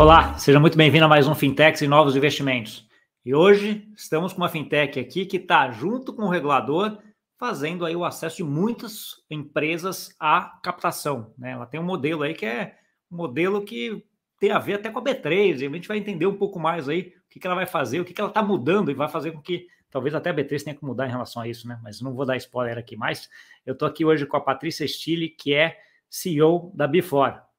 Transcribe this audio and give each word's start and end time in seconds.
Olá, 0.00 0.38
seja 0.38 0.58
muito 0.58 0.78
bem-vindo 0.78 1.04
a 1.04 1.08
mais 1.08 1.28
um 1.28 1.34
Fintechs 1.34 1.82
e 1.82 1.86
Novos 1.86 2.16
Investimentos. 2.16 2.88
E 3.22 3.34
hoje 3.34 3.86
estamos 3.94 4.32
com 4.32 4.40
uma 4.40 4.48
fintech 4.48 4.98
aqui 4.98 5.26
que 5.26 5.36
está 5.36 5.70
junto 5.70 6.14
com 6.14 6.22
o 6.22 6.28
regulador 6.30 6.96
fazendo 7.38 7.84
aí 7.84 7.94
o 7.94 8.02
acesso 8.02 8.38
de 8.38 8.44
muitas 8.44 9.16
empresas 9.30 10.16
à 10.18 10.58
captação. 10.62 11.34
Né? 11.36 11.50
Ela 11.50 11.66
tem 11.66 11.78
um 11.78 11.84
modelo 11.84 12.22
aí 12.22 12.32
que 12.32 12.46
é 12.46 12.78
um 13.12 13.16
modelo 13.18 13.62
que 13.62 14.02
tem 14.38 14.50
a 14.52 14.58
ver 14.58 14.76
até 14.76 14.88
com 14.88 15.00
a 15.00 15.02
B3, 15.02 15.60
e 15.60 15.66
a 15.66 15.70
gente 15.70 15.86
vai 15.86 15.98
entender 15.98 16.24
um 16.24 16.38
pouco 16.38 16.58
mais 16.58 16.88
aí 16.88 17.12
o 17.26 17.28
que, 17.28 17.38
que 17.38 17.46
ela 17.46 17.54
vai 17.54 17.66
fazer, 17.66 18.00
o 18.00 18.04
que, 18.04 18.14
que 18.14 18.22
ela 18.22 18.30
está 18.30 18.42
mudando 18.42 18.90
e 18.90 18.94
vai 18.94 19.06
fazer 19.06 19.32
com 19.32 19.42
que 19.42 19.66
talvez 19.90 20.14
até 20.14 20.30
a 20.30 20.34
B3 20.34 20.64
tenha 20.64 20.74
que 20.74 20.82
mudar 20.82 21.08
em 21.08 21.10
relação 21.10 21.42
a 21.42 21.46
isso, 21.46 21.68
né? 21.68 21.78
Mas 21.82 22.00
não 22.00 22.14
vou 22.14 22.24
dar 22.24 22.38
spoiler 22.38 22.78
aqui 22.78 22.96
mais. 22.96 23.28
Eu 23.66 23.74
estou 23.74 23.86
aqui 23.86 24.02
hoje 24.02 24.24
com 24.24 24.38
a 24.38 24.40
Patrícia 24.40 24.88
Stille, 24.88 25.28
que 25.28 25.52
é 25.52 25.78
CEO 26.08 26.72
da 26.74 26.86
Before. 26.86 27.49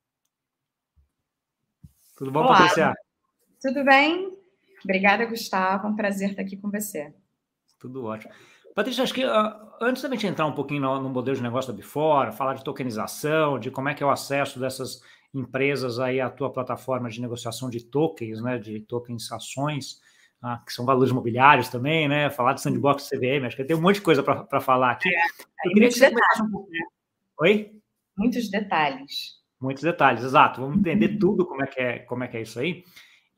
Tudo 2.21 2.31
bom, 2.31 2.41
Olá, 2.41 2.55
Patrícia? 2.55 2.93
Tudo 3.59 3.83
bem? 3.83 4.37
Obrigada, 4.83 5.25
Gustavo. 5.25 5.87
Um 5.87 5.95
prazer 5.95 6.29
estar 6.29 6.43
aqui 6.43 6.55
com 6.55 6.69
você. 6.69 7.11
Tudo 7.79 8.05
ótimo. 8.05 8.31
Patrícia, 8.75 9.03
acho 9.03 9.11
que 9.15 9.25
uh, 9.25 9.55
antes 9.81 10.03
da 10.03 10.09
gente 10.11 10.27
entrar 10.27 10.45
um 10.45 10.53
pouquinho 10.53 10.81
no, 10.81 11.01
no, 11.01 11.09
modelo 11.09 11.35
de 11.35 11.41
negócio 11.41 11.73
da 11.73 11.75
Before, 11.75 12.31
falar 12.31 12.53
de 12.53 12.63
tokenização, 12.63 13.57
de 13.57 13.71
como 13.71 13.89
é 13.89 13.95
que 13.95 14.03
é 14.03 14.05
o 14.05 14.11
acesso 14.11 14.59
dessas 14.59 15.01
empresas 15.33 15.97
aí 15.97 16.21
à 16.21 16.29
tua 16.29 16.53
plataforma 16.53 17.09
de 17.09 17.19
negociação 17.19 17.71
de 17.71 17.83
tokens, 17.83 18.39
né, 18.39 18.59
de 18.59 18.81
tokens 18.81 19.31
ações, 19.31 19.99
ah, 20.43 20.61
que 20.63 20.71
são 20.71 20.85
valores 20.85 21.09
imobiliários 21.09 21.69
também, 21.69 22.07
né, 22.07 22.29
falar 22.29 22.53
de 22.53 22.61
sandbox 22.61 23.09
CVM, 23.09 23.47
acho 23.47 23.57
que 23.57 23.63
tem 23.63 23.75
um 23.75 23.81
monte 23.81 23.95
de 23.95 24.01
coisa 24.01 24.21
para 24.21 24.61
falar 24.61 24.91
aqui. 24.91 25.09
É, 25.09 25.67
Eu 25.67 25.73
queria 25.73 25.89
que 25.89 25.95
você 25.95 26.11
detalhes. 26.11 26.39
um 26.39 26.51
pouquinho. 26.51 26.87
Oi? 27.39 27.71
Muitos 28.15 28.47
detalhes. 28.47 29.40
Muitos 29.61 29.83
detalhes, 29.83 30.23
exato. 30.23 30.59
Vamos 30.59 30.79
entender 30.79 31.19
tudo 31.19 31.45
como 31.45 31.63
é 31.63 31.67
que 31.67 31.79
é, 31.79 31.99
como 31.99 32.23
é, 32.23 32.27
que 32.27 32.35
é 32.35 32.41
isso 32.41 32.59
aí. 32.59 32.83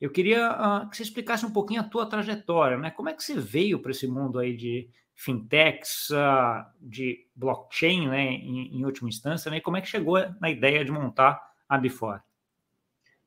Eu 0.00 0.10
queria 0.10 0.50
uh, 0.52 0.88
que 0.88 0.96
você 0.96 1.02
explicasse 1.02 1.44
um 1.44 1.52
pouquinho 1.52 1.82
a 1.82 1.84
tua 1.84 2.06
trajetória, 2.06 2.78
né? 2.78 2.90
Como 2.90 3.10
é 3.10 3.12
que 3.12 3.22
você 3.22 3.38
veio 3.38 3.78
para 3.78 3.90
esse 3.90 4.06
mundo 4.06 4.38
aí 4.38 4.56
de 4.56 4.88
fintechs, 5.14 6.08
uh, 6.10 6.64
de 6.80 7.28
blockchain, 7.36 8.08
né, 8.08 8.24
em, 8.24 8.76
em, 8.76 8.84
última 8.84 9.08
instância, 9.08 9.50
né? 9.50 9.58
E 9.58 9.60
como 9.60 9.76
é 9.76 9.82
que 9.82 9.86
chegou 9.86 10.18
na 10.40 10.50
ideia 10.50 10.82
de 10.82 10.90
montar 10.90 11.40
a 11.68 11.76
Before? 11.76 12.20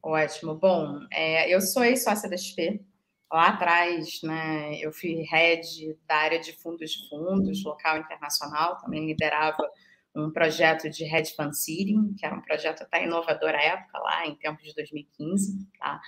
Ótimo. 0.02 0.56
Bom, 0.56 1.00
é, 1.12 1.54
eu 1.54 1.62
sou 1.62 1.84
ex-sócia 1.84 2.28
da 2.28 2.36
XP. 2.36 2.84
Lá 3.32 3.50
atrás, 3.50 4.22
né, 4.24 4.80
eu 4.80 4.92
fui 4.92 5.22
head 5.30 5.98
da 6.08 6.16
área 6.16 6.40
de 6.40 6.54
fundos 6.54 6.92
de 6.92 7.10
fundos, 7.10 7.64
local 7.64 7.98
internacional, 7.98 8.78
também 8.78 9.06
liderava 9.06 9.70
um 10.18 10.32
projeto 10.32 10.90
de 10.90 11.04
hedge 11.04 11.36
fund 11.36 11.54
seeding, 11.54 12.16
que 12.18 12.26
era 12.26 12.36
um 12.36 12.42
projeto 12.42 12.82
até 12.82 13.06
inovador 13.06 13.50
à 13.50 13.62
época, 13.62 14.00
lá 14.00 14.26
em 14.26 14.36
tempos 14.36 14.64
de 14.64 14.74
2015. 14.74 15.68
Tá? 15.80 16.02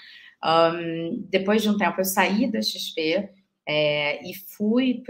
Um, 0.44 1.26
depois 1.30 1.62
de 1.62 1.70
um 1.70 1.78
tempo, 1.78 2.00
eu 2.00 2.06
saí 2.06 2.52
da 2.52 2.62
XP 2.62 3.30
é, 3.68 4.28
e 4.28 4.34
fui 4.34 5.04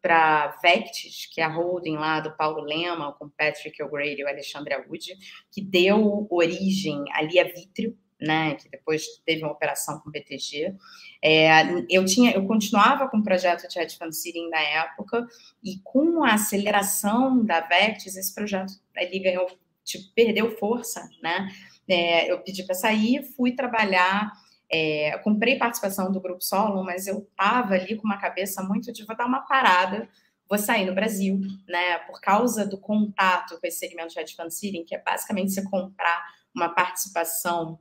para 0.00 0.44
a 0.44 0.60
Vectis, 0.62 1.26
que 1.32 1.40
é 1.40 1.44
a 1.44 1.48
holding 1.48 1.96
lá 1.96 2.20
do 2.20 2.36
Paulo 2.36 2.62
Lema, 2.62 3.12
com 3.14 3.28
Patrick 3.28 3.82
O'Grady 3.82 4.20
e 4.20 4.24
o 4.24 4.28
Alexandre 4.28 4.74
Audi, 4.74 5.16
que 5.50 5.60
deu 5.60 6.28
origem 6.30 7.04
ali 7.14 7.40
a 7.40 7.44
Vitrio, 7.44 7.98
né, 8.20 8.54
que 8.54 8.68
depois 8.68 9.04
teve 9.24 9.42
uma 9.42 9.52
operação 9.52 10.00
com 10.00 10.08
o 10.08 10.12
BTG. 10.12 10.74
É, 11.22 11.50
eu 11.90 12.04
tinha, 12.04 12.32
eu 12.32 12.46
continuava 12.46 13.08
com 13.08 13.18
o 13.18 13.22
projeto 13.22 13.68
de 13.68 13.78
hedge 13.78 13.96
fund 13.96 14.12
seeding 14.12 14.48
na 14.48 14.60
época 14.60 15.26
e 15.62 15.78
com 15.82 16.24
a 16.24 16.34
aceleração 16.34 17.44
da 17.44 17.60
Vectis, 17.60 18.16
esse 18.16 18.34
projeto 18.34 18.72
ali 18.96 19.18
ganhou, 19.18 19.46
tipo, 19.84 20.12
perdeu 20.14 20.56
força, 20.56 21.08
né? 21.22 21.48
É, 21.88 22.30
eu 22.30 22.40
pedi 22.40 22.62
para 22.64 22.74
sair, 22.74 23.22
fui 23.36 23.52
trabalhar 23.52 24.32
é, 24.70 25.16
comprei 25.18 25.56
participação 25.56 26.10
do 26.10 26.20
Grupo 26.20 26.42
Solo, 26.42 26.82
mas 26.82 27.06
eu 27.06 27.18
estava 27.18 27.74
ali 27.74 27.96
com 27.96 28.04
uma 28.04 28.18
cabeça 28.18 28.62
muito 28.62 28.92
de 28.92 29.04
vou 29.04 29.16
dar 29.16 29.26
uma 29.26 29.40
parada, 29.40 30.08
vou 30.48 30.58
sair 30.58 30.84
no 30.84 30.94
Brasil, 30.94 31.40
né? 31.68 31.98
Por 31.98 32.20
causa 32.20 32.66
do 32.66 32.76
contato 32.76 33.58
com 33.60 33.66
esse 33.66 33.78
segmento 33.78 34.12
de 34.12 34.18
hedge 34.18 34.34
fund 34.34 34.50
seeding, 34.50 34.84
que 34.84 34.94
é 34.94 35.02
basicamente 35.02 35.52
você 35.52 35.62
comprar 35.62 36.24
uma 36.54 36.68
participação 36.68 37.78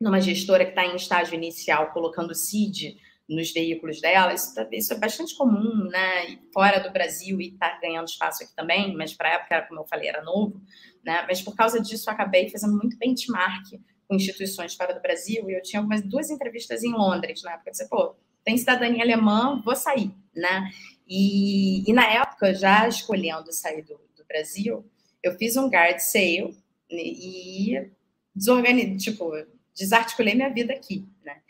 numa 0.00 0.20
gestora 0.20 0.64
que 0.64 0.70
está 0.70 0.86
em 0.86 0.96
estágio 0.96 1.34
inicial, 1.34 1.90
colocando 1.92 2.34
seed 2.34 2.96
nos 3.28 3.52
veículos 3.52 4.00
dela, 4.00 4.32
isso, 4.32 4.54
tá, 4.54 4.66
isso, 4.72 4.92
é 4.94 4.96
bastante 4.96 5.36
comum, 5.36 5.84
né? 5.90 6.38
Fora 6.52 6.78
do 6.80 6.90
Brasil 6.90 7.40
e 7.40 7.48
está 7.48 7.78
ganhando 7.78 8.08
espaço 8.08 8.42
aqui 8.42 8.54
também, 8.56 8.96
mas 8.96 9.12
para 9.12 9.28
a 9.28 9.32
época, 9.32 9.66
como 9.68 9.80
eu 9.80 9.86
falei, 9.86 10.08
era 10.08 10.22
novo, 10.22 10.62
né? 11.04 11.24
Mas 11.28 11.42
por 11.42 11.54
causa 11.54 11.78
disso, 11.80 12.08
eu 12.08 12.14
acabei 12.14 12.48
fazendo 12.48 12.74
muito 12.74 12.96
benchmark 12.96 13.78
com 14.06 14.14
instituições 14.14 14.74
fora 14.74 14.94
do 14.94 15.02
Brasil, 15.02 15.50
e 15.50 15.54
eu 15.54 15.62
tinha 15.62 15.80
algumas 15.80 16.02
duas 16.02 16.30
entrevistas 16.30 16.82
em 16.82 16.92
Londres 16.92 17.42
na 17.42 17.52
época. 17.52 17.68
Eu 17.68 17.72
disse, 17.72 17.88
pô, 17.90 18.16
tem 18.42 18.56
cidadania 18.56 19.02
alemã, 19.02 19.60
vou 19.62 19.76
sair, 19.76 20.10
né? 20.34 20.70
E, 21.06 21.88
e 21.88 21.92
na 21.92 22.06
época, 22.06 22.54
já 22.54 22.88
escolhendo 22.88 23.52
sair 23.52 23.82
do, 23.82 24.00
do 24.16 24.24
Brasil, 24.26 24.90
eu 25.22 25.36
fiz 25.36 25.54
um 25.56 25.68
guard 25.68 25.98
sale 25.98 26.56
e 26.90 27.90
desorganizei, 28.34 28.96
tipo, 28.96 29.30
desarticulei 29.78 30.34
minha 30.34 30.52
vida 30.52 30.72
aqui, 30.72 31.06
né? 31.24 31.40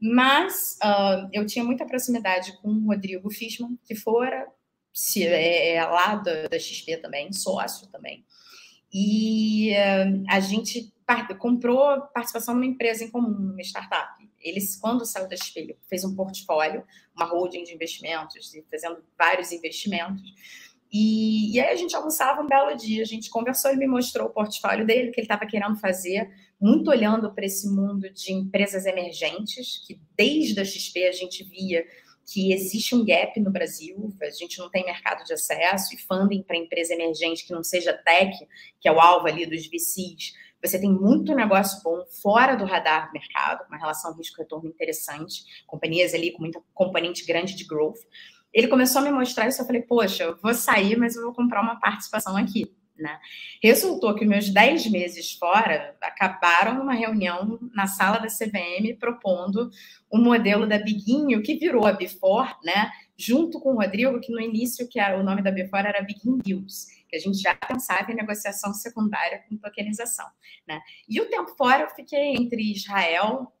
Mas 0.00 0.78
uh, 0.82 1.28
eu 1.32 1.46
tinha 1.46 1.64
muita 1.64 1.86
proximidade 1.86 2.56
com 2.60 2.68
o 2.68 2.86
Rodrigo 2.86 3.30
Fishman, 3.30 3.78
que 3.84 3.94
fora 3.94 4.46
se, 4.92 5.26
é, 5.26 5.74
é 5.74 5.84
lá 5.84 6.16
da, 6.16 6.48
da 6.48 6.58
XP 6.58 6.96
também, 6.98 7.32
sócio 7.32 7.86
também. 7.88 8.24
E 8.92 9.72
uh, 9.72 10.24
a 10.28 10.40
gente 10.40 10.92
comprou 11.38 12.00
participação 12.14 12.54
numa 12.54 12.66
empresa 12.66 13.04
em 13.04 13.10
comum, 13.10 13.30
numa 13.30 13.60
startup. 13.60 14.12
Eles, 14.40 14.76
quando 14.76 15.04
saiu 15.04 15.28
da 15.28 15.36
XP, 15.36 15.76
fez 15.88 16.04
um 16.04 16.14
portfólio, 16.14 16.84
uma 17.14 17.26
holding 17.26 17.64
de 17.64 17.74
investimentos, 17.74 18.52
fazendo 18.70 19.02
vários 19.18 19.52
investimentos. 19.52 20.22
E, 20.92 21.56
e, 21.56 21.60
aí 21.60 21.72
a 21.72 21.76
gente 21.76 21.96
almoçava 21.96 22.40
um 22.40 22.46
belo 22.46 22.76
dia, 22.76 23.02
a 23.02 23.06
gente 23.06 23.28
conversou, 23.28 23.70
ele 23.70 23.80
me 23.80 23.86
mostrou 23.88 24.28
o 24.28 24.30
portfólio 24.30 24.86
dele, 24.86 25.10
que 25.10 25.18
ele 25.18 25.24
estava 25.24 25.44
querendo 25.44 25.76
fazer, 25.76 26.30
muito 26.64 26.88
olhando 26.88 27.30
para 27.34 27.44
esse 27.44 27.68
mundo 27.68 28.08
de 28.08 28.32
empresas 28.32 28.86
emergentes, 28.86 29.84
que 29.86 30.00
desde 30.16 30.58
a 30.58 30.64
XP 30.64 31.06
a 31.06 31.12
gente 31.12 31.44
via 31.44 31.84
que 32.26 32.54
existe 32.54 32.94
um 32.94 33.04
gap 33.04 33.38
no 33.38 33.50
Brasil, 33.50 34.10
a 34.22 34.30
gente 34.30 34.58
não 34.58 34.70
tem 34.70 34.82
mercado 34.82 35.24
de 35.24 35.34
acesso 35.34 35.94
e 35.94 35.98
funding 35.98 36.42
para 36.42 36.56
empresa 36.56 36.94
emergente 36.94 37.46
que 37.46 37.52
não 37.52 37.62
seja 37.62 37.92
tech, 37.92 38.34
que 38.80 38.88
é 38.88 38.92
o 38.92 38.98
alvo 38.98 39.26
ali 39.26 39.44
dos 39.44 39.66
VCs, 39.66 40.32
você 40.64 40.80
tem 40.80 40.90
muito 40.90 41.34
negócio 41.34 41.82
bom 41.82 42.02
fora 42.22 42.56
do 42.56 42.64
radar 42.64 43.08
do 43.08 43.12
mercado, 43.12 43.66
uma 43.68 43.76
relação 43.76 44.16
risco-retorno 44.16 44.66
interessante, 44.66 45.44
companhias 45.66 46.14
ali 46.14 46.32
com 46.32 46.40
muita 46.40 46.62
componente 46.72 47.26
grande 47.26 47.54
de 47.54 47.64
growth. 47.64 48.00
Ele 48.50 48.68
começou 48.68 49.02
a 49.02 49.04
me 49.04 49.10
mostrar 49.10 49.46
isso, 49.46 49.60
eu 49.60 49.66
falei, 49.66 49.82
poxa, 49.82 50.22
eu 50.22 50.38
vou 50.40 50.54
sair, 50.54 50.96
mas 50.96 51.14
eu 51.14 51.24
vou 51.24 51.34
comprar 51.34 51.60
uma 51.60 51.78
participação 51.78 52.34
aqui. 52.34 52.74
Né? 52.96 53.18
Resultou 53.62 54.14
que 54.14 54.24
meus 54.24 54.48
10 54.48 54.90
meses 54.90 55.32
fora 55.32 55.96
acabaram 56.00 56.74
numa 56.74 56.94
reunião 56.94 57.58
na 57.74 57.88
sala 57.88 58.18
da 58.18 58.28
CVM 58.28 58.96
propondo 59.00 59.70
o 60.08 60.18
um 60.18 60.22
modelo 60.22 60.66
da 60.66 60.78
Biguinho, 60.78 61.42
que 61.42 61.56
virou 61.56 61.86
a 61.86 61.92
Before, 61.92 62.54
né? 62.64 62.90
junto 63.16 63.60
com 63.60 63.72
o 63.72 63.76
Rodrigo, 63.76 64.20
que 64.20 64.32
no 64.32 64.40
início 64.40 64.88
que 64.88 65.00
era, 65.00 65.18
o 65.18 65.24
nome 65.24 65.42
da 65.42 65.50
Before 65.50 65.86
era 65.86 66.02
Biguinho 66.02 66.38
Deals 66.38 66.86
que 67.14 67.16
a 67.16 67.20
gente 67.20 67.38
já 67.38 67.54
pensava 67.54 68.10
em 68.10 68.16
negociação 68.16 68.74
secundária 68.74 69.44
com 69.48 69.56
tokenização. 69.56 70.26
Né? 70.66 70.80
E 71.08 71.20
o 71.20 71.28
tempo 71.28 71.54
fora 71.56 71.84
eu 71.84 71.90
fiquei 71.90 72.34
entre 72.34 72.72
Israel, 72.72 73.52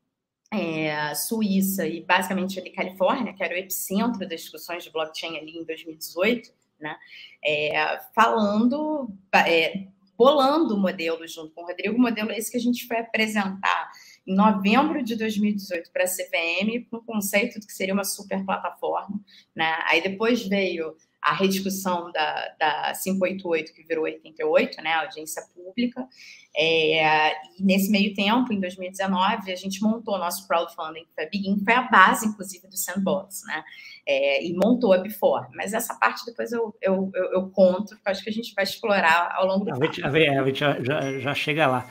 é, 0.52 1.14
Suíça 1.14 1.86
e 1.86 2.00
basicamente 2.00 2.58
ali 2.58 2.70
Califórnia, 2.70 3.32
que 3.32 3.42
era 3.42 3.54
o 3.54 3.56
epicentro 3.56 4.20
das 4.28 4.42
discussões 4.42 4.82
de 4.82 4.90
blockchain 4.90 5.36
ali 5.36 5.52
em 5.58 5.64
2018, 5.64 6.52
né? 6.80 6.96
É, 7.44 7.98
falando, 8.14 9.10
é, 9.46 9.86
bolando 10.16 10.74
o 10.74 10.80
modelo 10.80 11.26
junto 11.26 11.52
com 11.52 11.62
o 11.62 11.66
Rodrigo, 11.66 11.96
o 11.96 12.00
modelo 12.00 12.30
esse 12.32 12.50
que 12.50 12.56
a 12.56 12.60
gente 12.60 12.86
foi 12.86 12.98
apresentar 12.98 13.90
em 14.26 14.34
novembro 14.34 15.02
de 15.02 15.16
2018 15.16 15.90
para 15.92 16.04
a 16.04 16.06
CVM, 16.06 16.88
com 16.90 16.96
o 16.96 17.02
conceito 17.02 17.60
de 17.60 17.66
que 17.66 17.72
seria 17.72 17.92
uma 17.92 18.04
super 18.04 18.44
plataforma. 18.44 19.20
Né? 19.54 19.76
Aí 19.86 20.02
depois 20.02 20.46
veio 20.46 20.96
a 21.24 21.32
rediscussão 21.32 22.12
da, 22.12 22.54
da 22.60 22.92
588, 23.02 23.72
que 23.72 23.82
virou 23.82 24.04
88, 24.04 24.82
né, 24.82 24.92
audiência 24.92 25.42
pública. 25.54 26.06
É, 26.54 27.32
e 27.58 27.62
nesse 27.62 27.90
meio 27.90 28.14
tempo, 28.14 28.52
em 28.52 28.60
2019, 28.60 29.50
a 29.50 29.56
gente 29.56 29.82
montou 29.82 30.18
nosso 30.18 30.46
crowdfunding, 30.46 31.04
que 31.06 31.14
foi 31.14 31.24
a 31.24 31.30
Begin, 31.30 31.64
foi 31.64 31.72
a 31.72 31.82
base, 31.82 32.26
inclusive, 32.26 32.68
do 32.68 32.76
Sandbox, 32.76 33.42
né, 33.46 33.64
é, 34.06 34.44
e 34.44 34.54
montou 34.54 34.92
a 34.92 34.98
Before. 34.98 35.46
Mas 35.54 35.72
essa 35.72 35.94
parte 35.94 36.24
depois 36.26 36.52
eu, 36.52 36.74
eu, 36.80 37.10
eu, 37.14 37.24
eu 37.32 37.50
conto, 37.50 37.94
porque 37.96 38.10
acho 38.10 38.22
que 38.22 38.30
a 38.30 38.32
gente 38.32 38.54
vai 38.54 38.64
explorar 38.64 39.34
ao 39.36 39.46
longo 39.46 39.64
do 39.64 39.72
tempo. 39.72 39.84
A 39.84 40.46
gente 40.46 40.60
já, 40.60 40.82
já, 40.82 41.18
já, 41.18 41.34
chega 41.34 41.66
lá. 41.66 41.88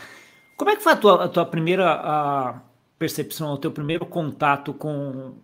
Como 0.57 0.69
é 0.69 0.75
que 0.75 0.83
foi 0.83 0.93
a 0.93 0.97
tua, 0.97 1.25
a 1.25 1.27
tua 1.27 1.45
primeira 1.45 1.91
a 1.93 2.61
percepção, 2.97 3.53
o 3.53 3.57
teu 3.57 3.71
primeiro 3.71 4.05
contato 4.05 4.73
com 4.73 5.35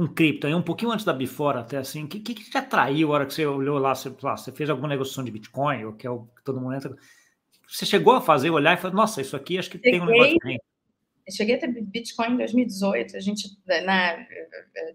com 0.00 0.08
cripto, 0.08 0.46
aí 0.46 0.54
um 0.54 0.62
pouquinho 0.62 0.92
antes 0.92 1.04
da 1.04 1.12
Before 1.12 1.58
até 1.58 1.76
assim, 1.76 2.04
o 2.04 2.08
que, 2.08 2.20
que, 2.20 2.34
te 2.34 2.56
atraiu 2.56 3.10
a 3.10 3.16
hora 3.16 3.26
que 3.26 3.34
você 3.34 3.44
olhou 3.44 3.78
lá, 3.78 3.94
você, 3.94 4.10
lá, 4.22 4.34
você 4.34 4.50
fez 4.50 4.70
alguma 4.70 4.88
negociação 4.88 5.22
de 5.22 5.30
Bitcoin, 5.30 5.84
ou 5.84 5.92
que 5.92 6.06
é 6.06 6.10
o 6.10 6.20
que 6.20 6.42
todo 6.42 6.58
mundo 6.58 6.74
entra, 6.74 6.96
você 7.68 7.84
chegou 7.84 8.14
a 8.14 8.20
fazer, 8.22 8.48
olhar 8.48 8.72
e 8.72 8.80
falar, 8.80 8.94
nossa, 8.94 9.20
isso 9.20 9.36
aqui 9.36 9.58
acho 9.58 9.68
que 9.68 9.76
cheguei, 9.76 9.92
tem 9.92 10.00
um 10.00 10.06
negócio 10.06 10.38
bem. 10.42 10.58
Eu 11.30 11.36
cheguei 11.36 11.54
a 11.54 11.58
ter 11.58 11.68
Bitcoin 11.68 12.32
em 12.32 12.36
2018, 12.38 13.16
a 13.16 13.20
gente 13.20 13.56
né, 13.64 14.26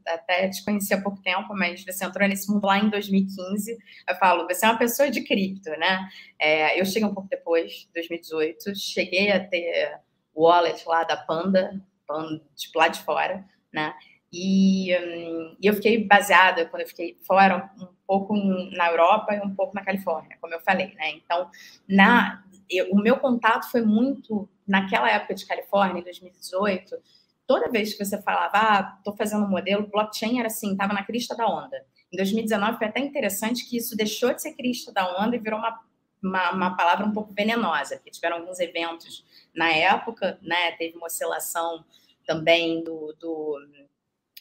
até 0.06 0.50
te 0.50 0.64
conheci 0.66 0.94
há 0.94 1.02
pouco 1.02 1.22
tempo, 1.22 1.56
mas 1.56 1.84
você 1.84 2.04
entrou 2.04 2.28
nesse 2.28 2.52
mundo 2.52 2.66
lá 2.66 2.78
em 2.78 2.90
2015. 2.90 3.78
Eu 4.08 4.16
falo, 4.16 4.46
você 4.46 4.66
é 4.66 4.70
uma 4.70 4.78
pessoa 4.78 5.10
de 5.10 5.22
cripto, 5.22 5.70
né? 5.72 6.10
É, 6.38 6.80
eu 6.80 6.86
cheguei 6.86 7.08
um 7.08 7.14
pouco 7.14 7.30
depois, 7.30 7.88
2018, 7.94 8.76
cheguei 8.76 9.32
a 9.32 9.40
ter 9.40 9.98
wallet 10.36 10.86
lá 10.86 11.06
da 11.06 11.16
Panda, 11.16 11.82
Panda 12.06 12.44
tipo, 12.54 12.78
lá 12.78 12.90
de 12.90 13.02
fora, 13.02 13.46
né? 13.74 13.94
E, 14.34 14.94
um, 14.98 15.56
e, 15.62 15.68
eu 15.68 15.74
fiquei 15.76 16.04
baseada, 16.04 16.66
quando 16.66 16.82
eu 16.82 16.88
fiquei 16.90 17.18
fora, 17.26 17.72
um 17.80 17.88
pouco 18.06 18.36
na 18.36 18.90
Europa 18.90 19.34
e 19.34 19.40
um 19.40 19.56
pouco 19.56 19.74
na 19.74 19.86
Califórnia, 19.86 20.38
como 20.42 20.54
eu 20.54 20.60
falei, 20.60 20.94
né? 20.96 21.12
Então, 21.12 21.50
na, 21.88 22.44
eu, 22.69 22.91
o 22.91 22.97
meu 22.97 23.17
contato 23.17 23.69
foi 23.69 23.81
muito 23.81 24.50
naquela 24.67 25.09
época 25.09 25.35
de 25.35 25.45
Califórnia, 25.45 26.00
em 26.00 26.03
2018. 26.03 26.95
Toda 27.47 27.69
vez 27.69 27.94
que 27.94 28.03
você 28.03 28.21
falava, 28.21 28.51
ah, 28.56 28.95
estou 28.97 29.15
fazendo 29.15 29.45
um 29.45 29.50
modelo, 29.50 29.88
blockchain 29.88 30.39
era 30.39 30.47
assim, 30.47 30.71
estava 30.71 30.94
na 30.94 31.03
crista 31.03 31.35
da 31.35 31.47
onda. 31.47 31.85
Em 32.12 32.17
2019 32.17 32.77
foi 32.77 32.88
até 32.88 33.00
interessante 33.00 33.69
que 33.69 33.77
isso 33.77 33.95
deixou 33.95 34.33
de 34.33 34.41
ser 34.41 34.53
crista 34.53 34.91
da 34.91 35.21
onda 35.21 35.35
e 35.35 35.39
virou 35.39 35.59
uma, 35.59 35.79
uma, 36.23 36.51
uma 36.51 36.77
palavra 36.77 37.06
um 37.06 37.12
pouco 37.12 37.33
venenosa, 37.33 37.97
porque 37.97 38.12
tiveram 38.12 38.38
alguns 38.38 38.59
eventos 38.59 39.23
na 39.56 39.69
época, 39.69 40.39
né? 40.41 40.71
Teve 40.73 40.97
uma 40.97 41.07
oscilação 41.07 41.83
também 42.25 42.83
do, 42.83 43.15
do, 43.19 43.59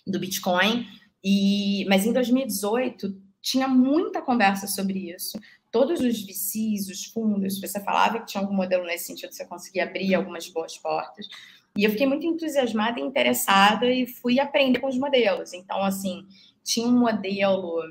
do 0.06 0.18
Bitcoin. 0.18 0.86
E, 1.22 1.84
mas 1.88 2.06
em 2.06 2.12
2018 2.12 3.22
tinha 3.40 3.68
muita 3.68 4.22
conversa 4.22 4.66
sobre 4.66 5.10
isso 5.10 5.38
todos 5.74 5.98
os 5.98 6.22
VCs, 6.22 6.88
os 6.88 7.06
fundos, 7.06 7.60
você 7.60 7.80
falava 7.80 8.20
que 8.20 8.26
tinha 8.26 8.40
algum 8.40 8.54
modelo 8.54 8.84
nesse 8.84 9.06
sentido, 9.06 9.32
você 9.32 9.44
conseguia 9.44 9.82
abrir 9.82 10.14
algumas 10.14 10.48
boas 10.48 10.78
portas. 10.78 11.26
E 11.76 11.82
eu 11.82 11.90
fiquei 11.90 12.06
muito 12.06 12.24
entusiasmada 12.24 13.00
e 13.00 13.02
interessada 13.02 13.84
e 13.90 14.06
fui 14.06 14.38
aprender 14.38 14.78
com 14.78 14.86
os 14.86 14.96
modelos. 14.96 15.52
Então, 15.52 15.82
assim, 15.82 16.28
tinha 16.62 16.86
um 16.86 16.96
modelo 16.96 17.82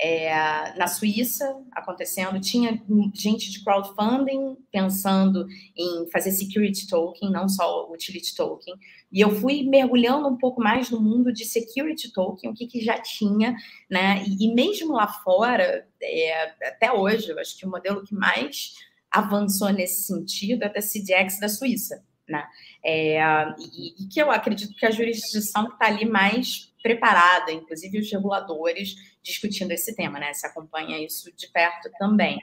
é, 0.00 0.76
na 0.76 0.86
Suíça 0.86 1.60
acontecendo, 1.72 2.40
tinha 2.40 2.80
gente 3.12 3.50
de 3.50 3.64
crowdfunding 3.64 4.56
pensando 4.70 5.46
em 5.76 6.08
fazer 6.10 6.30
security 6.30 6.86
token, 6.86 7.30
não 7.30 7.48
só 7.48 7.90
utility 7.90 8.34
token, 8.34 8.74
e 9.10 9.20
eu 9.20 9.30
fui 9.30 9.64
mergulhando 9.64 10.28
um 10.28 10.36
pouco 10.36 10.60
mais 10.60 10.88
no 10.90 11.00
mundo 11.00 11.32
de 11.32 11.44
security 11.44 12.12
token, 12.12 12.50
o 12.50 12.54
que, 12.54 12.66
que 12.66 12.80
já 12.80 12.98
tinha, 12.98 13.56
né? 13.90 14.22
E, 14.24 14.46
e 14.46 14.54
mesmo 14.54 14.92
lá 14.92 15.08
fora, 15.08 15.86
é, 16.00 16.68
até 16.68 16.92
hoje, 16.92 17.30
eu 17.30 17.38
acho 17.38 17.58
que 17.58 17.66
o 17.66 17.70
modelo 17.70 18.04
que 18.04 18.14
mais 18.14 18.74
avançou 19.10 19.70
nesse 19.70 20.02
sentido 20.02 20.62
é 20.62 20.78
a 20.78 20.82
CDX 20.82 21.40
da 21.40 21.48
Suíça, 21.48 22.04
né? 22.28 22.46
É, 22.84 23.18
e, 23.58 24.04
e, 24.04 24.08
que 24.08 24.20
eu 24.20 24.30
acredito 24.30 24.76
que 24.76 24.86
a 24.86 24.90
jurisdição 24.90 25.68
está 25.68 25.86
ali 25.86 26.04
mais 26.04 26.67
preparada, 26.82 27.52
inclusive 27.52 27.98
os 27.98 28.10
reguladores 28.10 28.94
discutindo 29.22 29.72
esse 29.72 29.94
tema, 29.94 30.18
né? 30.18 30.32
Se 30.32 30.46
acompanha 30.46 30.98
isso 31.04 31.34
de 31.36 31.48
perto 31.48 31.90
também. 31.98 32.38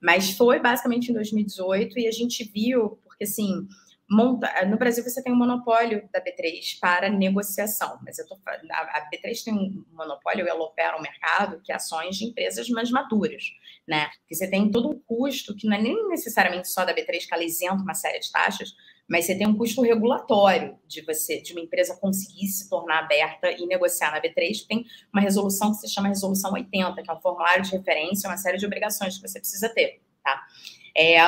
Mas 0.00 0.30
foi 0.32 0.60
basicamente 0.60 1.10
em 1.10 1.14
2018 1.14 1.98
e 1.98 2.06
a 2.06 2.12
gente 2.12 2.44
viu, 2.44 2.98
porque 3.04 3.24
assim, 3.24 3.66
monta... 4.10 4.50
no 4.66 4.76
Brasil 4.76 5.04
você 5.04 5.22
tem 5.22 5.32
um 5.32 5.36
monopólio 5.36 6.08
da 6.12 6.20
B3 6.20 6.78
para 6.80 7.08
negociação, 7.08 7.98
mas 8.04 8.18
eu 8.18 8.26
tô 8.26 8.36
a 8.44 9.10
B3 9.10 9.44
tem 9.44 9.54
um 9.54 9.84
monopólio, 9.92 10.48
ela 10.48 10.64
opera 10.64 10.98
um 10.98 11.02
mercado 11.02 11.60
que 11.62 11.70
é 11.70 11.76
ações 11.76 12.16
de 12.16 12.24
empresas 12.24 12.68
mais 12.70 12.90
maduras, 12.90 13.44
né? 13.86 14.10
Que 14.26 14.34
você 14.34 14.48
tem 14.48 14.70
todo 14.70 14.90
um 14.90 14.98
custo 14.98 15.54
que 15.54 15.66
não 15.66 15.76
é 15.76 15.80
nem 15.80 16.08
necessariamente 16.08 16.68
só 16.68 16.84
da 16.84 16.94
B3 16.94 17.26
que 17.26 17.34
ela 17.34 17.44
isenta 17.44 17.82
uma 17.82 17.94
série 17.94 18.18
de 18.18 18.32
taxas, 18.32 18.70
mas 19.10 19.26
você 19.26 19.34
tem 19.34 19.44
um 19.44 19.56
custo 19.56 19.82
regulatório 19.82 20.78
de 20.86 21.00
você, 21.02 21.40
de 21.40 21.52
uma 21.52 21.60
empresa 21.60 21.96
conseguir 21.96 22.46
se 22.46 22.70
tornar 22.70 23.00
aberta 23.00 23.50
e 23.50 23.66
negociar 23.66 24.12
na 24.12 24.22
B3, 24.22 24.64
tem 24.68 24.86
uma 25.12 25.20
resolução 25.20 25.72
que 25.72 25.78
se 25.78 25.88
chama 25.88 26.06
Resolução 26.06 26.52
80, 26.52 27.02
que 27.02 27.10
é 27.10 27.12
um 27.12 27.20
formulário 27.20 27.64
de 27.64 27.72
referência, 27.72 28.30
uma 28.30 28.36
série 28.36 28.56
de 28.56 28.64
obrigações 28.64 29.16
que 29.16 29.28
você 29.28 29.40
precisa 29.40 29.68
ter, 29.68 30.00
tá? 30.22 30.46
É, 30.96 31.18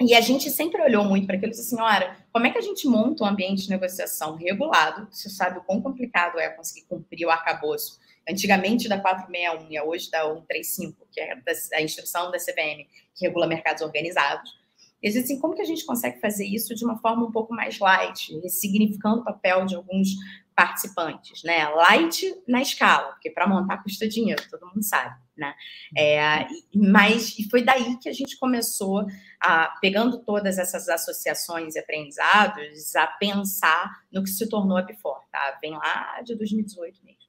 e 0.00 0.12
a 0.12 0.20
gente 0.20 0.50
sempre 0.50 0.82
olhou 0.82 1.04
muito 1.04 1.24
para 1.24 1.36
aquilo 1.36 1.52
e 1.52 1.54
disse 1.54 1.72
assim, 1.72 1.80
olha, 1.80 2.16
como 2.32 2.48
é 2.48 2.50
que 2.50 2.58
a 2.58 2.62
gente 2.62 2.88
monta 2.88 3.22
um 3.22 3.28
ambiente 3.28 3.62
de 3.62 3.70
negociação 3.70 4.34
regulado? 4.34 5.06
Você 5.12 5.30
sabe 5.30 5.58
o 5.58 5.62
quão 5.62 5.80
complicado 5.80 6.40
é 6.40 6.48
conseguir 6.48 6.84
cumprir 6.88 7.26
o 7.26 7.30
arcabouço. 7.30 8.00
Antigamente 8.28 8.88
da 8.88 8.98
461 8.98 9.70
e 9.70 9.80
hoje 9.80 10.10
da 10.10 10.22
135, 10.24 11.06
que 11.12 11.20
é 11.20 11.36
a 11.74 11.80
instrução 11.80 12.32
da 12.32 12.38
CVM, 12.38 12.88
que 13.14 13.24
regula 13.24 13.46
mercados 13.46 13.82
organizados 13.82 14.63
e 15.04 15.18
assim, 15.18 15.38
como 15.38 15.54
que 15.54 15.60
a 15.60 15.66
gente 15.66 15.84
consegue 15.84 16.18
fazer 16.18 16.46
isso 16.46 16.74
de 16.74 16.82
uma 16.82 16.96
forma 16.96 17.26
um 17.26 17.30
pouco 17.30 17.54
mais 17.54 17.78
light, 17.78 18.40
ressignificando 18.40 19.20
o 19.20 19.24
papel 19.24 19.66
de 19.66 19.74
alguns 19.74 20.08
participantes, 20.56 21.42
né? 21.42 21.68
Light 21.68 22.24
na 22.48 22.62
escala, 22.62 23.12
porque 23.12 23.28
para 23.30 23.46
montar 23.46 23.82
custa 23.82 24.08
dinheiro, 24.08 24.42
todo 24.48 24.66
mundo 24.66 24.82
sabe, 24.82 25.14
né? 25.36 25.54
É, 25.94 26.46
mas 26.74 27.38
e 27.38 27.50
foi 27.50 27.62
daí 27.62 27.98
que 27.98 28.08
a 28.08 28.12
gente 28.14 28.38
começou 28.38 29.04
a 29.38 29.74
pegando 29.78 30.24
todas 30.24 30.56
essas 30.56 30.88
associações 30.88 31.74
e 31.74 31.80
aprendizados 31.80 32.96
a 32.96 33.06
pensar 33.06 34.04
no 34.10 34.22
que 34.22 34.30
se 34.30 34.48
tornou 34.48 34.78
a 34.78 34.82
Bifor, 34.82 35.20
tá? 35.30 35.58
Vem 35.60 35.72
lá 35.72 36.22
de 36.22 36.34
2018 36.34 37.04
mesmo. 37.04 37.20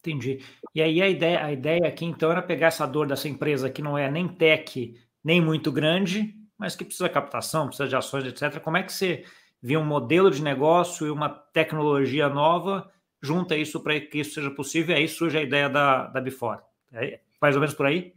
Entendi. 0.00 0.40
E 0.74 0.82
aí 0.82 1.00
a 1.00 1.08
ideia, 1.08 1.44
a 1.44 1.52
ideia 1.52 1.86
aqui 1.86 2.04
então 2.04 2.32
era 2.32 2.42
pegar 2.42 2.68
essa 2.68 2.86
dor 2.86 3.06
dessa 3.06 3.28
empresa 3.28 3.70
que 3.70 3.82
não 3.82 3.96
é 3.96 4.10
nem 4.10 4.26
tech 4.26 4.98
nem 5.22 5.40
muito 5.40 5.70
grande 5.70 6.34
mas 6.58 6.74
que 6.74 6.84
precisa 6.84 7.08
de 7.08 7.14
captação, 7.14 7.66
precisa 7.66 7.88
de 7.88 7.96
ações, 7.96 8.24
etc. 8.24 8.60
Como 8.60 8.76
é 8.76 8.82
que 8.82 8.92
você 8.92 9.24
vê 9.62 9.76
um 9.76 9.84
modelo 9.84 10.30
de 10.30 10.42
negócio 10.42 11.06
e 11.06 11.10
uma 11.10 11.28
tecnologia 11.28 12.28
nova, 12.28 12.90
junta 13.22 13.56
isso 13.56 13.80
para 13.80 13.98
que 14.00 14.18
isso 14.18 14.34
seja 14.34 14.50
possível, 14.50 14.94
e 14.94 14.98
aí 14.98 15.08
surge 15.08 15.38
a 15.38 15.42
ideia 15.42 15.68
da, 15.68 16.06
da 16.08 16.20
Before. 16.20 16.60
É 16.92 17.20
mais 17.40 17.54
ou 17.54 17.60
menos 17.60 17.74
por 17.74 17.86
aí? 17.86 18.12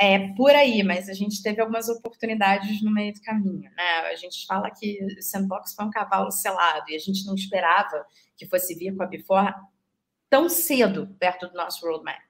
É 0.00 0.32
por 0.34 0.50
aí, 0.50 0.82
mas 0.84 1.08
a 1.08 1.12
gente 1.12 1.42
teve 1.42 1.60
algumas 1.60 1.88
oportunidades 1.88 2.80
no 2.82 2.92
meio 2.92 3.12
do 3.12 3.20
caminho. 3.20 3.68
Né? 3.76 3.82
A 4.10 4.14
gente 4.14 4.46
fala 4.46 4.70
que 4.70 5.04
o 5.04 5.22
Sandbox 5.22 5.74
foi 5.74 5.86
um 5.86 5.90
cavalo 5.90 6.30
selado 6.30 6.88
e 6.88 6.94
a 6.94 6.98
gente 6.98 7.26
não 7.26 7.34
esperava 7.34 8.06
que 8.36 8.46
fosse 8.46 8.76
vir 8.76 8.94
com 8.94 9.02
a 9.02 9.06
Before 9.06 9.52
tão 10.30 10.48
cedo 10.48 11.08
perto 11.18 11.48
do 11.48 11.54
nosso 11.54 11.84
roadmap. 11.84 12.20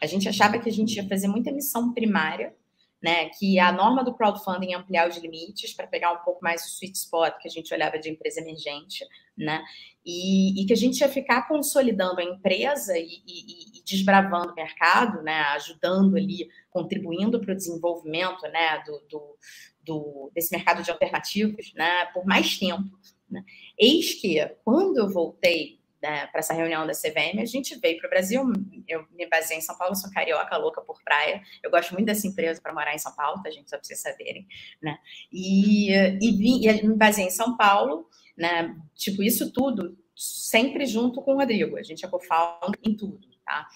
A 0.00 0.06
gente 0.06 0.28
achava 0.28 0.58
que 0.60 0.68
a 0.68 0.72
gente 0.72 0.94
ia 0.94 1.08
fazer 1.08 1.26
muita 1.26 1.50
emissão 1.50 1.92
primária, 1.92 2.54
né, 3.02 3.28
que 3.38 3.58
a 3.58 3.70
norma 3.70 4.02
do 4.02 4.14
crowdfunding 4.14 4.72
é 4.72 4.76
ampliar 4.76 5.08
os 5.08 5.16
limites 5.16 5.72
para 5.72 5.86
pegar 5.86 6.12
um 6.12 6.18
pouco 6.18 6.42
mais 6.42 6.62
o 6.64 6.68
sweet 6.68 6.96
spot 6.96 7.34
que 7.40 7.46
a 7.46 7.50
gente 7.50 7.72
olhava 7.72 7.98
de 7.98 8.10
empresa 8.10 8.40
emergente, 8.40 9.06
né, 9.36 9.62
e, 10.04 10.60
e 10.60 10.66
que 10.66 10.72
a 10.72 10.76
gente 10.76 11.00
ia 11.00 11.08
ficar 11.08 11.46
consolidando 11.46 12.20
a 12.20 12.24
empresa 12.24 12.98
e, 12.98 13.22
e, 13.26 13.78
e 13.78 13.82
desbravando 13.84 14.52
o 14.52 14.54
mercado, 14.54 15.22
né, 15.22 15.40
ajudando 15.54 16.16
ali, 16.16 16.48
contribuindo 16.70 17.40
para 17.40 17.52
o 17.52 17.56
desenvolvimento, 17.56 18.42
né, 18.48 18.82
do, 18.84 19.00
do, 19.08 19.36
do, 19.84 20.30
desse 20.34 20.54
mercado 20.54 20.82
de 20.82 20.90
alternativos, 20.90 21.72
né, 21.74 22.06
por 22.12 22.26
mais 22.26 22.58
tempo. 22.58 22.98
Né. 23.30 23.44
Eis 23.78 24.14
que, 24.14 24.44
quando 24.64 24.96
eu 24.98 25.08
voltei 25.08 25.77
né, 26.02 26.26
para 26.28 26.40
essa 26.40 26.54
reunião 26.54 26.86
da 26.86 26.92
CVM, 26.92 27.40
a 27.40 27.44
gente 27.44 27.78
veio 27.78 27.98
para 27.98 28.06
o 28.06 28.10
Brasil. 28.10 28.42
Eu 28.86 29.06
me 29.10 29.26
baseei 29.28 29.58
em 29.58 29.62
São 29.62 29.76
Paulo, 29.76 29.94
sou 29.96 30.10
carioca, 30.10 30.56
louca 30.56 30.80
por 30.80 31.02
praia. 31.02 31.42
Eu 31.62 31.70
gosto 31.70 31.92
muito 31.92 32.06
dessa 32.06 32.26
empresa 32.26 32.60
para 32.60 32.72
morar 32.72 32.94
em 32.94 32.98
São 32.98 33.14
Paulo, 33.14 33.42
tá, 33.42 33.50
gente? 33.50 33.68
Só 33.68 33.76
para 33.76 33.84
vocês 33.84 34.00
saberem. 34.00 34.46
Né? 34.80 34.98
E, 35.32 35.92
e, 35.92 36.68
e 36.68 36.86
me 36.86 36.94
baseei 36.94 37.26
em 37.26 37.30
São 37.30 37.56
Paulo, 37.56 38.08
né? 38.36 38.76
Tipo, 38.94 39.22
isso 39.22 39.52
tudo 39.52 39.98
sempre 40.14 40.86
junto 40.86 41.22
com 41.22 41.34
o 41.34 41.36
Rodrigo. 41.36 41.76
A 41.76 41.82
gente 41.82 42.04
é 42.04 42.08
co-founder 42.08 42.80
em 42.82 42.96
tudo, 42.96 43.28
tá? 43.44 43.66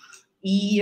E 0.42 0.80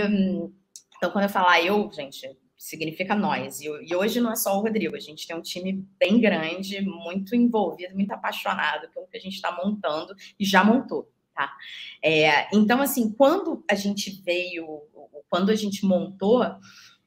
então, 1.00 1.10
quando 1.10 1.24
eu 1.24 1.30
falar 1.30 1.62
eu, 1.62 1.90
gente, 1.90 2.36
significa 2.58 3.14
nós. 3.14 3.62
E, 3.62 3.66
e, 3.66 3.96
hoje 3.96 4.20
não 4.20 4.32
é 4.32 4.36
só 4.36 4.54
o 4.54 4.60
Rodrigo, 4.60 4.94
a 4.94 5.00
gente 5.00 5.26
tem 5.26 5.34
um 5.34 5.40
time 5.40 5.82
bem 5.98 6.20
grande, 6.20 6.82
muito 6.82 7.34
envolvido, 7.34 7.94
muito 7.94 8.12
apaixonado 8.12 8.90
pelo 8.90 9.06
que 9.06 9.16
a 9.16 9.20
gente 9.20 9.34
está 9.34 9.50
montando 9.50 10.14
e 10.38 10.44
já 10.44 10.62
montou. 10.62 11.10
Tá? 11.40 11.56
É, 12.04 12.54
então, 12.54 12.82
assim, 12.82 13.10
quando 13.12 13.64
a 13.70 13.74
gente 13.74 14.22
veio, 14.22 14.82
quando 15.30 15.50
a 15.50 15.54
gente 15.54 15.86
montou, 15.86 16.44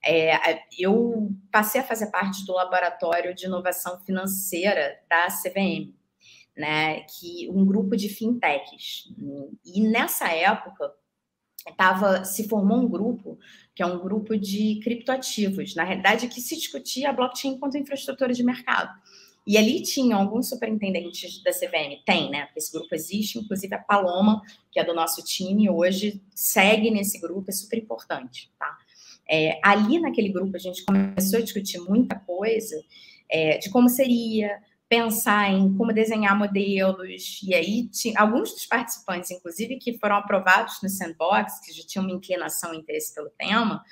é, 0.03 0.59
eu 0.79 1.29
passei 1.51 1.81
a 1.81 1.83
fazer 1.83 2.09
parte 2.09 2.43
do 2.47 2.53
laboratório 2.53 3.35
de 3.35 3.45
inovação 3.45 3.99
financeira 3.99 4.97
da 5.07 5.27
CVM, 5.27 5.93
né, 6.57 7.01
que 7.01 7.47
um 7.51 7.63
grupo 7.63 7.95
de 7.95 8.09
fintechs. 8.09 9.13
E 9.63 9.81
nessa 9.81 10.29
época 10.29 10.91
tava, 11.77 12.25
se 12.25 12.49
formou 12.49 12.79
um 12.79 12.89
grupo 12.89 13.37
que 13.75 13.83
é 13.83 13.85
um 13.85 13.99
grupo 13.99 14.35
de 14.35 14.79
criptoativos, 14.83 15.75
na 15.75 15.83
realidade 15.83 16.27
que 16.27 16.41
se 16.41 16.55
discutia 16.55 17.11
a 17.11 17.13
blockchain 17.13 17.51
enquanto 17.51 17.77
infraestrutura 17.77 18.33
de 18.33 18.43
mercado. 18.43 18.91
E 19.45 19.57
ali 19.57 19.81
tinham 19.81 20.19
alguns 20.19 20.47
superintendentes 20.49 21.41
da 21.43 21.51
CVM, 21.51 22.01
tem, 22.05 22.29
né? 22.29 22.47
Esse 22.55 22.71
grupo 22.71 22.95
existe, 22.95 23.37
inclusive 23.37 23.75
a 23.75 23.79
Paloma, 23.79 24.41
que 24.71 24.79
é 24.79 24.83
do 24.83 24.93
nosso 24.93 25.23
time, 25.23 25.69
hoje 25.69 26.21
segue 26.33 26.89
nesse 26.89 27.19
grupo, 27.19 27.49
é 27.49 27.51
super 27.51 27.77
importante, 27.77 28.51
tá? 28.57 28.77
É, 29.29 29.59
ali 29.63 29.99
naquele 29.99 30.29
grupo 30.29 30.55
a 30.55 30.59
gente 30.59 30.83
começou 30.83 31.39
a 31.39 31.41
discutir 31.41 31.79
muita 31.79 32.15
coisa 32.19 32.75
é, 33.29 33.57
de 33.57 33.69
como 33.69 33.89
seria, 33.89 34.61
pensar 34.93 35.51
em 35.51 35.75
como 35.75 35.91
desenhar 35.91 36.37
modelos, 36.37 37.41
e 37.41 37.55
aí 37.55 37.87
tinha, 37.87 38.19
alguns 38.19 38.51
dos 38.51 38.65
participantes, 38.67 39.31
inclusive, 39.31 39.77
que 39.77 39.97
foram 39.97 40.17
aprovados 40.17 40.79
no 40.83 40.89
Sandbox, 40.89 41.59
que 41.65 41.73
já 41.73 41.83
tinham 41.83 42.05
uma 42.05 42.13
inclinação 42.13 42.73
e 42.73 42.77
interesse 42.77 43.13
pelo 43.13 43.31
tema, 43.31 43.83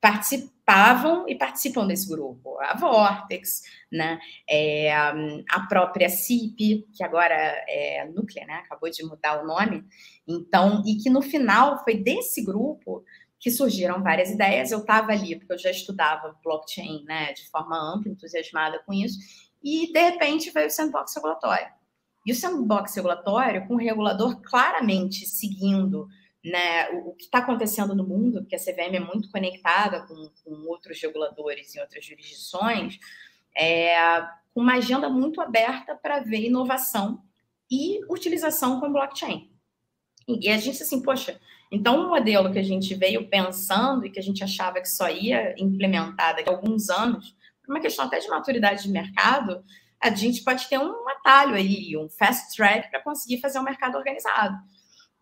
participavam 0.00 1.28
e 1.28 1.34
participam 1.34 1.86
desse 1.86 2.08
grupo. 2.08 2.58
A 2.60 2.74
Vortex, 2.74 3.62
né? 3.92 4.18
É, 4.48 4.92
a 4.92 5.66
própria 5.68 6.08
CIP, 6.08 6.86
que 6.94 7.04
agora 7.04 7.34
é 7.68 8.08
Núclea, 8.14 8.46
né? 8.46 8.54
Acabou 8.64 8.90
de 8.90 9.04
mudar 9.04 9.42
o 9.42 9.46
nome. 9.46 9.84
Então, 10.26 10.82
e 10.86 10.96
que 10.96 11.10
no 11.10 11.20
final 11.20 11.82
foi 11.84 11.96
desse 11.96 12.42
grupo 12.42 13.04
que 13.38 13.50
surgiram 13.50 14.02
várias 14.02 14.30
ideias. 14.30 14.70
Eu 14.70 14.80
estava 14.80 15.12
ali, 15.12 15.36
porque 15.36 15.52
eu 15.52 15.58
já 15.58 15.70
estudava 15.70 16.38
blockchain, 16.42 17.04
né? 17.04 17.32
De 17.32 17.48
forma 17.50 17.76
ampla, 17.76 18.10
entusiasmada 18.10 18.82
com 18.86 18.92
isso. 18.92 19.18
E, 19.62 19.92
de 19.92 20.00
repente, 20.00 20.50
veio 20.50 20.68
o 20.68 20.70
sandbox 20.70 21.14
regulatório. 21.14 21.68
E 22.24 22.32
o 22.32 22.34
sandbox 22.34 22.94
regulatório, 22.94 23.66
com 23.66 23.74
o 23.74 23.78
regulador 23.78 24.40
claramente 24.42 25.26
seguindo 25.26 26.08
né, 26.44 26.90
o, 26.90 27.10
o 27.10 27.14
que 27.14 27.24
está 27.24 27.38
acontecendo 27.38 27.94
no 27.94 28.06
mundo, 28.06 28.40
porque 28.40 28.56
a 28.56 28.58
CVM 28.58 28.96
é 28.96 29.00
muito 29.00 29.30
conectada 29.30 30.06
com, 30.06 30.30
com 30.44 30.68
outros 30.68 31.00
reguladores 31.00 31.74
em 31.74 31.80
outras 31.80 32.04
jurisdições, 32.04 32.98
é, 33.56 33.94
com 34.54 34.60
uma 34.60 34.74
agenda 34.74 35.08
muito 35.08 35.40
aberta 35.40 35.94
para 35.94 36.20
ver 36.20 36.46
inovação 36.46 37.22
e 37.70 38.00
utilização 38.08 38.80
com 38.80 38.92
blockchain. 38.92 39.50
E, 40.26 40.46
e 40.46 40.50
a 40.50 40.56
gente 40.56 40.82
assim, 40.82 41.02
poxa, 41.02 41.40
então 41.70 42.04
o 42.04 42.08
modelo 42.08 42.52
que 42.52 42.58
a 42.58 42.64
gente 42.64 42.94
veio 42.94 43.28
pensando 43.28 44.04
e 44.04 44.10
que 44.10 44.18
a 44.18 44.22
gente 44.22 44.42
achava 44.42 44.80
que 44.80 44.88
só 44.88 45.08
ia 45.08 45.54
implementar 45.58 46.34
daqui 46.34 46.48
a 46.48 46.52
alguns 46.52 46.90
anos, 46.90 47.36
por 47.62 47.72
uma 47.72 47.80
questão 47.80 48.06
até 48.06 48.18
de 48.18 48.28
maturidade 48.28 48.82
de 48.82 48.90
mercado, 48.90 49.62
a 50.00 50.10
gente 50.10 50.42
pode 50.42 50.66
ter 50.68 50.78
um 50.78 51.08
atalho 51.10 51.54
aí, 51.54 51.96
um 51.96 52.08
fast 52.08 52.56
track 52.56 52.90
para 52.90 53.02
conseguir 53.02 53.40
fazer 53.40 53.58
um 53.58 53.62
mercado 53.62 53.96
organizado. 53.96 54.56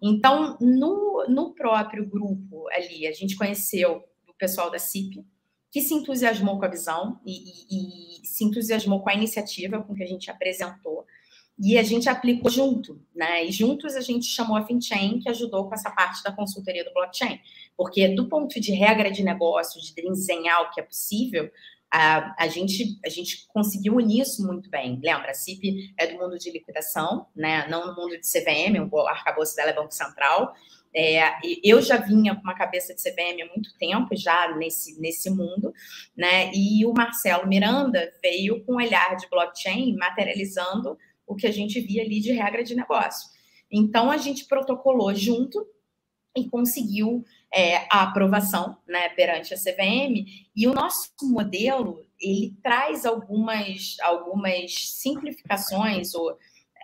Então, 0.00 0.56
no, 0.60 1.26
no 1.28 1.54
próprio 1.54 2.08
grupo 2.08 2.68
ali, 2.70 3.06
a 3.06 3.12
gente 3.12 3.36
conheceu 3.36 4.04
o 4.28 4.34
pessoal 4.34 4.70
da 4.70 4.78
CIP, 4.78 5.24
que 5.70 5.80
se 5.80 5.92
entusiasmou 5.92 6.58
com 6.58 6.64
a 6.64 6.68
visão 6.68 7.20
e, 7.26 7.32
e, 7.32 8.22
e, 8.22 8.26
se 8.26 8.44
entusiasmou 8.44 9.00
com 9.00 9.10
a 9.10 9.14
iniciativa 9.14 9.82
com 9.82 9.94
que 9.94 10.02
a 10.02 10.06
gente 10.06 10.30
apresentou. 10.30 11.04
E 11.60 11.76
a 11.76 11.82
gente 11.82 12.08
aplicou 12.08 12.48
junto, 12.48 13.04
né? 13.14 13.44
E 13.44 13.50
juntos 13.50 13.96
a 13.96 14.00
gente 14.00 14.26
chamou 14.26 14.56
a 14.56 14.64
FinChain, 14.64 15.18
que 15.18 15.28
ajudou 15.28 15.68
com 15.68 15.74
essa 15.74 15.90
parte 15.90 16.22
da 16.22 16.30
consultoria 16.30 16.84
do 16.84 16.94
blockchain. 16.94 17.40
Porque, 17.76 18.08
do 18.08 18.28
ponto 18.28 18.60
de 18.60 18.72
regra 18.72 19.10
de 19.10 19.24
negócio, 19.24 19.80
de 19.80 19.92
desenhar 19.92 20.62
o 20.62 20.70
que 20.70 20.80
é 20.80 20.84
possível, 20.84 21.50
a, 21.90 22.34
a, 22.44 22.48
gente, 22.48 22.98
a 23.04 23.08
gente 23.08 23.46
conseguiu 23.48 23.96
unir 23.96 24.22
isso 24.22 24.46
muito 24.46 24.68
bem. 24.68 25.00
Lembra, 25.02 25.30
a 25.30 25.34
CIP 25.34 25.92
é 25.96 26.06
do 26.06 26.18
mundo 26.18 26.38
de 26.38 26.50
liquidação, 26.50 27.26
né? 27.34 27.66
não 27.68 27.86
no 27.86 27.96
mundo 27.96 28.18
de 28.18 28.26
CVM, 28.26 28.88
o 28.90 28.98
arcabouço 29.06 29.56
dela 29.56 29.70
é 29.70 29.74
Banco 29.74 29.92
Central. 29.92 30.54
É, 30.94 31.20
eu 31.62 31.80
já 31.82 31.98
vinha 31.98 32.34
com 32.34 32.42
uma 32.42 32.54
cabeça 32.54 32.94
de 32.94 33.02
CVM 33.02 33.42
há 33.42 33.46
muito 33.46 33.76
tempo, 33.78 34.16
já 34.16 34.56
nesse, 34.56 34.98
nesse 35.00 35.30
mundo, 35.30 35.72
né? 36.16 36.50
E 36.54 36.84
o 36.86 36.94
Marcelo 36.94 37.46
Miranda 37.46 38.10
veio 38.22 38.64
com 38.64 38.72
um 38.72 38.76
olhar 38.76 39.14
de 39.16 39.28
blockchain, 39.28 39.94
materializando 39.96 40.96
o 41.26 41.36
que 41.36 41.46
a 41.46 41.52
gente 41.52 41.78
via 41.80 42.02
ali 42.02 42.20
de 42.20 42.32
regra 42.32 42.64
de 42.64 42.74
negócio. 42.74 43.28
Então, 43.70 44.10
a 44.10 44.16
gente 44.16 44.46
protocolou 44.46 45.14
junto 45.14 45.64
e 46.34 46.48
conseguiu 46.48 47.24
é, 47.52 47.86
a 47.90 48.02
aprovação 48.02 48.76
né, 48.86 49.08
perante 49.10 49.54
a 49.54 49.56
CVM, 49.56 50.24
e 50.54 50.66
o 50.66 50.74
nosso 50.74 51.10
modelo 51.22 52.04
ele 52.20 52.56
traz 52.62 53.06
algumas, 53.06 53.96
algumas 54.02 54.74
simplificações, 54.74 56.14
ou 56.14 56.36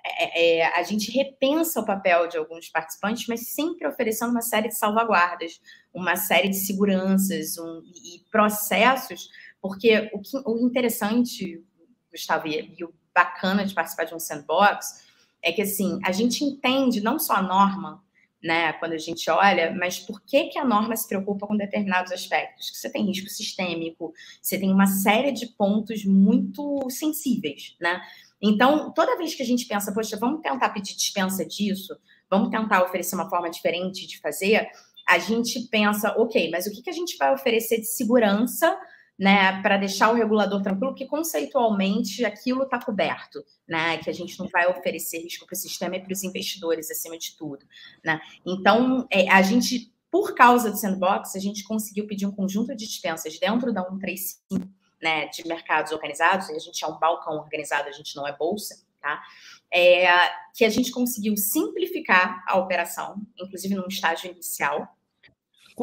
é, 0.07 0.59
é, 0.59 0.67
a 0.79 0.83
gente 0.83 1.11
repensa 1.11 1.81
o 1.81 1.87
papel 1.87 2.29
de 2.29 2.37
alguns 2.37 2.69
participantes, 2.69 3.27
mas 3.27 3.49
sempre 3.49 3.87
oferecendo 3.89 4.31
uma 4.31 4.43
série 4.43 4.69
de 4.69 4.77
salvaguardas, 4.77 5.61
uma 5.93 6.15
série 6.15 6.49
de 6.49 6.57
seguranças 6.57 7.57
um, 7.59 7.83
e 8.05 8.23
processos, 8.31 9.31
porque 9.63 10.11
o, 10.13 10.21
que, 10.21 10.37
o 10.45 10.59
interessante, 10.59 11.65
Gustavo, 12.13 12.47
e, 12.47 12.75
e 12.79 12.85
o 12.85 12.93
bacana 13.15 13.65
de 13.65 13.73
participar 13.73 14.05
de 14.05 14.15
um 14.15 14.19
sandbox, 14.19 15.05
é 15.43 15.53
que 15.53 15.63
assim, 15.63 15.99
a 16.05 16.13
gente 16.13 16.45
entende 16.45 17.01
não 17.01 17.19
só 17.19 17.35
a 17.35 17.43
norma, 17.43 18.04
né, 18.45 18.75
quando 18.75 18.93
a 18.93 18.99
gente 18.99 19.29
olha, 19.31 19.75
mas 19.75 19.99
por 19.99 20.21
que, 20.21 20.45
que 20.49 20.59
a 20.59 20.65
norma 20.65 20.95
se 20.95 21.09
preocupa 21.09 21.47
com 21.47 21.57
determinados 21.57 22.13
aspectos? 22.13 22.71
Que 22.71 22.77
você 22.77 22.93
tem 22.93 23.07
risco 23.07 23.31
sistêmico, 23.31 24.13
você 24.43 24.59
tem 24.59 24.71
uma 24.71 24.87
série 24.87 25.33
de 25.33 25.47
pontos 25.47 26.05
muito 26.05 26.87
sensíveis, 26.91 27.75
né? 27.81 28.03
Então, 28.43 28.93
toda 28.93 29.17
vez 29.17 29.35
que 29.35 29.43
a 29.43 29.47
gente 29.47 29.65
pensa, 29.65 29.95
poxa, 29.95 30.19
vamos 30.19 30.43
tentar 30.43 30.69
pedir 30.69 30.95
dispensa 30.95 31.43
disso, 31.47 31.97
vamos 32.29 32.51
tentar 32.51 32.85
oferecer 32.85 33.15
uma 33.15 33.31
forma 33.31 33.49
diferente 33.49 34.07
de 34.07 34.21
fazer, 34.21 34.69
a 35.09 35.19
gente 35.19 35.61
pensa, 35.69 36.15
ok, 36.19 36.51
mas 36.51 36.67
o 36.67 36.71
que, 36.71 36.83
que 36.83 36.91
a 36.91 36.95
gente 36.95 37.17
vai 37.17 37.33
oferecer 37.33 37.79
de 37.79 37.87
segurança 37.87 38.79
né, 39.19 39.63
para 39.63 39.77
deixar 39.77 40.11
o 40.11 40.15
regulador 40.15 40.63
tranquilo, 40.63 40.95
que 40.95 41.07
conceitualmente 41.07 42.25
aquilo 42.25 42.65
está 42.65 42.79
coberto, 42.81 43.45
né, 43.67 43.99
que 43.99 44.11
a 44.11 44.13
gente 44.13 44.39
não 44.39 44.49
vai 44.49 44.67
oferecer 44.67 45.19
risco 45.19 45.47
para 45.47 45.55
o 45.55 45.59
sistema 45.59 45.97
e 45.97 46.01
para 46.01 46.13
os 46.13 46.25
investidores 46.25 46.91
acima 46.91 47.17
de 47.17 47.37
tudo, 47.37 47.65
né. 48.05 48.21
Então, 48.45 49.07
é, 49.11 49.31
a 49.31 49.41
gente, 49.43 49.93
por 50.11 50.35
causa 50.35 50.71
do 50.71 50.77
sandbox, 50.77 51.37
a 51.37 51.41
gente 51.41 51.63
conseguiu 51.65 52.07
pedir 52.07 52.27
um 52.27 52.33
conjunto 52.33 52.75
de 52.75 52.87
dispensas 52.87 53.39
dentro 53.39 53.73
da 53.73 53.83
135, 53.83 54.69
né, 55.01 55.27
de 55.29 55.47
mercados 55.47 55.93
organizados, 55.93 56.51
a 56.51 56.59
gente 56.59 56.83
é 56.83 56.89
um 56.89 56.99
balcão 56.99 57.35
organizado, 57.35 57.89
a 57.89 57.93
gente 57.93 58.17
não 58.17 58.27
é 58.27 58.35
bolsa, 58.35 58.83
tá? 59.01 59.23
É, 59.71 60.07
que 60.55 60.65
a 60.65 60.71
gente 60.71 60.91
conseguiu 60.91 61.37
simplificar 61.37 62.43
a 62.47 62.57
operação, 62.57 63.21
inclusive 63.37 63.75
num 63.75 63.87
estágio 63.87 64.31
inicial, 64.31 64.97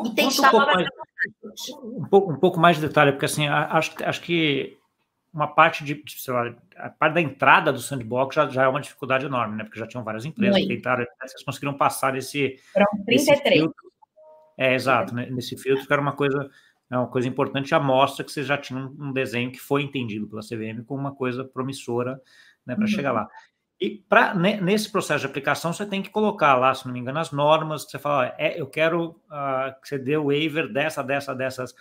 e 0.06 0.16
tem 0.16 0.28
um 0.28 0.36
pouco, 0.36 0.58
mais, 0.58 0.88
um, 1.84 2.06
pouco, 2.06 2.32
um 2.32 2.40
pouco 2.40 2.60
mais 2.60 2.78
de 2.78 2.88
detalhe, 2.88 3.12
porque 3.12 3.26
assim, 3.26 3.48
acho, 3.48 3.92
acho 4.04 4.22
que 4.22 4.78
uma 5.34 5.48
parte 5.48 5.84
de, 5.84 6.04
lá, 6.28 6.56
a 6.76 6.90
parte 6.90 7.14
da 7.14 7.22
entrada 7.22 7.72
do 7.72 7.80
sandbox 7.80 8.36
já, 8.36 8.50
já 8.50 8.64
é 8.64 8.68
uma 8.68 8.82
dificuldade 8.82 9.26
enorme, 9.26 9.56
né? 9.56 9.64
Porque 9.64 9.80
já 9.80 9.88
tinham 9.88 10.04
várias 10.04 10.26
empresas 10.26 10.62
que 10.62 10.68
tentaram, 10.68 11.06
vocês 11.22 11.44
conseguiram 11.44 11.74
passar 11.74 12.18
esse, 12.18 12.58
Foram 12.74 12.86
33. 13.06 13.22
Esse 13.22 13.50
filtro. 13.50 13.92
É, 14.58 14.76
exato, 14.76 15.16
né? 15.16 15.28
nesse 15.32 15.58
filtro 15.58 15.88
que 15.88 15.94
era 15.94 16.02
uma 16.02 16.14
coisa, 16.14 16.50
é 16.92 16.98
uma 16.98 17.08
coisa 17.08 17.28
importante, 17.28 17.70
já 17.70 17.80
mostra 17.80 18.24
que 18.24 18.32
vocês 18.32 18.46
já 18.46 18.58
tinham 18.58 18.94
um 19.00 19.14
desenho 19.14 19.52
que 19.52 19.60
foi 19.60 19.82
entendido 19.82 20.28
pela 20.28 20.42
CVM 20.42 20.84
como 20.86 21.00
uma 21.00 21.16
coisa 21.16 21.44
promissora 21.46 22.22
né, 22.66 22.76
para 22.76 22.84
uhum. 22.84 22.88
chegar 22.88 23.12
lá. 23.12 23.28
E 23.82 23.90
pra, 23.90 24.36
nesse 24.36 24.92
processo 24.92 25.22
de 25.22 25.26
aplicação, 25.26 25.74
você 25.74 25.88
tem 25.88 26.04
que 26.04 26.12
colocar 26.12 26.56
lá, 26.56 26.72
se 26.72 26.86
não 26.86 26.94
me 26.94 27.00
engano, 27.00 27.18
as 27.18 27.32
normas, 27.32 27.84
que 27.84 27.90
você 27.90 27.98
fala, 27.98 28.36
é, 28.38 28.62
eu 28.62 28.68
quero 28.68 29.20
uh, 29.26 29.82
que 29.82 29.90
você 29.90 29.98
dê 29.98 30.16
o 30.16 30.26
waiver 30.26 30.72
dessa, 30.72 31.02
dessa, 31.02 31.34
dessas. 31.34 31.74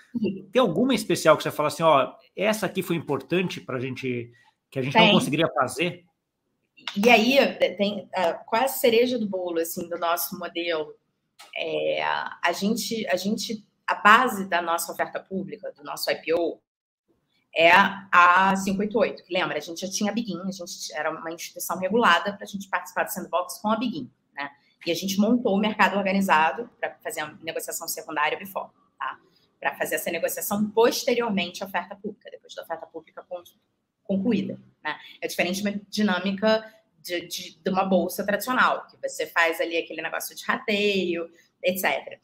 Tem 0.51 0.63
alguma 0.63 0.95
especial 0.95 1.37
que 1.37 1.43
você 1.43 1.51
fala 1.51 1.69
assim, 1.69 1.83
ó, 1.83 2.15
essa 2.35 2.65
aqui 2.65 2.83
foi 2.83 2.97
importante 2.97 3.61
para 3.61 3.77
a 3.77 3.81
gente, 3.81 4.33
que 4.71 4.79
a 4.79 4.83
gente 4.83 4.95
tem. 4.95 5.09
não 5.09 5.13
conseguiria 5.13 5.47
fazer? 5.49 6.07
E 6.97 7.11
aí, 7.11 7.37
tem 7.77 8.09
uh, 8.17 8.45
qual 8.47 8.63
é 8.63 8.65
a 8.65 8.69
cereja 8.69 9.19
do 9.19 9.29
bolo, 9.29 9.59
assim, 9.59 9.87
do 9.87 9.99
nosso 9.99 10.39
modelo? 10.39 10.95
É, 11.55 12.03
a 12.03 12.53
gente, 12.53 13.07
a 13.09 13.17
gente, 13.17 13.63
a 13.87 13.97
base 13.97 14.49
da 14.49 14.63
nossa 14.63 14.91
oferta 14.91 15.21
pública, 15.21 15.71
do 15.77 15.85
nosso 15.85 16.11
IPO, 16.11 16.63
é 17.55 17.71
a 17.71 18.55
588. 18.65 19.25
Lembra, 19.31 19.59
a 19.59 19.61
gente 19.61 19.81
já 19.81 19.91
tinha 19.91 20.11
a 20.11 20.15
Biguin, 20.15 20.41
a 20.47 20.51
gente 20.51 20.93
era 20.95 21.11
uma 21.11 21.31
instituição 21.33 21.79
regulada 21.79 22.33
para 22.33 22.45
a 22.45 22.47
gente 22.47 22.69
participar 22.69 23.05
do 23.05 23.13
sandbox 23.13 23.59
com 23.59 23.71
a 23.71 23.77
Biguin, 23.77 24.11
né? 24.35 24.51
E 24.87 24.91
a 24.91 24.95
gente 24.95 25.19
montou 25.19 25.55
o 25.55 25.59
mercado 25.59 25.97
organizado 25.97 26.71
para 26.79 26.97
fazer 27.03 27.21
a 27.21 27.33
negociação 27.43 27.89
secundária 27.89 28.39
before, 28.39 28.71
tá? 28.99 29.19
Para 29.59 29.75
fazer 29.75 29.97
essa 29.97 30.11
negociação 30.11 30.71
posteriormente 30.71 31.63
à 31.63 31.67
oferta 31.67 31.95
pública, 31.97 32.31
depois 32.31 32.55
da 32.55 32.63
oferta 32.63 32.87
pública 32.87 33.27
concluída, 34.05 34.59
né? 34.83 34.99
É 35.21 35.27
diferente 35.27 35.63
de 35.63 35.69
uma 35.69 35.81
dinâmica 35.89 36.75
de, 37.03 37.27
de, 37.27 37.59
de 37.59 37.71
uma 37.71 37.85
bolsa 37.85 38.25
tradicional, 38.25 38.87
que 38.87 38.97
você 38.97 39.27
faz 39.27 39.61
ali 39.61 39.77
aquele 39.77 40.03
negócio 40.03 40.37
de 40.37 40.45
rateio, 40.45 41.29
etc. 41.63 42.21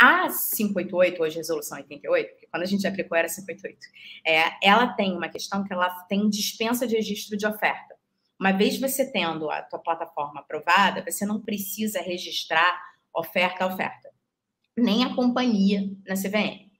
A 0.00 0.28
588, 0.28 1.22
hoje 1.22 1.36
resolução 1.36 1.76
88, 1.76 2.30
porque 2.30 2.46
quando 2.46 2.62
a 2.62 2.66
gente 2.66 2.86
aplicou 2.86 3.18
era 3.18 3.28
588, 3.28 3.78
é, 4.26 4.66
ela 4.66 4.94
tem 4.94 5.14
uma 5.14 5.28
questão 5.28 5.62
que 5.62 5.70
ela 5.70 5.90
tem 6.04 6.26
dispensa 6.30 6.86
de 6.86 6.96
registro 6.96 7.36
de 7.36 7.46
oferta. 7.46 7.94
Uma 8.40 8.50
vez 8.50 8.80
você 8.80 9.12
tendo 9.12 9.50
a 9.50 9.60
tua 9.60 9.78
plataforma 9.78 10.40
aprovada, 10.40 11.04
você 11.06 11.26
não 11.26 11.42
precisa 11.42 12.00
registrar 12.00 12.80
oferta 13.14 13.62
a 13.62 13.66
oferta, 13.66 14.08
nem 14.74 15.04
a 15.04 15.14
companhia 15.14 15.82
na 16.08 16.14
CVM. 16.14 16.70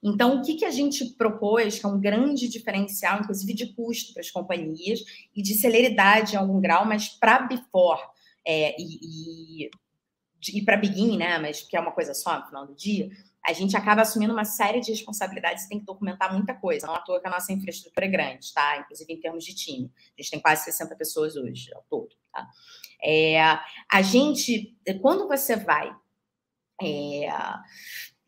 Então, 0.00 0.38
o 0.38 0.42
que, 0.42 0.54
que 0.54 0.64
a 0.64 0.70
gente 0.70 1.04
propôs, 1.16 1.80
que 1.80 1.84
é 1.84 1.88
um 1.88 2.00
grande 2.00 2.48
diferencial, 2.48 3.18
inclusive 3.18 3.54
de 3.54 3.74
custo 3.74 4.12
para 4.12 4.20
as 4.20 4.30
companhias 4.30 5.00
e 5.34 5.42
de 5.42 5.54
celeridade 5.54 6.34
em 6.34 6.38
algum 6.38 6.60
grau, 6.60 6.84
mas 6.84 7.08
para 7.08 7.40
before 7.40 8.00
é, 8.46 8.80
e, 8.80 9.64
e 9.64 9.70
e 10.52 10.64
para 10.64 10.76
Begin, 10.76 11.16
né, 11.16 11.38
mas 11.38 11.62
que 11.62 11.76
é 11.76 11.80
uma 11.80 11.92
coisa 11.92 12.14
só 12.14 12.38
no 12.38 12.46
final 12.46 12.66
do 12.66 12.74
dia, 12.74 13.10
a 13.44 13.52
gente 13.52 13.76
acaba 13.76 14.02
assumindo 14.02 14.32
uma 14.32 14.44
série 14.44 14.80
de 14.80 14.90
responsabilidades 14.90 15.64
e 15.64 15.68
tem 15.68 15.80
que 15.80 15.86
documentar 15.86 16.32
muita 16.32 16.54
coisa. 16.54 16.86
Não 16.86 16.94
à 16.94 17.00
toa 17.00 17.20
que 17.20 17.26
a 17.26 17.30
nossa 17.30 17.52
infraestrutura 17.52 18.06
é 18.06 18.08
grande, 18.08 18.52
tá? 18.52 18.78
Inclusive 18.78 19.12
em 19.12 19.20
termos 19.20 19.44
de 19.44 19.54
time. 19.54 19.90
A 19.96 20.22
gente 20.22 20.30
tem 20.30 20.40
quase 20.40 20.64
60 20.64 20.94
pessoas 20.96 21.34
hoje, 21.36 21.72
ao 21.74 21.82
todo, 21.88 22.14
tá? 22.32 22.46
É, 23.02 23.40
a 23.90 24.02
gente, 24.02 24.76
quando 25.00 25.26
você 25.26 25.56
vai 25.56 25.90
é, 26.82 27.28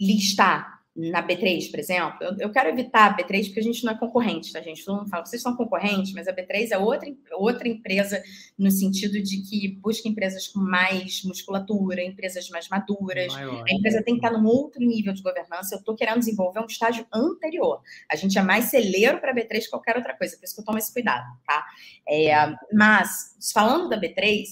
listar 0.01 0.80
na 0.95 1.27
B3, 1.27 1.71
por 1.71 1.79
exemplo, 1.79 2.19
eu, 2.21 2.37
eu, 2.39 2.51
quero 2.51 2.69
evitar 2.69 3.07
a 3.07 3.17
B3 3.17 3.47
porque 3.47 3.61
a 3.61 3.63
gente 3.63 3.85
não 3.85 3.93
é 3.93 3.99
concorrente, 3.99 4.53
tá, 4.53 4.61
gente? 4.61 4.85
Todo 4.85 4.99
mundo 4.99 5.09
fala, 5.09 5.25
vocês 5.25 5.41
são 5.41 5.57
concorrentes, 5.57 6.13
mas 6.13 6.27
a 6.27 6.33
B3 6.33 6.73
é 6.73 6.79
outra, 6.79 7.09
outra 7.33 7.69
empresa 7.69 8.21
no 8.59 8.71
sentido 8.73 9.23
de 9.23 9.41
que 9.43 9.69
busca 9.69 10.09
empresas 10.09 10.49
com 10.49 10.59
mais 10.59 11.23
musculatura, 11.23 12.03
empresas 12.03 12.49
mais 12.51 12.69
maduras. 12.69 13.33
Maior. 13.33 13.65
A 13.69 13.73
empresa 13.73 14.03
tem 14.03 14.19
que 14.19 14.27
estar 14.27 14.37
num 14.37 14.45
outro 14.47 14.81
nível 14.81 15.13
de 15.13 15.23
governança. 15.23 15.77
Eu 15.77 15.79
estou 15.79 15.95
querendo 15.95 16.19
desenvolver 16.19 16.61
um 16.61 16.67
estágio 16.67 17.07
anterior. 17.15 17.81
A 18.11 18.17
gente 18.17 18.37
é 18.37 18.43
mais 18.43 18.65
celeiro 18.65 19.21
para 19.21 19.31
a 19.31 19.35
B3 19.35 19.61
que 19.61 19.71
qualquer 19.71 19.97
outra 19.97 20.17
coisa, 20.17 20.37
por 20.37 20.45
isso 20.45 20.55
que 20.55 20.61
eu 20.61 20.65
tomo 20.65 20.79
esse 20.79 20.93
cuidado, 20.93 21.25
tá? 21.47 21.65
É, 22.09 22.33
mas, 22.73 23.37
falando 23.55 23.89
da 23.89 23.99
B3, 23.99 24.45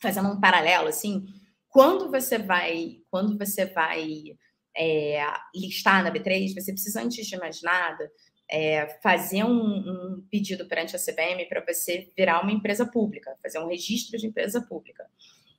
fazendo 0.00 0.28
um 0.30 0.40
paralelo, 0.40 0.88
assim, 0.88 1.26
quando 1.68 2.10
você 2.10 2.38
vai, 2.38 2.98
quando 3.10 3.36
você 3.38 3.66
vai 3.66 4.36
é, 4.76 5.24
listar 5.54 6.02
na 6.02 6.12
B3, 6.12 6.54
você 6.54 6.72
precisa, 6.72 7.02
antes 7.02 7.26
de 7.26 7.36
mais 7.36 7.62
nada, 7.62 8.10
é, 8.50 8.86
fazer 9.02 9.44
um, 9.44 9.50
um, 9.50 10.26
pedido 10.30 10.66
perante 10.66 10.94
a 10.94 10.98
CVM 10.98 11.48
para 11.48 11.64
você 11.66 12.10
virar 12.16 12.42
uma 12.42 12.52
empresa 12.52 12.84
pública, 12.84 13.36
fazer 13.42 13.58
um 13.58 13.68
registro 13.68 14.18
de 14.18 14.26
empresa 14.26 14.60
pública. 14.60 15.06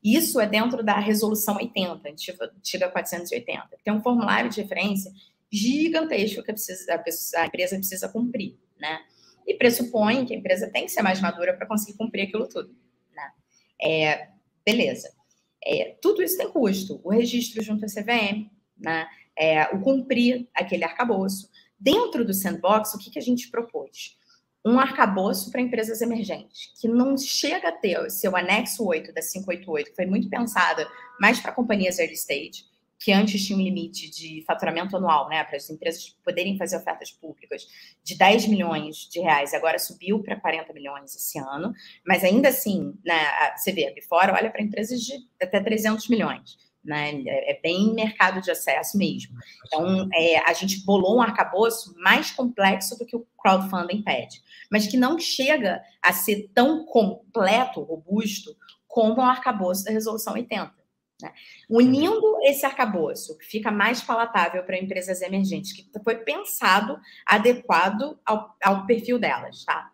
Isso 0.04 0.40
é 0.40 0.48
dentro 0.48 0.84
da 0.84 1.00
resolução 1.00 1.56
80, 1.56 2.08
antiga, 2.08 2.54
antiga 2.56 2.90
480. 2.90 3.70
Tem 3.84 3.94
um 3.94 4.04
formulário 4.04 4.52
de 4.52 4.62
referência 4.62 5.12
gigantesco 5.52 6.44
que 6.44 6.52
a, 6.52 6.98
precisa, 7.00 7.42
a 7.42 7.46
empresa 7.48 7.76
precisa 7.76 8.10
cumprir, 8.10 8.56
né? 8.80 9.00
E 9.48 9.56
pressupõe 9.56 10.26
que 10.26 10.34
a 10.34 10.38
empresa 10.38 10.70
tem 10.70 10.86
que 10.86 10.92
ser 10.92 11.02
mais 11.02 11.20
madura 11.20 11.56
para 11.56 11.66
conseguir 11.66 11.98
cumprir 11.98 12.24
aquilo 12.28 12.48
tudo, 12.48 12.76
né? 13.16 13.32
É, 13.82 14.30
beleza. 14.64 15.12
É, 15.66 15.98
tudo 16.00 16.22
isso 16.22 16.38
tem 16.38 16.52
custo. 16.52 17.02
O 17.04 17.10
registro 17.10 17.64
junto 17.64 17.86
à 17.86 17.88
CVM, 17.88 18.50
né? 18.78 19.08
É, 19.38 19.64
o 19.76 19.82
cumprir 19.82 20.48
aquele 20.54 20.84
arcabouço. 20.84 21.50
Dentro 21.80 22.24
do 22.26 22.34
sandbox, 22.34 22.94
o 22.94 22.98
que, 22.98 23.12
que 23.12 23.20
a 23.20 23.22
gente 23.22 23.50
propôs? 23.50 24.18
Um 24.66 24.80
arcabouço 24.80 25.52
para 25.52 25.62
empresas 25.62 26.02
emergentes, 26.02 26.72
que 26.80 26.88
não 26.88 27.18
chega 27.18 27.70
a 27.70 27.72
ter 27.72 28.00
o 28.00 28.10
seu 28.10 28.36
anexo 28.36 28.84
8 28.86 29.14
da 29.14 29.22
588, 29.22 29.90
que 29.90 29.96
foi 29.96 30.06
muito 30.06 30.30
pensada 30.30 30.88
mais 31.20 31.40
para 31.40 31.52
companhias 31.52 32.00
early 32.00 32.16
stage, 32.16 32.66
que 32.98 33.12
antes 33.12 33.46
tinha 33.46 33.58
um 33.58 33.62
limite 33.62 34.10
de 34.10 34.44
faturamento 34.48 34.98
anual, 34.98 35.30
né, 35.30 35.44
para 35.44 35.58
as 35.58 35.70
empresas 35.70 36.18
poderem 36.24 36.58
fazer 36.58 36.78
ofertas 36.78 37.12
públicas 37.12 37.68
de 38.04 38.18
10 38.18 38.48
milhões 38.48 39.08
de 39.12 39.20
reais, 39.20 39.54
agora 39.54 39.78
subiu 39.78 40.24
para 40.24 40.40
40 40.40 40.74
milhões 40.74 41.16
esse 41.16 41.38
ano, 41.38 41.72
mas 42.08 42.24
ainda 42.24 42.50
assim, 42.50 42.98
né, 43.06 43.56
você 43.56 43.72
vê, 43.72 43.94
fora 44.10 44.34
olha 44.34 44.50
para 44.50 44.64
empresas 44.64 45.00
de 45.02 45.14
até 45.40 45.60
300 45.60 46.08
milhões 46.08 46.58
né? 46.86 47.22
É, 47.26 47.52
é 47.52 47.60
bem 47.62 47.94
mercado 47.94 48.42
de 48.42 48.52
acesso 48.52 48.98
mesmo. 48.98 49.36
Então, 49.66 50.08
é, 50.14 50.38
a 50.50 50.54
gente 50.54 50.86
bolou 50.86 51.18
um 51.18 51.22
arcabouço 51.22 51.94
mais 51.98 52.32
complexo 52.32 52.98
do 52.98 53.06
que 53.06 53.16
o 53.16 53.26
crowdfunding 53.42 54.02
pede, 54.02 54.42
mas 54.72 54.88
que 54.88 54.98
não 54.98 55.20
chega 55.20 55.82
a 56.02 56.14
ser 56.14 56.50
tão 56.54 56.86
completo, 56.86 57.82
robusto, 57.82 58.56
como 58.88 59.18
o 59.18 59.22
arcabouço 59.22 59.84
da 59.84 59.92
Resolução 59.92 60.34
80. 60.34 60.74
Né? 61.22 61.34
Unindo 61.70 62.40
esse 62.44 62.66
arcabouço, 62.66 63.38
que 63.38 63.46
fica 63.46 63.72
mais 63.72 64.02
palatável 64.02 64.64
para 64.64 64.78
empresas 64.78 65.22
emergentes, 65.22 65.74
que 65.74 65.90
foi 66.04 66.18
pensado 66.18 67.00
adequado 67.26 68.20
ao, 68.26 68.56
ao 68.62 68.86
perfil 68.86 69.18
delas, 69.18 69.64
tá? 69.64 69.92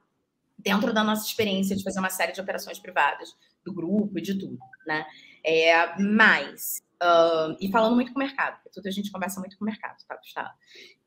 Dentro 0.58 0.94
da 0.94 1.04
nossa 1.04 1.26
experiência 1.26 1.76
de 1.76 1.84
fazer 1.84 2.00
uma 2.00 2.10
série 2.10 2.32
de 2.32 2.42
operações 2.42 2.80
privadas, 2.80 3.36
do 3.64 3.74
grupo 3.74 4.18
e 4.18 4.22
de 4.22 4.36
tudo, 4.36 4.60
né? 4.86 5.06
É, 5.44 6.00
mas, 6.00 6.82
uh, 7.02 7.58
e 7.60 7.70
falando 7.72 7.96
muito 7.96 8.14
com 8.14 8.20
o 8.20 8.24
mercado, 8.24 8.56
porque 8.56 8.70
tudo 8.70 8.88
a 8.88 8.92
gente 8.92 9.12
conversa 9.12 9.40
muito 9.40 9.58
com 9.58 9.66
o 9.66 9.68
mercado, 9.68 9.98
tá, 10.08 10.16
Gustavo? 10.16 10.50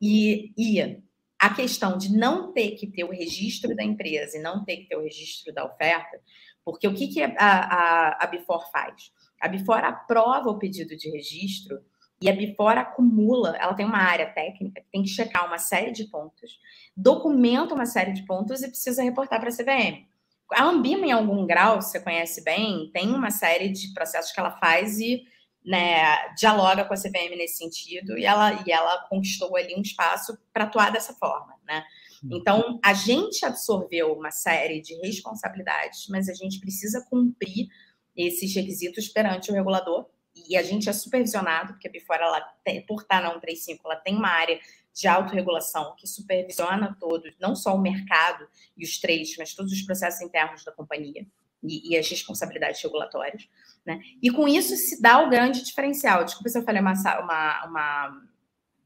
E, 0.00 0.52
e 0.56 1.02
a 1.38 1.54
questão 1.54 1.98
de 1.98 2.12
não 2.16 2.52
ter 2.52 2.72
que 2.72 2.86
ter 2.86 3.04
o 3.04 3.10
registro 3.10 3.74
da 3.76 3.84
empresa 3.84 4.38
e 4.38 4.42
não 4.42 4.64
ter 4.64 4.78
que 4.78 4.88
ter 4.88 4.96
o 4.96 5.02
registro 5.02 5.52
da 5.52 5.64
oferta, 5.64 6.20
porque 6.64 6.88
o 6.88 6.94
que, 6.94 7.08
que 7.08 7.22
a, 7.22 7.34
a, 7.38 8.24
a 8.24 8.26
Bifor 8.26 8.70
faz? 8.70 9.12
A 9.40 9.48
Bifor 9.48 9.84
aprova 9.84 10.48
o 10.48 10.58
pedido 10.58 10.96
de 10.96 11.10
registro 11.10 11.84
e 12.22 12.30
a 12.30 12.32
Bifor 12.32 12.78
acumula, 12.78 13.56
ela 13.58 13.74
tem 13.74 13.84
uma 13.84 13.98
área 13.98 14.26
técnica 14.32 14.80
que 14.80 14.90
tem 14.90 15.02
que 15.02 15.08
checar 15.08 15.46
uma 15.46 15.58
série 15.58 15.92
de 15.92 16.04
pontos, 16.04 16.58
documenta 16.96 17.74
uma 17.74 17.84
série 17.84 18.12
de 18.12 18.24
pontos 18.24 18.62
e 18.62 18.68
precisa 18.68 19.02
reportar 19.02 19.38
para 19.38 19.50
a 19.50 19.52
CVM. 19.52 20.06
A 20.52 20.64
Ambima, 20.64 21.06
em 21.06 21.12
algum 21.12 21.46
grau, 21.46 21.80
você 21.80 22.00
conhece 22.00 22.42
bem, 22.44 22.90
tem 22.92 23.10
uma 23.10 23.30
série 23.30 23.70
de 23.70 23.92
processos 23.92 24.32
que 24.32 24.38
ela 24.38 24.52
faz 24.52 24.98
e 24.98 25.24
né, 25.64 26.34
dialoga 26.34 26.84
com 26.84 26.92
a 26.92 26.96
CVM 26.96 27.36
nesse 27.36 27.56
sentido, 27.56 28.18
e 28.18 28.24
ela, 28.26 28.62
e 28.66 28.70
ela 28.70 29.06
conquistou 29.08 29.56
ali 29.56 29.74
um 29.74 29.80
espaço 29.80 30.36
para 30.52 30.64
atuar 30.64 30.92
dessa 30.92 31.14
forma. 31.14 31.54
Né? 31.66 31.82
Uhum. 32.22 32.36
Então, 32.36 32.80
a 32.84 32.92
gente 32.92 33.44
absorveu 33.46 34.12
uma 34.12 34.30
série 34.30 34.80
de 34.82 34.94
responsabilidades, 34.96 36.06
mas 36.08 36.28
a 36.28 36.34
gente 36.34 36.60
precisa 36.60 37.04
cumprir 37.08 37.68
esses 38.14 38.54
requisitos 38.54 39.08
perante 39.08 39.50
o 39.50 39.54
regulador, 39.54 40.06
e 40.48 40.56
a 40.56 40.62
gente 40.62 40.88
é 40.88 40.92
supervisionado, 40.92 41.74
porque 41.74 41.88
a 41.88 41.90
Bifora, 41.90 42.24
ela 42.24 42.40
tem, 42.64 42.84
por 42.84 43.02
estar 43.02 43.22
na 43.22 43.28
135, 43.28 43.80
ela 43.86 43.96
tem 43.96 44.16
uma 44.16 44.28
área 44.28 44.58
de 44.94 45.08
autorregulação 45.08 45.94
que 45.96 46.06
supervisiona 46.06 46.96
todos, 47.00 47.34
não 47.40 47.56
só 47.56 47.74
o 47.74 47.80
mercado 47.80 48.46
e 48.76 48.84
os 48.84 48.98
trades, 48.98 49.36
mas 49.36 49.52
todos 49.52 49.72
os 49.72 49.82
processos 49.82 50.20
internos 50.20 50.64
da 50.64 50.70
companhia 50.70 51.26
e, 51.62 51.90
e 51.90 51.98
as 51.98 52.08
responsabilidades 52.08 52.80
regulatórias. 52.80 53.48
Né? 53.84 54.00
E 54.22 54.30
com 54.30 54.46
isso 54.46 54.76
se 54.76 55.02
dá 55.02 55.20
o 55.20 55.28
grande 55.28 55.64
diferencial. 55.64 56.24
Desculpa 56.24 56.48
se 56.48 56.58
eu 56.58 56.62
falei 56.62 56.80
uma, 56.80 56.92
uma, 56.92 57.66
uma 57.66 58.22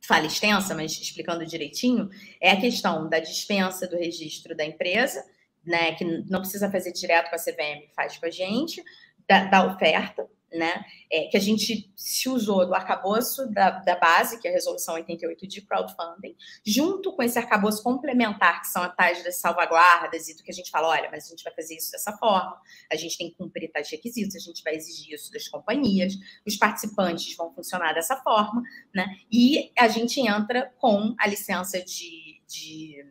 fala 0.00 0.26
extensa, 0.26 0.74
mas 0.74 0.92
explicando 0.92 1.44
direitinho, 1.44 2.08
é 2.40 2.52
a 2.52 2.60
questão 2.60 3.08
da 3.08 3.18
dispensa 3.18 3.86
do 3.86 3.96
registro 3.96 4.56
da 4.56 4.64
empresa, 4.64 5.22
né, 5.64 5.92
que 5.92 6.04
não 6.04 6.40
precisa 6.40 6.70
fazer 6.70 6.92
direto 6.92 7.28
com 7.28 7.36
a 7.36 7.38
CVM, 7.38 7.92
faz 7.94 8.16
com 8.16 8.24
a 8.24 8.30
gente, 8.30 8.82
da, 9.28 9.44
da 9.44 9.66
oferta, 9.66 10.26
né, 10.52 10.84
é, 11.10 11.26
que 11.26 11.36
a 11.36 11.40
gente 11.40 11.92
se 11.94 12.28
usou 12.28 12.66
do 12.66 12.74
arcabouço 12.74 13.46
da, 13.52 13.70
da, 13.70 13.96
base, 13.96 14.40
que 14.40 14.48
é 14.48 14.50
a 14.50 14.54
resolução 14.54 14.94
88 14.94 15.46
de 15.46 15.60
crowdfunding, 15.62 16.34
junto 16.64 17.12
com 17.12 17.22
esse 17.22 17.38
arcabouço 17.38 17.82
complementar, 17.82 18.60
que 18.62 18.68
são 18.68 18.82
as 18.82 18.94
tais 18.94 19.22
das 19.22 19.36
salvaguardas 19.36 20.28
e 20.28 20.36
do 20.36 20.42
que 20.42 20.50
a 20.50 20.54
gente 20.54 20.70
fala, 20.70 20.88
olha, 20.88 21.10
mas 21.10 21.26
a 21.26 21.28
gente 21.28 21.44
vai 21.44 21.52
fazer 21.54 21.76
isso 21.76 21.92
dessa 21.92 22.12
forma, 22.16 22.58
a 22.90 22.96
gente 22.96 23.18
tem 23.18 23.30
que 23.30 23.36
cumprir 23.36 23.70
tais 23.70 23.90
requisitos, 23.90 24.36
a 24.36 24.40
gente 24.40 24.62
vai 24.62 24.74
exigir 24.74 25.14
isso 25.14 25.30
das 25.32 25.46
companhias, 25.48 26.14
os 26.46 26.56
participantes 26.56 27.36
vão 27.36 27.52
funcionar 27.52 27.92
dessa 27.92 28.16
forma, 28.16 28.62
né, 28.94 29.06
e 29.30 29.70
a 29.78 29.88
gente 29.88 30.20
entra 30.20 30.72
com 30.78 31.14
a 31.18 31.26
licença 31.26 31.82
de, 31.82 32.40
de 32.46 33.04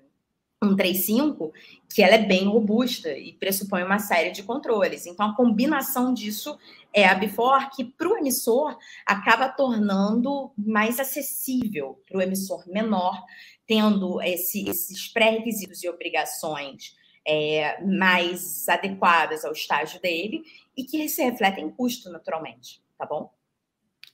135, 0.64 1.54
que 1.90 2.02
ela 2.02 2.16
é 2.16 2.26
bem 2.26 2.46
robusta 2.46 3.12
e 3.12 3.34
pressupõe 3.34 3.84
uma 3.84 4.00
série 4.00 4.32
de 4.32 4.44
controles. 4.44 5.06
Então, 5.06 5.30
a 5.30 5.36
combinação 5.36 6.14
disso 6.14 6.58
é 6.94 7.08
a 7.08 7.16
Before, 7.16 7.70
que 7.76 7.84
para 7.84 8.08
o 8.08 8.18
emissor 8.18 8.78
acaba 9.06 9.50
tornando 9.50 10.52
mais 10.58 11.00
acessível 11.00 12.02
para 12.08 12.18
o 12.18 12.22
emissor 12.22 12.68
menor, 12.68 13.24
tendo 13.66 14.22
esse, 14.22 14.68
esses 14.70 15.08
pré-requisitos 15.08 15.84
e 15.84 15.90
obrigações 15.90 16.96
é, 17.28 17.84
mais 17.84 18.68
adequadas 18.70 19.44
ao 19.44 19.52
estágio 19.52 20.02
dele 20.02 20.44
e 20.76 20.84
que 20.84 21.10
se 21.10 21.24
refletem 21.24 21.66
em 21.66 21.70
custo, 21.70 22.10
naturalmente, 22.10 22.82
tá 22.98 23.06
bom? 23.06 23.32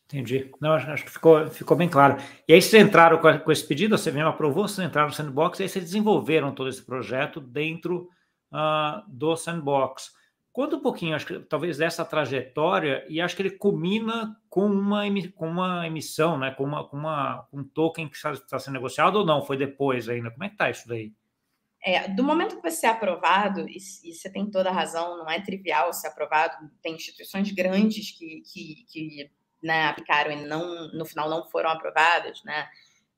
Entendi. 0.06 0.52
Não, 0.60 0.74
acho 0.74 1.06
que 1.06 1.12
ficou, 1.12 1.48
ficou 1.50 1.76
bem 1.76 1.90
claro. 1.90 2.18
E 2.48 2.54
aí 2.54 2.62
vocês 2.62 2.84
entraram 2.84 3.18
com, 3.20 3.40
com 3.40 3.52
esse 3.52 3.66
pedido, 3.66 3.96
a 3.96 3.98
CVM 3.98 4.28
aprovou, 4.28 4.68
vocês 4.68 4.86
entraram 4.86 5.10
no 5.10 5.14
Sandbox, 5.14 5.60
e 5.60 5.64
aí 5.64 5.70
vocês 5.70 5.86
desenvolveram 5.86 6.54
todo 6.54 6.70
esse 6.70 6.84
projeto 6.84 7.40
dentro 7.40 8.10
uh, 8.52 9.04
do 9.08 9.36
Sandbox. 9.36 10.12
Conta 10.54 10.76
um 10.76 10.80
pouquinho, 10.80 11.16
acho 11.16 11.26
que 11.26 11.40
talvez 11.40 11.80
dessa 11.80 12.06
trajetória, 12.06 13.04
e 13.10 13.20
acho 13.20 13.36
que 13.36 13.42
ele 13.42 13.58
culmina 13.58 14.40
com 14.48 14.68
uma, 14.68 15.02
com 15.36 15.48
uma 15.48 15.88
emissão, 15.88 16.38
né? 16.38 16.52
com, 16.52 16.64
uma, 16.64 16.88
com 16.88 16.96
uma, 16.96 17.48
um 17.52 17.64
token 17.64 18.08
que 18.08 18.16
está, 18.16 18.60
sendo 18.60 18.76
negociado 18.76 19.16
ou 19.16 19.26
não? 19.26 19.44
Foi 19.44 19.58
depois 19.58 20.08
ainda? 20.08 20.30
Como 20.30 20.44
é 20.44 20.50
que 20.50 20.54
está 20.54 20.70
isso 20.70 20.88
daí? 20.88 21.12
É, 21.84 22.08
do 22.08 22.24
momento 22.24 22.56
que 22.56 22.70
você 22.72 22.86
é 22.86 22.90
aprovado, 22.90 23.68
e, 23.68 23.78
e, 23.78 24.14
você 24.14 24.30
tem 24.30 24.46
toda 24.46 24.70
a 24.70 24.74
razão, 24.74 25.18
não 25.18 25.28
é 25.28 25.42
trivial 25.42 25.92
ser 25.92 26.10
aprovado, 26.10 26.70
tem 26.84 26.94
instituições 26.94 27.52
grandes 27.52 28.12
que, 28.12 28.42
que, 28.42 28.86
que 28.90 29.32
né, 29.62 29.88
aplicaram 29.88 30.32
e 30.32 30.46
não, 30.46 30.88
no 30.94 31.04
final 31.04 31.28
não 31.32 31.50
foram 31.50 31.72
aprovadas, 31.72 32.44
né? 32.44 32.68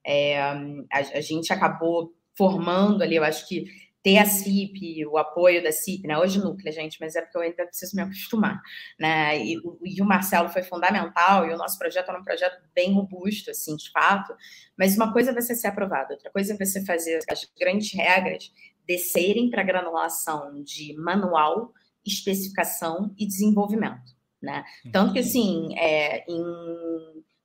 É, 0.05 0.41
a, 0.41 0.99
a 0.99 1.21
gente 1.21 1.51
acabou 1.51 2.15
formando 2.37 3.03
ali, 3.03 3.17
eu 3.17 3.23
acho 3.25 3.45
que 3.45 3.65
ter 4.05 4.19
a 4.19 4.25
CIP, 4.25 5.03
o 5.07 5.17
apoio 5.17 5.63
da 5.63 5.71
CIP, 5.71 6.05
né? 6.07 6.15
Hoje 6.15 6.37
núcleo, 6.37 6.71
gente, 6.71 6.99
mas 7.01 7.15
é 7.15 7.23
porque 7.23 7.35
eu 7.39 7.41
ainda 7.41 7.65
preciso 7.65 7.95
me 7.95 8.03
acostumar, 8.03 8.61
né? 8.99 9.43
E, 9.43 9.59
e, 9.83 9.99
o 9.99 10.05
Marcelo 10.05 10.47
foi 10.47 10.61
fundamental, 10.61 11.47
e 11.47 11.51
o 11.51 11.57
nosso 11.57 11.79
projeto 11.79 12.11
é 12.11 12.15
um 12.15 12.23
projeto 12.23 12.61
bem 12.75 12.93
robusto, 12.93 13.49
assim, 13.49 13.75
de 13.75 13.89
fato. 13.89 14.31
Mas 14.77 14.95
uma 14.95 15.11
coisa 15.11 15.31
é 15.31 15.33
você 15.33 15.55
ser 15.55 15.69
aprovado, 15.69 16.13
outra 16.13 16.29
coisa 16.29 16.53
é 16.53 16.55
você 16.55 16.85
fazer 16.85 17.17
as 17.27 17.49
grandes 17.59 17.91
regras 17.93 18.51
descerem 18.87 19.49
para 19.49 19.63
granulação 19.63 20.61
de 20.61 20.93
manual, 20.95 21.73
especificação 22.05 23.11
e 23.17 23.25
desenvolvimento, 23.25 24.13
né? 24.39 24.63
Tanto 24.91 25.13
que, 25.13 25.19
assim, 25.19 25.75
é, 25.79 26.23
em 26.31 26.43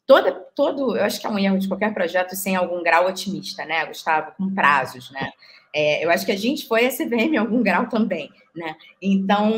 toda, 0.05 0.31
todo, 0.55 0.94
eu 0.94 1.05
acho 1.05 1.18
que 1.18 1.27
é 1.27 1.31
um 1.31 1.38
erro 1.38 1.59
de 1.59 1.68
qualquer 1.68 1.94
projeto 1.94 2.37
sem 2.37 2.55
algum 2.55 2.83
grau 2.83 3.09
otimista, 3.09 3.64
né, 3.64 3.87
Gustavo, 3.87 4.33
com 4.37 4.55
prazos, 4.55 5.11
né? 5.11 5.33
É, 5.74 6.04
eu 6.04 6.11
acho 6.11 6.26
que 6.26 6.33
a 6.33 6.37
gente 6.37 6.66
foi 6.66 6.87
a 6.87 6.90
CVM 6.90 7.35
em 7.35 7.37
algum 7.37 7.62
grau 7.62 7.88
também, 7.88 8.30
né? 8.54 8.76
Então, 9.00 9.52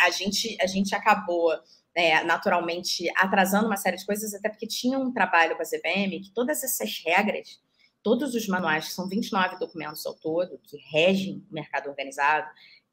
a 0.00 0.10
gente, 0.10 0.56
a 0.60 0.66
gente 0.66 0.94
acabou 0.94 1.52
é, 1.94 2.24
naturalmente 2.24 3.08
atrasando 3.16 3.66
uma 3.66 3.76
série 3.76 3.96
de 3.96 4.06
coisas, 4.06 4.34
até 4.34 4.48
porque 4.48 4.66
tinha 4.66 4.98
um 4.98 5.12
trabalho 5.12 5.56
com 5.56 5.62
a 5.62 5.66
CVM 5.66 6.22
que 6.22 6.32
todas 6.34 6.64
essas 6.64 7.02
regras, 7.04 7.60
todos 8.02 8.34
os 8.34 8.48
manuais, 8.48 8.88
que 8.88 8.94
são 8.94 9.08
29 9.08 9.58
documentos 9.58 10.04
ao 10.04 10.14
todo, 10.14 10.58
que 10.62 10.78
regem 10.90 11.44
o 11.50 11.54
mercado 11.54 11.88
organizado, 11.88 12.48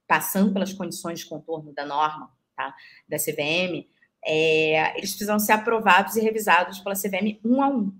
passando 0.07 0.51
pelas 0.53 0.73
condições 0.73 1.19
de 1.19 1.25
contorno 1.25 1.73
da 1.73 1.85
norma 1.85 2.29
tá, 2.55 2.75
da 3.07 3.17
CVM, 3.17 3.87
é, 4.23 4.97
eles 4.97 5.09
precisam 5.11 5.39
ser 5.39 5.53
aprovados 5.53 6.15
e 6.15 6.21
revisados 6.21 6.79
pela 6.79 6.95
CVM 6.95 7.39
um 7.43 7.61
a 7.61 7.67
um. 7.69 7.91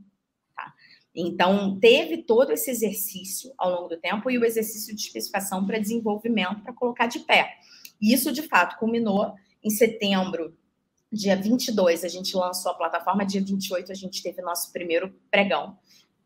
Então, 1.13 1.77
teve 1.79 2.23
todo 2.23 2.51
esse 2.51 2.71
exercício 2.71 3.53
ao 3.57 3.71
longo 3.71 3.89
do 3.89 3.97
tempo 3.97 4.31
e 4.31 4.37
o 4.37 4.45
exercício 4.45 4.95
de 4.95 5.01
especificação 5.01 5.65
para 5.65 5.79
desenvolvimento 5.79 6.61
para 6.63 6.73
colocar 6.73 7.07
de 7.07 7.19
pé. 7.19 7.55
E 8.01 8.13
isso, 8.13 8.31
de 8.31 8.41
fato, 8.43 8.77
culminou 8.77 9.33
em 9.63 9.69
setembro, 9.69 10.57
dia 11.11 11.35
22, 11.35 12.05
a 12.05 12.07
gente 12.07 12.35
lançou 12.35 12.71
a 12.71 12.75
plataforma, 12.75 13.25
dia 13.25 13.43
28 13.43 13.91
a 13.91 13.95
gente 13.95 14.23
teve 14.23 14.41
nosso 14.41 14.71
primeiro 14.71 15.13
pregão, 15.29 15.77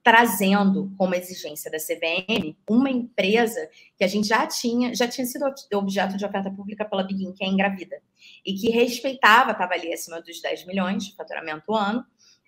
trazendo 0.04 0.94
como 1.00 1.16
exigência 1.16 1.72
da 1.72 1.80
CVM 1.80 2.56
uma 2.70 2.92
empresa 2.92 3.68
que 3.98 4.04
a 4.04 4.08
gente 4.08 4.28
já 4.28 4.46
tinha, 4.46 4.94
já 4.94 5.08
tinha 5.08 5.26
sido 5.26 5.44
objeto 5.74 6.16
de 6.16 6.24
oferta 6.24 6.52
pública 6.52 6.86
pela 6.86 7.04
Begin, 7.04 7.34
que 7.34 7.44
é 7.44 7.48
engravida, 7.48 8.00
e 8.46 8.54
que 8.54 8.70
respeitava, 8.70 9.52
estava 9.52 9.74
ali 9.74 9.92
acima 9.92 10.22
dos 10.22 10.40
10 10.40 10.68
milhões 10.68 11.06
de 11.06 11.16
faturamento 11.16 11.74
ano, 11.74 12.06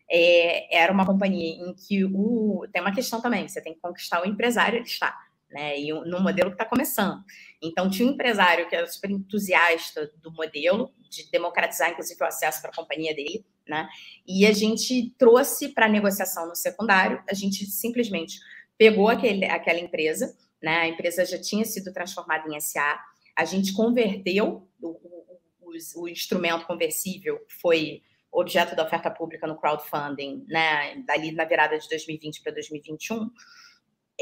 é, 0.10 0.78
era 0.78 0.92
uma 0.92 1.06
companhia 1.06 1.50
em 1.50 1.74
que 1.74 2.06
o, 2.06 2.66
tem 2.72 2.82
uma 2.82 2.94
questão 2.94 3.22
também, 3.22 3.48
você 3.48 3.62
tem 3.62 3.74
que 3.74 3.80
conquistar 3.80 4.22
o 4.22 4.28
empresário, 4.28 4.78
ele 4.78 4.86
está, 4.86 5.18
né? 5.52 5.80
E 5.80 5.92
no 5.92 6.20
modelo 6.22 6.50
que 6.50 6.56
está 6.56 6.66
começando. 6.66 7.24
Então, 7.62 7.90
tinha 7.90 8.08
um 8.08 8.12
empresário 8.12 8.68
que 8.70 8.76
era 8.76 8.88
super 8.88 9.12
entusiasta 9.12 10.12
do 10.22 10.32
modelo, 10.32 10.94
de 11.10 11.30
democratizar, 11.32 11.92
inclusive, 11.92 12.22
o 12.22 12.28
acesso 12.28 12.62
para 12.62 12.72
a 12.72 12.76
companhia 12.76 13.14
dele, 13.14 13.46
né? 13.68 13.88
E 14.26 14.46
a 14.46 14.54
gente 14.54 15.14
trouxe 15.18 15.70
para 15.70 15.88
a 15.88 15.90
negociação 15.90 16.48
no 16.48 16.56
secundário, 16.56 17.22
a 17.30 17.34
gente 17.34 17.66
simplesmente 17.66 18.40
pegou 18.78 19.10
aquele, 19.10 19.46
aquela 19.46 19.80
empresa, 19.80 20.38
né? 20.62 20.78
A 20.78 20.88
empresa 20.88 21.26
já 21.26 21.40
tinha 21.40 21.66
sido 21.66 21.92
transformada 21.92 22.48
em 22.48 22.60
SA, 22.62 23.00
a 23.36 23.44
gente 23.44 23.74
converteu 23.74 24.68
o, 24.82 24.88
o, 24.88 25.40
o, 25.62 26.02
o 26.04 26.08
instrumento 26.08 26.66
conversível, 26.66 27.40
foi 27.62 28.02
objeto 28.40 28.76
da 28.76 28.84
oferta 28.84 29.10
pública 29.10 29.48
no 29.48 29.58
crowdfunding, 29.58 30.46
né, 30.48 31.04
ali 31.10 31.32
na 31.32 31.44
virada 31.44 31.78
de 31.78 31.90
2020 31.90 32.42
para 32.42 32.54
2021, 32.54 33.32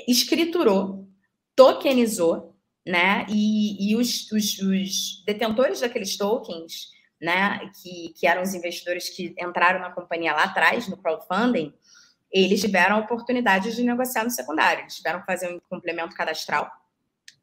escriturou, 0.07 1.07
tokenizou, 1.55 2.55
né, 2.85 3.25
e, 3.29 3.91
e 3.91 3.95
os, 3.95 4.31
os, 4.31 4.59
os, 4.59 5.23
detentores 5.25 5.81
daqueles 5.81 6.15
tokens, 6.15 6.91
né, 7.19 7.59
que, 7.81 8.13
que 8.17 8.25
eram 8.25 8.41
os 8.41 8.53
investidores 8.53 9.09
que 9.09 9.35
entraram 9.39 9.79
na 9.79 9.91
companhia 9.91 10.33
lá 10.33 10.43
atrás, 10.43 10.87
no 10.87 10.97
crowdfunding, 10.97 11.73
eles 12.31 12.61
tiveram 12.61 12.97
a 12.97 12.99
oportunidade 12.99 13.75
de 13.75 13.83
negociar 13.83 14.23
no 14.23 14.29
secundário, 14.29 14.83
eles 14.83 14.95
tiveram 14.95 15.19
que 15.19 15.25
fazer 15.25 15.53
um 15.53 15.59
complemento 15.69 16.15
cadastral, 16.15 16.71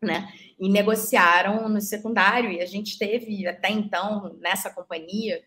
né, 0.00 0.32
e 0.58 0.70
negociaram 0.70 1.68
no 1.68 1.80
secundário, 1.80 2.50
e 2.50 2.62
a 2.62 2.66
gente 2.66 2.98
teve 2.98 3.46
até 3.46 3.70
então, 3.70 4.36
nessa 4.40 4.70
companhia, 4.70 5.42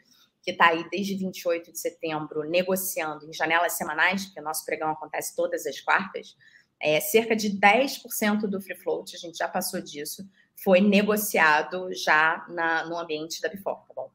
que 0.46 0.52
está 0.52 0.68
aí 0.68 0.88
desde 0.92 1.16
28 1.16 1.72
de 1.72 1.80
setembro 1.80 2.44
negociando 2.44 3.28
em 3.28 3.34
janelas 3.34 3.74
semanais, 3.74 4.26
porque 4.26 4.40
nosso 4.40 4.64
pregão 4.64 4.92
acontece 4.92 5.36
todas 5.36 5.66
as 5.66 5.82
quartas, 5.82 6.38
é, 6.80 7.00
cerca 7.02 7.36
de 7.36 7.50
10% 7.60 8.42
do 8.42 8.62
free 8.62 8.76
float, 8.76 9.16
a 9.16 9.20
gente 9.20 9.40
já 9.40 9.48
passou 9.48 9.82
disso, 9.82 10.24
foi 10.56 10.80
negociado 10.80 11.90
já 11.94 12.46
na, 12.48 12.86
no 12.86 12.96
ambiente 12.98 13.42
da 13.42 13.50
Bifor, 13.50 13.84
tá 13.88 13.94
bom? 13.96 14.12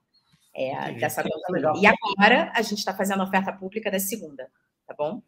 É, 0.54 0.92
dessa 0.92 1.22
e 1.80 1.86
agora 1.86 2.52
a 2.54 2.62
gente 2.62 2.78
está 2.78 2.94
fazendo 2.94 3.22
a 3.22 3.24
oferta 3.24 3.52
pública 3.52 3.90
da 3.90 3.98
segunda, 3.98 4.48
tá 4.86 4.94
bom? 4.96 5.22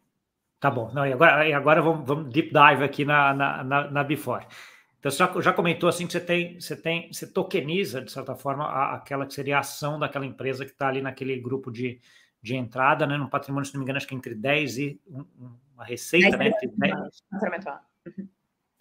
Tá 0.59 0.71
bom. 0.71 0.91
Não, 0.93 1.05
e 1.05 1.11
agora, 1.11 1.47
e 1.47 1.53
agora 1.53 1.81
vamos, 1.81 2.07
vamos 2.07 2.31
deep 2.31 2.49
dive 2.49 2.83
aqui 2.83 3.03
na, 3.03 3.33
na, 3.33 3.63
na, 3.63 3.91
na 3.91 4.03
Before. 4.03 4.45
Então, 5.03 5.11
você 5.11 5.17
já, 5.17 5.41
já 5.41 5.51
comentou 5.51 5.89
assim 5.89 6.07
que 6.07 6.13
você 6.13 6.19
tem, 6.21 6.57
você 6.57 6.77
tem, 6.77 7.11
você 7.11 7.27
tokeniza, 7.27 8.01
de 8.01 8.09
certa 8.09 8.35
forma, 8.35 8.63
a, 8.63 8.95
aquela 8.95 9.25
que 9.25 9.33
seria 9.33 9.57
a 9.57 9.59
ação 9.59 9.99
daquela 9.99 10.25
empresa 10.25 10.63
que 10.63 10.71
está 10.71 10.87
ali 10.87 11.01
naquele 11.01 11.37
grupo 11.41 11.69
de, 11.69 11.99
de 12.41 12.55
entrada, 12.55 13.05
né? 13.05 13.17
No 13.17 13.29
patrimônio, 13.29 13.65
se 13.65 13.73
não 13.73 13.81
me 13.81 13.83
engano, 13.83 13.97
acho 13.97 14.07
que 14.07 14.15
entre 14.15 14.33
10 14.33 14.77
e 14.77 15.01
um, 15.05 15.25
uma 15.73 15.83
receita, 15.83 16.37
né? 16.37 16.47
Entre 16.47 16.69
10, 16.77 16.93
uhum. 16.93 18.27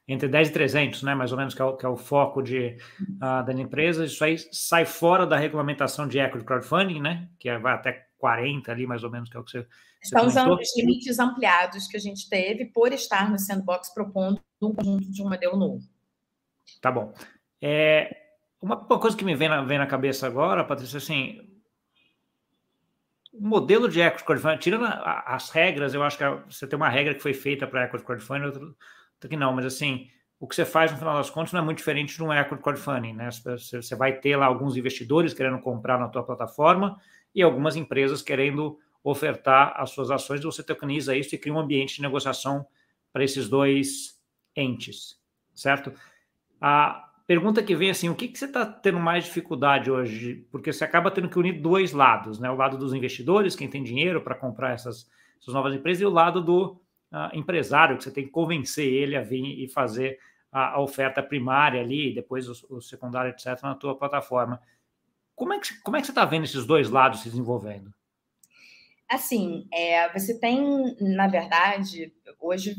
entre 0.07 0.29
10 0.29 0.49
e 0.49 0.53
300, 0.53 1.03
né? 1.03 1.13
Mais 1.13 1.33
ou 1.33 1.39
menos, 1.39 1.55
que 1.55 1.61
é 1.61 1.65
o, 1.65 1.77
que 1.77 1.85
é 1.85 1.89
o 1.89 1.97
foco 1.97 2.41
de, 2.41 2.77
uh, 3.17 3.45
da 3.45 3.53
empresa. 3.53 4.05
Isso 4.05 4.25
aí 4.25 4.39
sai 4.53 4.87
fora 4.87 5.27
da 5.27 5.37
regulamentação 5.37 6.07
de 6.07 6.21
equity 6.21 6.45
crowdfunding, 6.45 7.01
né? 7.01 7.29
Que 7.37 7.49
é, 7.49 7.59
vai 7.59 7.75
até 7.75 8.07
40 8.19 8.71
ali, 8.71 8.87
mais 8.87 9.03
ou 9.03 9.11
menos, 9.11 9.29
que 9.29 9.37
é 9.37 9.41
o 9.41 9.43
que 9.43 9.51
você. 9.51 9.67
Está 10.01 10.23
usando 10.23 10.55
os 10.55 10.77
limites 10.77 11.19
ampliados 11.19 11.89
que 11.89 11.97
a 11.97 12.01
gente 12.01 12.29
teve 12.29 12.67
por 12.67 12.93
estar 12.93 13.29
no 13.29 13.41
sandbox 13.41 13.93
propondo 13.93 14.41
um 14.61 14.73
conjunto 14.73 15.11
de 15.11 15.21
um 15.21 15.29
modelo 15.29 15.57
novo. 15.57 15.92
Tá 16.81 16.91
bom. 16.91 17.13
É, 17.61 18.15
uma, 18.61 18.77
uma, 18.77 18.99
coisa 18.99 19.17
que 19.17 19.25
me 19.25 19.35
vem 19.35 19.49
na, 19.49 19.63
vem 19.63 19.79
na 19.79 19.87
cabeça 19.87 20.27
agora, 20.27 20.65
Patrícia, 20.65 20.99
assim, 20.99 21.41
o 23.33 23.47
modelo 23.47 23.89
de 23.89 24.01
equity 24.01 24.25
crowdfunding, 24.25 24.59
tirando 24.59 24.85
a, 24.85 25.25
as 25.35 25.51
regras, 25.51 25.95
eu 25.95 26.03
acho 26.03 26.19
que 26.19 26.25
você 26.49 26.67
tem 26.67 26.77
uma 26.77 26.89
regra 26.89 27.15
que 27.15 27.23
foi 27.23 27.33
feita 27.33 27.67
para 27.67 27.85
equity 27.85 28.05
crowdfunding, 28.05 28.47
outra, 28.47 28.63
outra 28.65 29.29
que 29.29 29.37
não, 29.37 29.53
mas 29.53 29.65
assim, 29.65 30.09
o 30.39 30.47
que 30.47 30.55
você 30.55 30.65
faz 30.65 30.91
no 30.91 30.99
final 30.99 31.15
das 31.15 31.31
contas 31.31 31.53
não 31.53 31.61
é 31.61 31.65
muito 31.65 31.79
diferente 31.79 32.17
de 32.17 32.23
um 32.23 32.33
equity 32.33 32.63
crowdfunding, 32.63 33.13
né? 33.13 33.31
Você, 33.31 33.95
vai 33.95 34.19
ter 34.19 34.37
lá 34.37 34.47
alguns 34.47 34.77
investidores 34.77 35.33
querendo 35.33 35.61
comprar 35.61 35.99
na 35.99 36.09
tua 36.09 36.25
plataforma 36.25 37.01
e 37.35 37.41
algumas 37.43 37.77
empresas 37.77 38.23
querendo 38.23 38.79
ofertar 39.05 39.73
as 39.77 39.91
suas 39.91 40.11
ações, 40.11 40.43
você 40.43 40.63
tokeniza 40.63 41.17
isso 41.17 41.35
e 41.35 41.39
cria 41.39 41.55
um 41.55 41.59
ambiente 41.59 41.97
de 41.97 42.03
negociação 42.03 42.67
para 43.13 43.25
esses 43.25 43.49
dois 43.49 44.21
entes, 44.55 45.19
certo? 45.55 45.93
A 46.65 47.11
pergunta 47.27 47.61
que 47.61 47.75
vem 47.75 47.91
assim, 47.91 48.09
o 48.09 48.15
que, 48.15 48.29
que 48.29 48.39
você 48.39 48.45
está 48.45 48.65
tendo 48.65 49.01
mais 49.01 49.25
dificuldade 49.25 49.91
hoje? 49.91 50.47
Porque 50.53 50.73
você 50.73 50.85
acaba 50.85 51.11
tendo 51.11 51.29
que 51.29 51.37
unir 51.37 51.61
dois 51.61 51.91
lados, 51.91 52.39
né? 52.39 52.49
O 52.49 52.55
lado 52.55 52.79
dos 52.79 52.95
investidores, 52.95 53.57
quem 53.57 53.69
tem 53.69 53.83
dinheiro 53.83 54.23
para 54.23 54.37
comprar 54.37 54.71
essas, 54.71 55.11
essas, 55.41 55.53
novas 55.53 55.75
empresas, 55.75 56.01
e 56.01 56.07
o 56.07 56.11
lado 56.11 56.41
do 56.41 56.81
uh, 57.11 57.35
empresário, 57.37 57.97
que 57.97 58.05
você 58.05 58.13
tem 58.13 58.27
que 58.27 58.31
convencer 58.31 58.87
ele 58.87 59.17
a 59.17 59.23
vir 59.23 59.43
e 59.43 59.69
fazer 59.69 60.21
a, 60.53 60.77
a 60.77 60.81
oferta 60.81 61.21
primária 61.21 61.81
ali, 61.81 62.15
depois 62.15 62.49
o, 62.49 62.77
o, 62.77 62.81
secundário, 62.81 63.31
etc., 63.31 63.61
na 63.65 63.75
tua 63.75 63.97
plataforma. 63.99 64.61
Como 65.35 65.53
é 65.53 65.59
que, 65.59 65.81
como 65.81 65.97
é 65.97 66.01
que 66.01 66.07
você 66.07 66.13
está 66.13 66.25
vendo 66.25 66.45
esses 66.45 66.65
dois 66.65 66.89
lados 66.89 67.23
se 67.23 67.29
desenvolvendo? 67.29 67.93
Assim, 69.09 69.67
é, 69.73 70.13
você 70.13 70.39
tem, 70.39 70.97
na 71.01 71.27
verdade, 71.27 72.15
hoje 72.41 72.77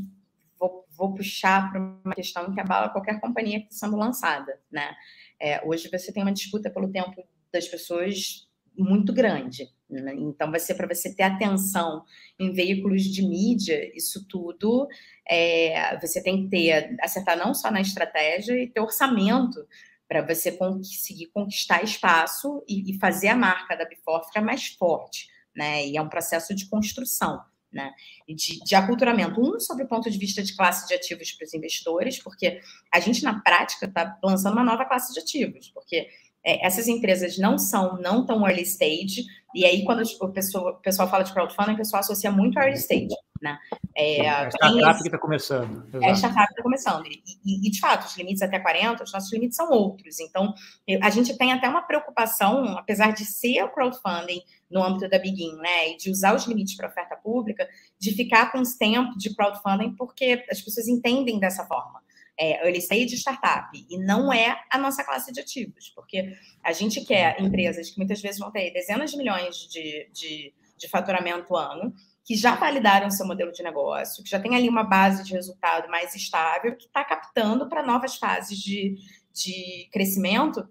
vou, 0.68 0.86
vou 0.96 1.14
puxar 1.14 1.72
para 1.72 1.82
uma 1.82 2.16
questão 2.16 2.54
que 2.54 2.60
abala 2.60 2.90
qualquer 2.90 3.20
companhia 3.20 3.60
que 3.60 3.74
está 3.74 3.86
sendo 3.86 3.98
lançada, 3.98 4.60
né? 4.72 4.96
É, 5.40 5.62
hoje 5.68 5.90
você 5.92 6.12
tem 6.14 6.24
uma 6.24 6.32
disputa 6.32 6.70
pelo 6.70 6.92
tempo 6.92 7.22
das 7.52 7.68
pessoas 7.68 8.48
muito 8.78 9.14
grande. 9.14 9.68
Né? 9.90 10.16
Então, 10.16 10.50
vai 10.50 10.60
ser 10.60 10.76
para 10.76 10.88
você 10.88 11.14
ter 11.14 11.24
atenção 11.24 12.04
em 12.40 12.52
veículos 12.52 13.04
de 13.04 13.22
mídia, 13.22 13.92
isso 13.96 14.26
tudo, 14.28 14.88
é, 15.28 16.00
você 16.00 16.24
tem 16.24 16.44
que 16.44 16.50
ter, 16.50 16.96
acertar 17.02 17.38
não 17.38 17.54
só 17.54 17.70
na 17.70 17.82
estratégia 17.82 18.58
e 18.58 18.68
ter 18.68 18.80
orçamento 18.80 19.60
para 20.08 20.26
você 20.26 20.52
conseguir 20.52 21.28
conquistar 21.28 21.84
espaço 21.84 22.64
e, 22.68 22.92
e, 22.92 23.00
fazer 23.00 23.28
a 23.28 23.36
marca 23.36 23.76
da 23.76 23.86
Before 23.86 24.26
ficar 24.26 24.42
mais 24.42 24.68
forte, 24.68 25.28
né? 25.56 25.86
E 25.88 25.98
é 25.98 26.02
um 26.02 26.10
processo 26.10 26.56
de 26.56 26.68
construção 26.68 27.40
né, 27.74 27.92
de, 28.28 28.64
de 28.64 28.76
aculturamento. 28.76 29.42
Um, 29.42 29.60
sobre 29.60 29.84
o 29.84 29.88
ponto 29.88 30.10
de 30.10 30.18
vista 30.18 30.44
de 30.44 30.56
classe 30.56 30.88
de 30.88 30.94
ativos 30.94 31.32
para 31.32 31.46
os 31.46 31.54
investidores, 31.54 32.22
porque 32.22 32.60
a 32.92 33.00
gente, 33.00 33.24
na 33.24 33.40
prática, 33.40 33.86
está 33.86 34.18
lançando 34.24 34.54
uma 34.54 34.64
nova 34.64 34.86
classe 34.86 35.14
de 35.14 35.20
ativos, 35.20 35.70
porque 35.74 36.08
é, 36.46 36.66
essas 36.66 36.88
empresas 36.88 37.38
não 37.38 37.58
são 37.58 37.98
não 38.02 38.26
tão 38.26 38.48
early 38.48 38.64
stage, 38.64 39.26
e 39.56 39.66
aí 39.66 39.84
quando 39.86 40.04
o 40.22 40.30
pessoal, 40.30 40.74
o 40.74 40.82
pessoal 40.82 41.10
fala 41.10 41.24
de 41.24 41.34
crowdfunding, 41.34 41.74
o 41.74 41.78
pessoal 41.78 42.02
associa 42.02 42.32
muito 42.32 42.60
early 42.60 42.78
stage, 42.78 43.16
Né? 43.44 43.60
É, 43.94 44.20
é 44.22 44.30
a 44.30 44.48
startup 44.48 45.02
que 45.02 45.08
está 45.10 45.18
começando. 45.18 45.86
Exato. 45.90 46.04
É 46.06 46.10
a 46.10 46.16
startup 46.16 46.48
que 46.48 46.54
está 46.54 46.64
começando. 46.64 47.06
E, 47.08 47.68
e, 47.68 47.70
de 47.70 47.78
fato, 47.78 48.06
os 48.06 48.16
limites 48.16 48.42
até 48.42 48.58
40, 48.58 49.04
os 49.04 49.12
nossos 49.12 49.34
limites 49.34 49.58
são 49.58 49.70
outros. 49.70 50.18
Então, 50.22 50.54
a 51.02 51.10
gente 51.10 51.38
tem 51.38 51.52
até 51.52 51.68
uma 51.68 51.82
preocupação, 51.82 52.78
apesar 52.78 53.12
de 53.12 53.26
ser 53.26 53.62
o 53.64 53.70
crowdfunding 53.70 54.42
no 54.72 54.82
âmbito 54.82 55.10
da 55.10 55.20
Begin, 55.20 55.58
né, 55.58 55.90
e 55.90 55.98
de 55.98 56.10
usar 56.10 56.34
os 56.34 56.48
limites 56.48 56.78
para 56.78 56.88
oferta 56.88 57.18
pública, 57.18 57.68
de 58.00 58.14
ficar 58.14 58.50
com 58.50 58.62
os 58.62 58.76
tempos 58.76 59.22
de 59.22 59.36
crowdfunding, 59.36 59.94
porque 59.96 60.46
as 60.50 60.62
pessoas 60.62 60.88
entendem 60.88 61.38
dessa 61.38 61.66
forma. 61.66 62.02
É, 62.40 62.66
early 62.66 62.80
stage 62.80 63.16
startup, 63.16 63.70
e 63.78 63.98
não 64.00 64.34
é 64.34 64.60
a 64.72 64.78
nossa 64.80 65.04
classe 65.04 65.32
de 65.32 65.40
ativos, 65.42 65.92
porque 65.94 66.34
a 66.64 66.72
gente 66.72 67.06
quer 67.06 67.40
empresas 67.40 67.92
que 67.92 67.98
muitas 67.98 68.22
vezes 68.22 68.40
vão 68.40 68.50
ter 68.50 68.72
dezenas 68.72 69.12
de 69.12 69.18
milhões 69.18 69.68
de, 69.70 70.10
de, 70.12 70.54
de 70.76 70.88
faturamento 70.88 71.56
ano, 71.56 71.94
que 72.26 72.36
já 72.36 72.56
validaram 72.56 73.12
seu 73.12 73.28
modelo 73.28 73.52
de 73.52 73.62
negócio, 73.62 74.24
que 74.24 74.30
já 74.30 74.40
tem 74.40 74.56
ali 74.56 74.70
uma 74.70 74.84
base 74.84 75.24
de 75.24 75.34
resultado 75.34 75.90
mais 75.90 76.16
estável, 76.16 76.76
que 76.76 76.86
está 76.86 77.04
captando 77.04 77.68
para 77.68 77.84
novas 77.84 78.16
fases 78.16 78.58
de, 78.58 78.96
de 79.34 79.90
crescimento. 79.92 80.68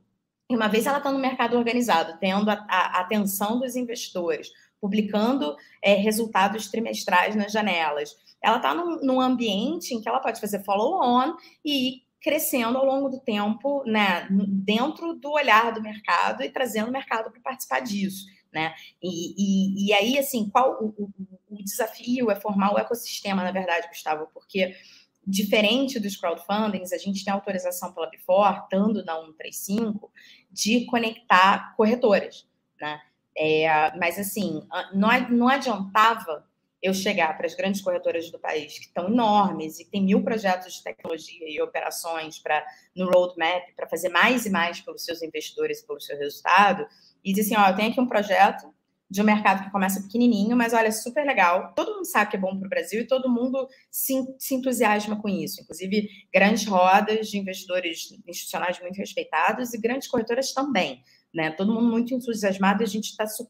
E 0.48 0.56
uma 0.56 0.68
vez 0.68 0.86
ela 0.86 0.98
está 0.98 1.10
no 1.10 1.18
mercado 1.18 1.56
organizado, 1.56 2.18
tendo 2.18 2.50
a, 2.50 2.64
a 2.68 3.00
atenção 3.00 3.58
dos 3.58 3.76
investidores, 3.76 4.50
publicando 4.80 5.54
é, 5.82 5.94
resultados 5.94 6.68
trimestrais 6.68 7.36
nas 7.36 7.52
janelas, 7.52 8.16
ela 8.42 8.56
está 8.56 8.74
num, 8.74 9.00
num, 9.02 9.20
ambiente 9.20 9.94
em 9.94 10.00
que 10.00 10.08
ela 10.08 10.18
pode 10.18 10.40
fazer 10.40 10.64
follow-on 10.64 11.36
e 11.64 11.88
ir 11.88 12.02
crescendo 12.20 12.78
ao 12.78 12.84
longo 12.84 13.08
do 13.08 13.20
tempo, 13.20 13.84
né, 13.86 14.26
dentro 14.30 15.14
do 15.14 15.30
olhar 15.30 15.72
do 15.72 15.82
mercado 15.82 16.42
e 16.42 16.50
trazendo 16.50 16.88
o 16.88 16.92
mercado 16.92 17.30
para 17.30 17.40
participar 17.40 17.80
disso 17.80 18.26
né? 18.52 18.74
E, 19.02 19.34
e, 19.36 19.86
e 19.88 19.92
aí, 19.92 20.18
assim, 20.18 20.48
qual 20.50 20.82
o, 20.82 20.88
o, 20.98 21.10
o, 21.50 21.62
desafio 21.62 22.30
é 22.30 22.36
formar 22.36 22.74
o 22.74 22.78
ecossistema, 22.78 23.42
na 23.42 23.50
verdade, 23.50 23.88
Gustavo, 23.88 24.28
porque 24.34 24.76
diferente 25.24 26.00
dos 26.00 26.16
crowdfundings, 26.16 26.92
a 26.92 26.98
gente 26.98 27.24
tem 27.24 27.32
autorização 27.32 27.92
pela 27.92 28.10
Bifor, 28.10 28.64
estando 28.64 29.04
na 29.04 29.14
135, 29.20 30.12
de 30.50 30.84
conectar 30.86 31.74
corretoras, 31.76 32.46
né? 32.80 33.00
É, 33.34 33.96
mas 33.96 34.18
assim, 34.18 34.66
não, 34.92 35.08
não 35.30 35.48
adiantava 35.48 36.46
eu 36.82 36.92
chegar 36.92 37.36
para 37.36 37.46
as 37.46 37.54
grandes 37.54 37.80
corretoras 37.80 38.30
do 38.30 38.38
país, 38.40 38.76
que 38.76 38.86
estão 38.86 39.06
enormes 39.06 39.78
e 39.78 39.84
tem 39.88 40.02
mil 40.02 40.22
projetos 40.24 40.74
de 40.74 40.82
tecnologia 40.82 41.48
e 41.48 41.62
operações 41.62 42.40
para 42.40 42.66
no 42.94 43.08
roadmap 43.08 43.62
para 43.76 43.88
fazer 43.88 44.08
mais 44.08 44.44
e 44.44 44.50
mais 44.50 44.80
pelos 44.80 45.04
seus 45.04 45.22
investidores 45.22 45.78
e 45.78 45.86
pelo 45.86 46.00
seu 46.00 46.18
resultado, 46.18 46.84
e 47.24 47.32
dizer 47.32 47.54
assim: 47.54 47.62
ó, 47.62 47.70
eu 47.70 47.76
tenho 47.76 47.90
aqui 47.90 48.00
um 48.00 48.06
projeto 48.06 48.72
de 49.12 49.20
um 49.20 49.24
mercado 49.24 49.64
que 49.64 49.70
começa 49.70 50.00
pequenininho, 50.00 50.56
mas 50.56 50.72
olha, 50.72 50.90
super 50.90 51.26
legal. 51.26 51.74
Todo 51.74 51.96
mundo 51.96 52.06
sabe 52.06 52.30
que 52.30 52.36
é 52.36 52.40
bom 52.40 52.56
para 52.58 52.66
o 52.66 52.70
Brasil 52.70 53.02
e 53.02 53.06
todo 53.06 53.28
mundo 53.28 53.68
se, 53.90 54.14
se, 54.38 54.54
entusiasma 54.54 55.20
com 55.20 55.28
isso. 55.28 55.60
Inclusive, 55.60 56.08
grandes 56.32 56.66
rodas 56.66 57.28
de 57.28 57.38
investidores 57.38 58.10
institucionais 58.26 58.80
muito 58.80 58.96
respeitados 58.96 59.74
e 59.74 59.78
grandes 59.78 60.08
corretoras 60.08 60.54
também. 60.54 61.02
Né? 61.32 61.50
Todo 61.50 61.74
mundo 61.74 61.90
muito 61.90 62.14
entusiasmado 62.14 62.82
e 62.82 62.84
a 62.84 62.88
gente 62.88 63.10
está 63.10 63.26
su 63.26 63.46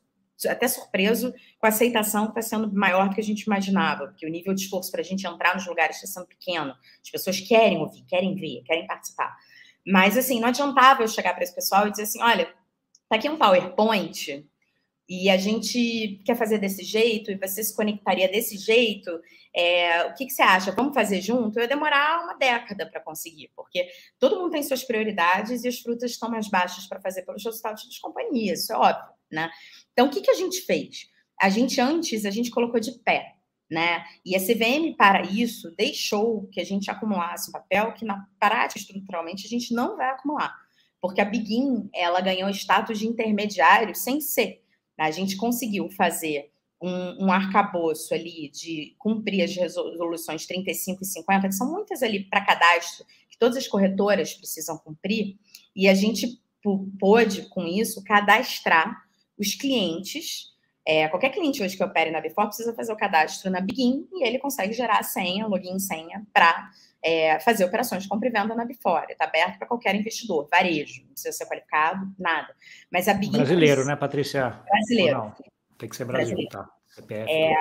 até 0.49 0.67
surpreso 0.67 1.33
com 1.61 1.67
a 1.67 1.69
aceitação 1.69 2.25
que 2.25 2.41
está 2.41 2.43
sendo 2.43 2.73
maior 2.75 3.09
do 3.09 3.15
que 3.15 3.21
a 3.21 3.25
gente 3.25 3.43
imaginava, 3.43 4.09
porque 4.09 4.27
o 4.27 4.29
nível 4.29 4.53
de 4.53 4.63
esforço 4.63 4.91
para 4.91 5.01
a 5.01 5.05
gente 5.05 5.25
entrar 5.25 5.55
nos 5.55 5.65
lugares 5.69 5.97
está 5.97 6.09
sendo 6.09 6.27
pequeno. 6.27 6.75
As 7.01 7.11
pessoas 7.11 7.39
querem 7.39 7.79
ouvir, 7.79 8.03
querem 8.09 8.35
ver, 8.35 8.65
querem 8.65 8.85
participar. 8.85 9.37
Mas, 9.87 10.17
assim, 10.17 10.41
não 10.41 10.49
adiantava 10.49 11.03
eu 11.03 11.09
chegar 11.09 11.35
para 11.35 11.45
esse 11.45 11.55
pessoal 11.55 11.87
e 11.87 11.93
dizer 11.93 12.05
assim: 12.05 12.21
olha, 12.21 12.53
tá 13.13 13.17
aqui 13.17 13.29
um 13.29 13.37
PowerPoint 13.37 14.49
e 15.07 15.29
a 15.29 15.37
gente 15.37 16.23
quer 16.25 16.35
fazer 16.35 16.57
desse 16.57 16.83
jeito 16.83 17.31
e 17.31 17.37
você 17.37 17.63
se 17.63 17.77
conectaria 17.77 18.27
desse 18.27 18.57
jeito, 18.57 19.11
é, 19.55 20.07
o 20.07 20.15
que, 20.15 20.25
que, 20.25 20.33
você 20.33 20.41
acha? 20.41 20.73
Vamos 20.73 20.95
fazer 20.95 21.21
junto? 21.21 21.59
Eu 21.59 21.65
ia 21.65 21.69
demorar 21.69 22.25
uma 22.25 22.35
década 22.39 22.89
para 22.91 23.03
conseguir, 23.03 23.51
porque 23.55 23.87
todo 24.19 24.39
mundo 24.39 24.53
tem 24.53 24.63
suas 24.63 24.83
prioridades 24.83 25.63
e 25.63 25.69
as 25.69 25.79
frutas 25.81 26.13
estão 26.13 26.31
mais 26.31 26.49
baixas 26.49 26.87
para 26.87 27.03
fazer 27.03 27.23
pelos 27.23 27.45
resultados 27.45 27.85
das 27.85 27.99
companhias, 27.99 28.61
isso 28.61 28.73
é 28.73 28.77
óbvio, 28.77 29.13
né? 29.31 29.51
Então, 29.93 30.07
o 30.07 30.11
que, 30.11 30.23
que 30.23 30.31
a 30.31 30.35
gente 30.35 30.63
fez? 30.63 31.07
A 31.39 31.51
gente, 31.51 31.79
antes, 31.83 32.25
a 32.25 32.31
gente 32.31 32.51
colocou 32.51 32.81
de 32.81 32.93
pé, 33.01 33.35
né? 33.71 34.03
E 34.25 34.35
a 34.35 34.41
CVM, 34.41 34.97
para 34.97 35.21
isso, 35.21 35.71
deixou 35.77 36.49
que 36.49 36.61
a 36.63 36.65
gente 36.65 36.91
acumulasse 36.91 37.51
um 37.51 37.53
papel 37.53 37.93
que, 37.93 38.07
na 38.07 38.27
prática, 38.41 38.81
estruturalmente, 38.81 39.47
a 39.47 39.51
gente 39.51 39.75
não 39.75 39.99
vai 39.99 40.09
acumular 40.09 40.63
porque 41.03 41.21
a 41.21 41.25
Begin 41.25 41.91
ela 41.93 42.21
ganhou 42.21 42.49
status 42.51 43.01
de 43.01 43.09
intermediário 43.09 43.93
sem 43.93 44.21
ser. 44.21 44.63
A 44.97 45.11
gente 45.11 45.37
conseguiu 45.37 45.91
fazer 45.91 46.53
um, 46.81 47.27
um 47.27 47.33
arcabouço 47.33 48.15
ali 48.15 48.49
de 48.51 48.95
cumprir 49.01 49.43
as 49.43 49.57
resoluções 49.57 50.47
35 50.47 51.03
e 51.03 51.07
50, 51.07 51.49
que 51.49 51.55
são 51.55 51.69
muitas 51.69 52.05
ali 52.05 52.25
para 52.25 52.45
cadastro, 52.45 53.05
que 53.29 53.37
todas 53.37 53.57
as 53.57 53.67
corretoras 53.67 54.33
precisam 54.35 54.79
cumprir, 54.79 55.37
e 55.75 55.89
a 55.89 55.95
gente 55.95 56.41
pôde, 57.01 57.49
com 57.49 57.67
isso, 57.67 58.05
cadastrar 58.05 59.03
os 59.37 59.57
clientes. 59.57 60.53
É, 60.87 61.09
qualquer 61.09 61.31
cliente 61.31 61.63
hoje 61.63 61.77
que 61.77 61.83
opere 61.83 62.13
na 62.13 62.21
Bifor 62.21 62.47
precisa 62.47 62.75
fazer 62.75 62.93
o 62.93 62.97
cadastro 62.97 63.51
na 63.51 63.61
Begin 63.61 64.07
e 64.13 64.25
ele 64.25 64.39
consegue 64.39 64.73
gerar 64.73 64.99
a 64.99 65.03
senha, 65.03 65.49
login 65.49 65.77
e 65.77 65.81
senha 65.81 66.25
para 66.33 66.71
é, 67.03 67.41
fazer 67.41 67.65
operações 67.65 68.05
de 68.05 68.09
compra 68.09 68.29
e 68.29 68.33
venda 68.33 68.55
na 68.55 68.65
Bifora. 68.65 69.11
Está 69.11 69.25
aberto 69.25 69.59
para 69.59 69.67
qualquer 69.67 69.95
investidor, 69.95 70.49
varejo, 70.51 71.03
não 71.03 71.13
precisa 71.13 71.33
ser 71.33 71.47
qualificado, 71.47 72.07
nada. 72.19 72.55
Mas 72.91 73.09
a 73.09 73.15
Big 73.15 73.37
Brasileiro, 73.37 73.85
né, 73.85 73.97
Patrícia? 73.97 74.61
Brasileiro. 74.65 75.35
Tem 75.77 75.89
que 75.89 75.97
ser 75.97 76.05
brasileiro, 76.05 76.49
tá. 76.51 76.71
CPF. 76.87 77.31
É, 77.31 77.55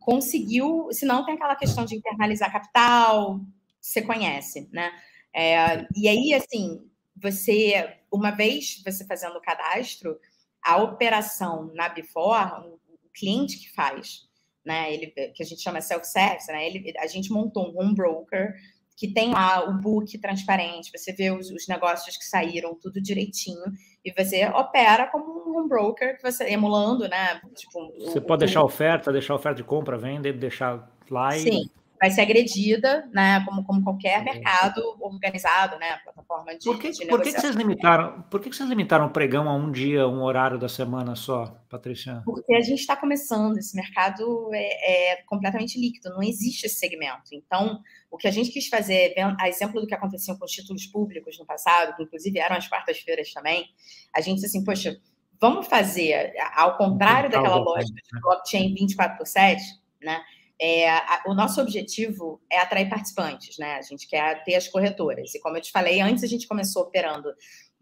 conseguiu, 0.00 0.88
se 0.92 1.06
não 1.06 1.24
tem 1.24 1.34
aquela 1.34 1.56
questão 1.56 1.84
de 1.84 1.96
internalizar 1.96 2.52
capital, 2.52 3.40
você 3.80 4.02
conhece, 4.02 4.68
né? 4.70 4.92
É, 5.32 5.86
e 5.96 6.06
aí, 6.06 6.34
assim, 6.34 6.86
você, 7.16 7.96
uma 8.12 8.30
vez 8.30 8.82
você 8.84 9.04
fazendo 9.06 9.36
o 9.36 9.40
cadastro, 9.40 10.18
a 10.62 10.76
operação 10.76 11.70
na 11.74 11.88
Bifor, 11.88 12.66
o 12.66 13.08
cliente 13.14 13.58
que 13.58 13.72
faz, 13.72 14.28
né? 14.64 14.92
Ele, 14.92 15.06
que 15.06 15.42
a 15.42 15.46
gente 15.46 15.62
chama 15.62 15.80
self-service, 15.80 16.50
né? 16.52 16.66
Ele, 16.66 16.92
a 16.98 17.06
gente 17.06 17.32
montou 17.32 17.70
um 17.70 17.78
home 17.78 17.94
broker 17.94 18.54
que 18.96 19.12
tem 19.12 19.32
lá 19.32 19.68
o 19.68 19.74
book 19.74 20.16
transparente, 20.18 20.90
você 20.96 21.12
vê 21.12 21.30
os, 21.30 21.50
os, 21.50 21.66
negócios 21.66 22.16
que 22.16 22.24
saíram, 22.24 22.78
tudo 22.80 23.00
direitinho, 23.00 23.64
e 24.04 24.12
você 24.12 24.46
opera 24.46 25.06
como 25.10 25.58
um 25.58 25.66
broker, 25.66 26.16
que 26.16 26.22
você 26.22 26.52
emulando, 26.52 27.08
né? 27.08 27.40
Tipo, 27.56 27.92
você 27.98 28.18
o, 28.18 28.22
pode 28.22 28.44
o, 28.44 28.46
deixar 28.46 28.62
oferta, 28.62 29.12
deixar 29.12 29.34
oferta 29.34 29.56
de 29.56 29.64
compra, 29.64 29.98
venda, 29.98 30.32
deixar 30.32 30.88
lá 31.10 31.36
e... 31.36 31.40
Sim, 31.40 31.70
vai 32.00 32.10
ser 32.10 32.20
agredida, 32.20 33.08
né? 33.12 33.44
Como, 33.44 33.64
como 33.64 33.82
qualquer 33.82 34.22
mercado 34.22 34.80
organizado, 35.00 35.78
né? 35.78 35.98
Plataforma 36.34 36.58
de. 36.58 36.64
Por 36.64 36.78
que, 36.78 36.90
de 36.90 37.06
por 37.06 37.22
que, 37.22 37.32
que 37.32 37.40
vocês 37.40 37.54
limitaram? 37.54 38.22
Por 38.22 38.40
que, 38.40 38.50
que 38.50 38.56
vocês 38.56 38.68
limitaram 38.68 39.06
o 39.06 39.10
pregão 39.10 39.48
a 39.48 39.54
um 39.54 39.70
dia, 39.70 40.08
um 40.08 40.22
horário 40.22 40.58
da 40.58 40.68
semana 40.68 41.14
só, 41.14 41.46
Patrícia? 41.68 42.22
Porque 42.24 42.54
a 42.54 42.60
gente 42.60 42.80
está 42.80 42.96
começando, 42.96 43.56
esse 43.58 43.76
mercado 43.76 44.50
é, 44.52 45.12
é, 45.12 45.22
completamente 45.26 45.78
líquido, 45.78 46.10
não 46.10 46.22
existe 46.22 46.66
esse 46.66 46.76
segmento. 46.76 47.30
Então, 47.32 47.80
o 48.10 48.16
que 48.16 48.26
a 48.26 48.30
gente 48.30 48.50
quis 48.50 48.68
fazer, 48.68 49.14
a 49.38 49.48
exemplo 49.48 49.80
do 49.80 49.86
que 49.86 49.94
acontecia 49.94 50.34
com 50.36 50.44
os 50.44 50.50
títulos 50.50 50.86
públicos 50.86 51.38
no 51.38 51.46
passado, 51.46 51.94
que 51.96 52.02
inclusive 52.02 52.38
eram 52.38 52.56
as 52.56 52.68
quartas-feiras 52.68 53.32
também, 53.32 53.66
a 54.14 54.20
gente 54.20 54.36
disse 54.36 54.46
assim, 54.46 54.64
poxa, 54.64 54.98
vamos 55.40 55.66
fazer, 55.66 56.32
ao 56.54 56.76
contrário 56.76 57.30
daquela 57.30 57.56
lógica 57.56 57.94
de 57.94 58.20
blockchain 58.20 58.74
24 58.74 59.18
por 59.18 59.26
7, 59.26 59.62
né? 60.02 60.22
É, 60.60 60.88
a, 60.88 61.22
o 61.26 61.34
nosso 61.34 61.60
objetivo 61.60 62.40
é 62.50 62.58
atrair 62.58 62.88
participantes, 62.88 63.58
né? 63.58 63.74
A 63.74 63.82
gente 63.82 64.08
quer 64.08 64.42
ter 64.44 64.54
as 64.54 64.68
corretoras. 64.68 65.34
E 65.34 65.40
como 65.40 65.56
eu 65.56 65.60
te 65.60 65.72
falei, 65.72 66.00
antes 66.00 66.22
a 66.22 66.28
gente 66.28 66.46
começou 66.46 66.82
operando, 66.82 67.28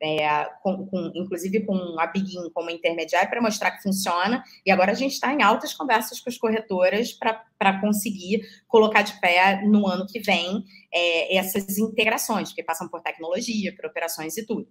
é, 0.03 0.47
com, 0.63 0.87
com, 0.87 1.13
inclusive 1.15 1.65
com 1.65 1.77
a 1.99 2.07
Begin 2.09 2.51
como 2.53 2.71
intermediário, 2.71 3.31
para 3.31 3.41
mostrar 3.41 3.71
que 3.73 3.83
funciona. 3.83 4.43
E 4.67 4.71
agora 4.71 4.93
a 4.93 4.95
gente 4.95 5.13
está 5.13 5.33
em 5.33 5.43
altas 5.43 5.75
conversas 5.75 6.19
com 6.19 6.29
as 6.29 6.37
corretoras 6.37 7.13
para 7.13 7.81
conseguir 7.81 8.43
colocar 8.67 9.03
de 9.03 9.21
pé 9.21 9.63
no 9.65 9.87
ano 9.87 10.07
que 10.07 10.19
vem 10.19 10.65
é, 10.93 11.37
essas 11.37 11.79
integrações, 11.79 12.53
que 12.53 12.63
passam 12.63 12.89
por 12.89 13.01
tecnologia, 13.01 13.75
por 13.77 13.87
operações 13.87 14.37
e 14.37 14.45
tudo. 14.45 14.67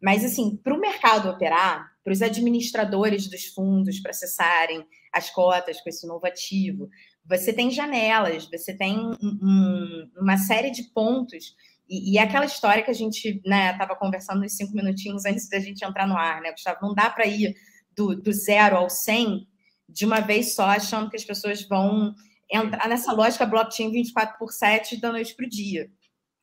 Mas, 0.00 0.24
assim, 0.24 0.56
para 0.62 0.74
o 0.74 0.80
mercado 0.80 1.30
operar, 1.30 1.90
para 2.04 2.12
os 2.12 2.22
administradores 2.22 3.28
dos 3.28 3.46
fundos 3.46 3.98
processarem 3.98 4.86
as 5.12 5.30
cotas 5.30 5.80
com 5.80 5.88
esse 5.88 6.06
novo 6.06 6.26
ativo, 6.26 6.88
você 7.28 7.52
tem 7.52 7.70
janelas, 7.70 8.48
você 8.50 8.76
tem 8.76 8.98
um, 9.22 10.10
uma 10.16 10.36
série 10.36 10.70
de 10.70 10.84
pontos. 10.84 11.54
E, 11.88 12.12
e, 12.12 12.18
é 12.18 12.22
aquela 12.22 12.44
história 12.44 12.82
que 12.82 12.90
a 12.90 12.94
gente 12.94 13.40
estava 13.44 13.92
né, 13.92 13.98
conversando 13.98 14.40
nos 14.40 14.56
cinco 14.56 14.74
minutinhos 14.74 15.24
antes 15.24 15.48
da 15.48 15.58
gente 15.60 15.84
entrar 15.84 16.06
no 16.06 16.16
ar, 16.16 16.40
né, 16.40 16.52
Gustavo? 16.52 16.78
Não 16.82 16.94
dá 16.94 17.10
para 17.10 17.26
ir 17.26 17.54
do, 17.96 18.14
do 18.14 18.32
zero 18.32 18.76
ao 18.76 18.90
100 18.90 19.46
de 19.88 20.04
uma 20.04 20.20
vez 20.20 20.54
só, 20.54 20.66
achando 20.66 21.08
que 21.08 21.16
as 21.16 21.24
pessoas 21.24 21.62
vão 21.62 22.14
entrar 22.50 22.88
nessa 22.88 23.12
lógica 23.12 23.46
blockchain 23.46 23.90
24 23.90 24.38
por 24.38 24.52
7 24.52 25.00
da 25.00 25.12
noite 25.12 25.34
para 25.34 25.46
o 25.46 25.48
dia. 25.48 25.88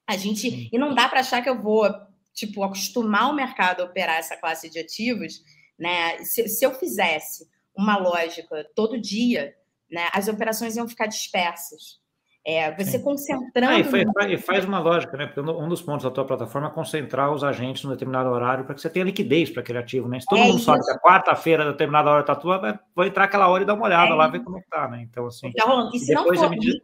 A 0.07 0.17
gente, 0.17 0.69
e 0.71 0.77
não 0.77 0.93
dá 0.93 1.07
para 1.07 1.21
achar 1.21 1.41
que 1.41 1.49
eu 1.49 1.61
vou 1.61 1.89
tipo 2.33 2.63
acostumar 2.63 3.29
o 3.29 3.35
mercado 3.35 3.81
a 3.81 3.85
operar 3.85 4.17
essa 4.17 4.35
classe 4.35 4.69
de 4.69 4.79
ativos, 4.79 5.41
né? 5.77 6.17
Se, 6.23 6.47
se 6.49 6.65
eu 6.65 6.73
fizesse 6.73 7.47
uma 7.75 7.97
lógica 7.97 8.65
todo 8.75 8.99
dia, 8.99 9.53
né, 9.93 10.09
as 10.11 10.27
operações 10.27 10.75
iam 10.75 10.87
ficar 10.87 11.07
dispersas. 11.07 12.01
É, 12.45 12.75
você 12.75 12.97
Sim. 12.97 13.03
concentrando. 13.03 13.73
Ah, 13.73 13.79
e, 13.79 13.83
faz, 13.85 14.03
e, 14.29 14.37
faz, 14.37 14.65
uma 14.65 14.77
lógica, 14.77 15.15
né? 15.15 15.27
Porque 15.27 15.39
um 15.39 15.69
dos 15.69 15.81
pontos 15.81 16.03
da 16.03 16.11
tua 16.11 16.25
plataforma 16.25 16.67
é 16.67 16.71
concentrar 16.71 17.31
os 17.31 17.41
agentes 17.41 17.85
num 17.85 17.91
determinado 17.91 18.29
horário 18.29 18.65
para 18.65 18.75
que 18.75 18.81
você 18.81 18.89
tenha 18.89 19.05
liquidez 19.05 19.49
para 19.49 19.61
aquele 19.61 19.79
ativo, 19.79 20.09
né? 20.09 20.19
Se 20.19 20.25
todo 20.25 20.39
é 20.39 20.47
mundo 20.47 20.57
isso. 20.57 20.65
sabe 20.65 20.83
que 20.83 20.91
a 20.91 20.99
quarta-feira, 20.99 21.71
determinada 21.71 22.09
hora 22.09 22.19
está 22.19 22.35
tua, 22.35 22.57
vai, 22.93 23.07
entrar 23.07 23.23
aquela 23.23 23.47
hora 23.47 23.63
e 23.63 23.65
dar 23.65 23.75
uma 23.75 23.85
olhada 23.85 24.11
é 24.11 24.13
lá, 24.13 24.27
ver 24.27 24.43
como 24.43 24.57
está, 24.57 24.89
né? 24.89 25.01
Então, 25.03 25.25
assim. 25.25 25.53
Rolando. 25.63 25.95
E 25.95 25.99
se 25.99 26.13
não 26.13 26.25
for 26.25 26.49
medida 26.49 26.81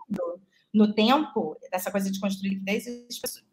no 0.74 0.94
tempo, 0.94 1.58
dessa 1.70 1.92
coisa 1.92 2.10
de 2.10 2.18
construir 2.22 2.52
liquidez, 2.52 2.86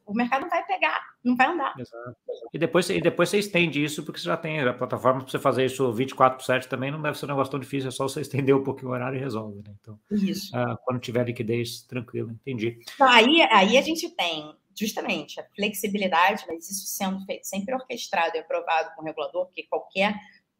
o 0.06 0.14
mercado 0.14 0.42
não 0.42 0.48
vai 0.48 0.64
pegar, 0.64 1.00
não 1.22 1.36
vai 1.36 1.48
andar. 1.48 1.74
Exato. 1.78 2.16
E 2.54 2.58
depois, 2.58 2.88
e 2.88 3.00
depois 3.00 3.28
você 3.28 3.38
estende 3.38 3.82
isso, 3.82 4.04
porque 4.04 4.20
você 4.20 4.26
já 4.26 4.36
tem 4.36 4.60
a 4.60 4.72
plataforma 4.72 5.20
para 5.20 5.30
você 5.30 5.38
fazer 5.38 5.66
isso 5.66 5.92
24 5.92 6.38
por 6.38 6.44
7 6.44 6.68
também, 6.68 6.92
não 6.92 7.02
deve 7.02 7.18
ser 7.18 7.26
um 7.26 7.28
negócio 7.28 7.50
tão 7.50 7.60
difícil, 7.60 7.88
é 7.88 7.90
só 7.90 8.08
você 8.08 8.20
estender 8.20 8.54
um 8.54 8.62
pouquinho 8.62 8.90
o 8.90 8.92
horário 8.92 9.16
e 9.16 9.20
resolve. 9.20 9.56
Né? 9.66 9.74
Então, 9.80 9.98
isso. 10.12 10.56
Uh, 10.56 10.76
quando 10.84 11.00
tiver 11.00 11.24
liquidez, 11.24 11.82
tranquilo, 11.82 12.30
entendi. 12.30 12.78
Então, 12.94 13.08
aí, 13.08 13.42
aí 13.50 13.76
a 13.76 13.82
gente 13.82 14.08
tem 14.10 14.54
justamente 14.78 15.40
a 15.40 15.44
flexibilidade, 15.56 16.44
mas 16.46 16.70
isso 16.70 16.86
sendo 16.86 17.24
feito 17.24 17.44
sempre 17.44 17.74
orquestrado 17.74 18.36
e 18.36 18.40
aprovado 18.40 18.94
com 18.94 19.02
o 19.02 19.04
regulador, 19.04 19.46
porque 19.46 19.64
qualquer 19.64 20.14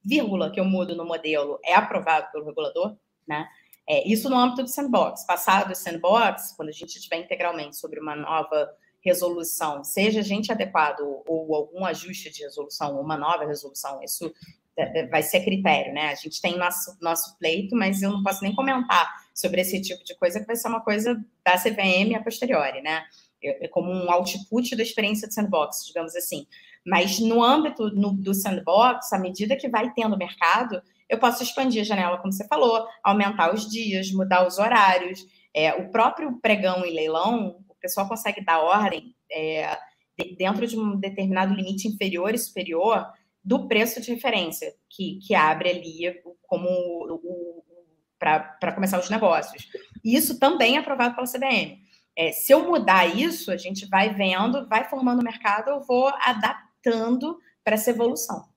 vírgula 0.04 0.50
que 0.50 0.58
eu 0.58 0.64
mudo 0.64 0.96
no 0.96 1.04
modelo 1.04 1.60
é 1.64 1.74
aprovado 1.74 2.32
pelo 2.32 2.46
regulador, 2.46 2.96
né? 3.28 3.46
É, 3.88 4.06
isso 4.08 4.28
no 4.28 4.36
âmbito 4.36 4.64
do 4.64 4.68
sandbox. 4.68 5.24
Passado 5.24 5.70
o 5.70 5.74
sandbox, 5.74 6.54
quando 6.56 6.70
a 6.70 6.72
gente 6.72 6.96
estiver 6.96 7.18
integralmente 7.18 7.76
sobre 7.76 8.00
uma 8.00 8.16
nova 8.16 8.68
resolução, 9.06 9.84
seja 9.84 10.20
gente 10.20 10.50
adequado 10.50 11.00
ou 11.28 11.54
algum 11.54 11.84
ajuste 11.84 12.28
de 12.28 12.42
resolução, 12.42 13.00
uma 13.00 13.16
nova 13.16 13.46
resolução, 13.46 14.02
isso 14.02 14.32
é, 14.76 15.00
é, 15.00 15.06
vai 15.06 15.22
ser 15.22 15.44
critério, 15.44 15.94
né? 15.94 16.08
A 16.08 16.14
gente 16.16 16.40
tem 16.42 16.58
nosso, 16.58 16.96
nosso 17.00 17.38
pleito, 17.38 17.76
mas 17.76 18.02
eu 18.02 18.10
não 18.10 18.22
posso 18.22 18.42
nem 18.42 18.54
comentar 18.54 19.10
sobre 19.32 19.60
esse 19.60 19.80
tipo 19.80 20.02
de 20.04 20.16
coisa, 20.16 20.40
que 20.40 20.46
vai 20.46 20.56
ser 20.56 20.68
uma 20.68 20.80
coisa 20.80 21.14
da 21.44 21.56
CVM 21.56 22.16
a 22.16 22.22
posteriori, 22.22 22.82
né? 22.82 23.04
É 23.42 23.68
como 23.68 23.92
um 23.92 24.10
output 24.10 24.74
da 24.74 24.82
experiência 24.82 25.28
do 25.28 25.32
sandbox, 25.32 25.86
digamos 25.86 26.16
assim. 26.16 26.46
Mas 26.84 27.20
no 27.20 27.44
âmbito 27.44 27.90
no, 27.90 28.12
do 28.12 28.34
sandbox, 28.34 29.12
à 29.12 29.18
medida 29.18 29.56
que 29.56 29.68
vai 29.68 29.92
tendo 29.92 30.16
mercado, 30.16 30.82
eu 31.08 31.18
posso 31.18 31.42
expandir 31.42 31.82
a 31.82 31.84
janela, 31.84 32.18
como 32.18 32.32
você 32.32 32.46
falou, 32.48 32.86
aumentar 33.04 33.54
os 33.54 33.70
dias, 33.70 34.10
mudar 34.10 34.46
os 34.46 34.58
horários. 34.58 35.24
É, 35.54 35.74
o 35.74 35.90
próprio 35.90 36.38
pregão 36.40 36.84
e 36.84 36.90
leilão, 36.90 37.64
pessoal 37.80 38.08
consegue 38.08 38.44
dar 38.44 38.60
ordem 38.60 39.14
é, 39.30 39.78
dentro 40.38 40.66
de 40.66 40.78
um 40.78 40.96
determinado 40.98 41.54
limite 41.54 41.88
inferior 41.88 42.34
e 42.34 42.38
superior 42.38 43.06
do 43.44 43.68
preço 43.68 44.00
de 44.00 44.12
referência, 44.12 44.74
que, 44.88 45.18
que 45.24 45.34
abre 45.34 45.70
ali 45.70 46.20
como 46.42 47.20
para 48.18 48.72
começar 48.74 48.98
os 48.98 49.10
negócios. 49.10 49.68
Isso 50.04 50.38
também 50.38 50.76
é 50.76 50.78
aprovado 50.78 51.14
pela 51.14 51.26
CBM. 51.26 51.80
É, 52.16 52.32
se 52.32 52.52
eu 52.52 52.66
mudar 52.66 53.04
isso, 53.06 53.52
a 53.52 53.56
gente 53.56 53.86
vai 53.86 54.14
vendo, 54.14 54.66
vai 54.68 54.88
formando 54.88 55.20
o 55.20 55.24
mercado, 55.24 55.68
eu 55.68 55.80
vou 55.82 56.08
adaptando 56.20 57.38
para 57.62 57.74
essa 57.74 57.90
evolução. 57.90 58.48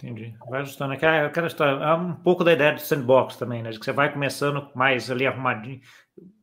Entendi. 0.00 0.32
Vai 0.48 0.60
ajustando. 0.60 0.92
Aquela 0.92 1.48
história, 1.48 1.84
é 1.84 1.94
um 1.94 2.14
pouco 2.14 2.44
da 2.44 2.52
ideia 2.52 2.72
do 2.72 2.80
sandbox 2.80 3.36
também, 3.36 3.64
né? 3.64 3.70
De 3.70 3.80
que 3.80 3.84
você 3.84 3.90
vai 3.90 4.12
começando 4.12 4.70
mais 4.76 5.10
ali 5.10 5.26
arrumadinho, 5.26 5.80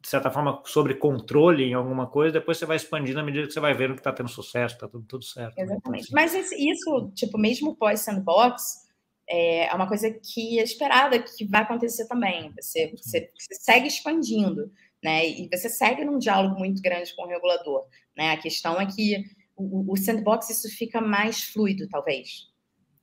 de 0.01 0.07
certa 0.07 0.29
forma, 0.29 0.61
sobre 0.65 0.95
controle 0.95 1.63
em 1.63 1.73
alguma 1.73 2.07
coisa, 2.07 2.33
depois 2.33 2.57
você 2.57 2.65
vai 2.65 2.77
expandindo 2.77 3.19
à 3.19 3.23
medida 3.23 3.47
que 3.47 3.53
você 3.53 3.59
vai 3.59 3.73
vendo 3.73 3.93
que 3.93 3.99
está 3.99 4.13
tendo 4.13 4.29
sucesso, 4.29 4.75
está 4.75 4.87
tudo, 4.87 5.05
tudo 5.07 5.23
certo. 5.23 5.55
Né? 5.57 5.63
Então, 5.63 5.75
Exatamente. 5.75 6.03
Né? 6.03 6.09
Mas 6.13 6.33
isso, 6.51 7.11
tipo, 7.15 7.37
mesmo 7.37 7.75
pós-sandbox, 7.75 8.85
é 9.27 9.73
uma 9.73 9.87
coisa 9.87 10.11
que 10.11 10.59
é 10.59 10.63
esperada 10.63 11.19
que 11.19 11.45
vai 11.45 11.61
acontecer 11.61 12.07
também. 12.07 12.53
Você, 12.59 12.93
você, 12.95 13.31
você, 13.35 13.55
segue 13.59 13.87
expandindo, 13.87 14.71
né? 15.03 15.27
E 15.27 15.49
você 15.51 15.67
segue 15.67 16.05
num 16.05 16.19
diálogo 16.19 16.59
muito 16.59 16.81
grande 16.81 17.15
com 17.15 17.23
o 17.23 17.27
regulador, 17.27 17.85
né? 18.15 18.31
A 18.31 18.37
questão 18.37 18.79
é 18.79 18.85
que 18.85 19.23
o, 19.55 19.91
o 19.91 19.97
sandbox 19.97 20.49
isso 20.49 20.69
fica 20.75 21.01
mais 21.01 21.43
fluido, 21.43 21.87
talvez. 21.89 22.53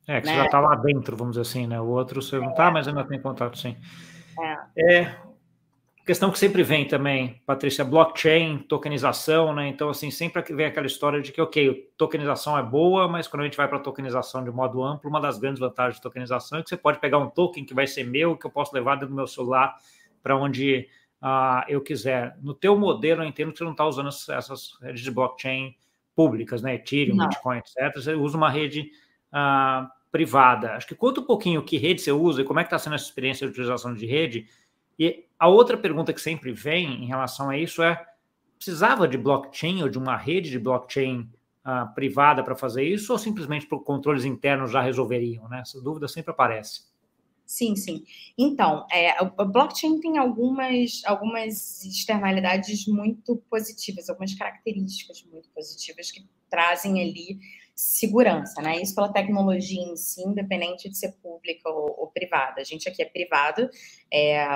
É, 0.06 0.20
que 0.20 0.26
né? 0.26 0.32
você 0.32 0.38
já 0.38 0.44
está 0.46 0.60
lá 0.60 0.76
dentro, 0.76 1.16
vamos 1.16 1.36
dizer 1.36 1.48
assim, 1.48 1.66
né? 1.66 1.80
O 1.80 1.88
outro 1.88 2.22
você 2.22 2.38
não 2.38 2.50
está, 2.50 2.70
mas 2.70 2.86
ainda 2.86 3.04
tem 3.04 3.20
contato, 3.20 3.58
sim. 3.58 3.76
É. 4.76 4.94
é. 4.94 5.31
Questão 6.04 6.32
que 6.32 6.38
sempre 6.38 6.64
vem 6.64 6.84
também, 6.84 7.40
Patrícia, 7.46 7.84
blockchain, 7.84 8.58
tokenização, 8.58 9.54
né? 9.54 9.68
Então, 9.68 9.88
assim, 9.88 10.10
sempre 10.10 10.42
vem 10.52 10.66
aquela 10.66 10.86
história 10.86 11.22
de 11.22 11.30
que, 11.30 11.40
ok, 11.40 11.92
tokenização 11.96 12.58
é 12.58 12.62
boa, 12.62 13.06
mas 13.06 13.28
quando 13.28 13.42
a 13.42 13.44
gente 13.44 13.56
vai 13.56 13.68
para 13.68 13.78
a 13.78 13.80
tokenização 13.80 14.42
de 14.42 14.50
modo 14.50 14.82
amplo, 14.82 15.08
uma 15.08 15.20
das 15.20 15.38
grandes 15.38 15.60
vantagens 15.60 15.96
de 15.96 16.02
tokenização 16.02 16.58
é 16.58 16.62
que 16.62 16.68
você 16.68 16.76
pode 16.76 16.98
pegar 16.98 17.18
um 17.18 17.30
token 17.30 17.64
que 17.64 17.72
vai 17.72 17.86
ser 17.86 18.02
meu, 18.02 18.36
que 18.36 18.44
eu 18.44 18.50
posso 18.50 18.74
levar 18.74 18.96
dentro 18.96 19.10
do 19.10 19.14
meu 19.14 19.28
celular 19.28 19.76
para 20.20 20.36
onde 20.36 20.88
uh, 21.22 21.62
eu 21.68 21.80
quiser. 21.80 22.36
No 22.42 22.52
teu 22.52 22.76
modelo, 22.76 23.22
eu 23.22 23.28
entendo 23.28 23.52
que 23.52 23.58
você 23.58 23.64
não 23.64 23.70
está 23.70 23.86
usando 23.86 24.08
essas 24.08 24.76
redes 24.82 25.02
de 25.02 25.10
blockchain 25.10 25.76
públicas, 26.16 26.62
né? 26.62 26.74
Ethereum, 26.74 27.14
não. 27.14 27.28
Bitcoin, 27.28 27.58
etc. 27.58 27.94
Você 27.94 28.14
usa 28.14 28.36
uma 28.36 28.50
rede 28.50 28.90
uh, 29.32 29.88
privada. 30.10 30.72
Acho 30.72 30.88
que 30.88 30.96
conta 30.96 31.20
um 31.20 31.24
pouquinho 31.24 31.62
que 31.62 31.76
rede 31.76 32.02
você 32.02 32.10
usa 32.10 32.42
e 32.42 32.44
como 32.44 32.58
é 32.58 32.64
que 32.64 32.66
está 32.66 32.78
sendo 32.78 32.96
essa 32.96 33.04
experiência 33.04 33.46
de 33.46 33.52
utilização 33.52 33.94
de 33.94 34.04
rede. 34.04 34.48
E 34.98 35.24
a 35.42 35.48
outra 35.48 35.76
pergunta 35.76 36.12
que 36.12 36.20
sempre 36.20 36.52
vem 36.52 37.02
em 37.02 37.06
relação 37.08 37.50
a 37.50 37.58
isso 37.58 37.82
é: 37.82 38.00
precisava 38.54 39.08
de 39.08 39.18
blockchain 39.18 39.82
ou 39.82 39.88
de 39.88 39.98
uma 39.98 40.16
rede 40.16 40.48
de 40.48 40.58
blockchain 40.58 41.28
uh, 41.66 41.92
privada 41.96 42.44
para 42.44 42.54
fazer 42.54 42.84
isso, 42.84 43.12
ou 43.12 43.18
simplesmente 43.18 43.66
por 43.66 43.82
controles 43.82 44.24
internos 44.24 44.70
já 44.70 44.80
resolveriam? 44.80 45.48
Né? 45.48 45.58
Essa 45.62 45.80
dúvida 45.80 46.06
sempre 46.06 46.30
aparece. 46.30 46.82
Sim, 47.44 47.74
sim. 47.74 48.04
Então, 48.38 48.86
é, 48.92 49.20
o 49.20 49.44
blockchain 49.44 49.98
tem 49.98 50.16
algumas, 50.16 51.02
algumas 51.04 51.84
externalidades 51.84 52.86
muito 52.86 53.34
positivas, 53.50 54.08
algumas 54.08 54.32
características 54.34 55.24
muito 55.24 55.48
positivas 55.50 56.12
que 56.12 56.24
trazem 56.48 57.02
ali 57.02 57.40
segurança, 57.74 58.62
né? 58.62 58.80
Isso 58.80 58.94
pela 58.94 59.12
tecnologia 59.12 59.82
em 59.82 59.96
si, 59.96 60.22
independente 60.22 60.88
de 60.88 60.96
ser 60.96 61.16
pública 61.20 61.68
ou, 61.68 61.96
ou 61.98 62.06
privada. 62.06 62.60
A 62.60 62.64
gente 62.64 62.88
aqui 62.88 63.02
é 63.02 63.06
privado, 63.06 63.68
é, 64.12 64.46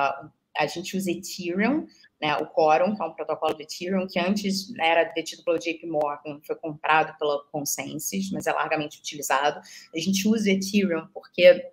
a 0.58 0.66
gente 0.66 0.96
usa 0.96 1.10
Ethereum, 1.10 1.86
né? 2.20 2.36
O 2.36 2.46
Quorum, 2.46 2.94
que 2.94 3.02
é 3.02 3.04
um 3.04 3.12
protocolo 3.12 3.54
do 3.54 3.62
Ethereum, 3.62 4.06
que 4.06 4.18
antes 4.18 4.72
era 4.78 5.04
detido 5.04 5.44
pelo 5.44 5.58
JP 5.58 5.86
Morgan, 5.86 6.40
foi 6.46 6.56
comprado 6.56 7.16
pela 7.18 7.44
Consensus, 7.52 8.30
mas 8.32 8.46
é 8.46 8.52
largamente 8.52 8.98
utilizado. 8.98 9.60
A 9.94 9.98
gente 9.98 10.26
usa 10.26 10.50
Ethereum 10.50 11.06
porque 11.12 11.72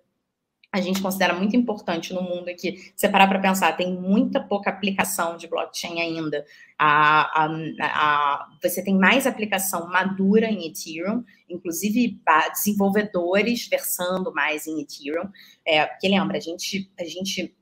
a 0.74 0.80
gente 0.80 1.00
considera 1.00 1.32
muito 1.32 1.54
importante 1.54 2.12
no 2.12 2.20
mundo 2.20 2.46
que, 2.56 2.92
se 2.96 3.08
parar 3.08 3.28
para 3.28 3.38
pensar, 3.38 3.76
tem 3.76 3.94
muita 3.94 4.40
pouca 4.40 4.70
aplicação 4.70 5.36
de 5.36 5.46
blockchain 5.46 6.00
ainda. 6.00 6.44
A, 6.76 7.44
a, 7.44 7.48
a, 7.80 8.48
você 8.60 8.82
tem 8.82 8.98
mais 8.98 9.24
aplicação 9.24 9.86
madura 9.88 10.46
em 10.46 10.66
Ethereum, 10.66 11.22
inclusive 11.48 12.20
desenvolvedores 12.50 13.68
versando 13.68 14.34
mais 14.34 14.66
em 14.66 14.80
Ethereum. 14.80 15.30
É, 15.64 15.86
porque 15.86 16.08
lembra, 16.08 16.38
a 16.38 16.40
gente, 16.40 16.90
a 16.98 17.04
gente 17.04 17.54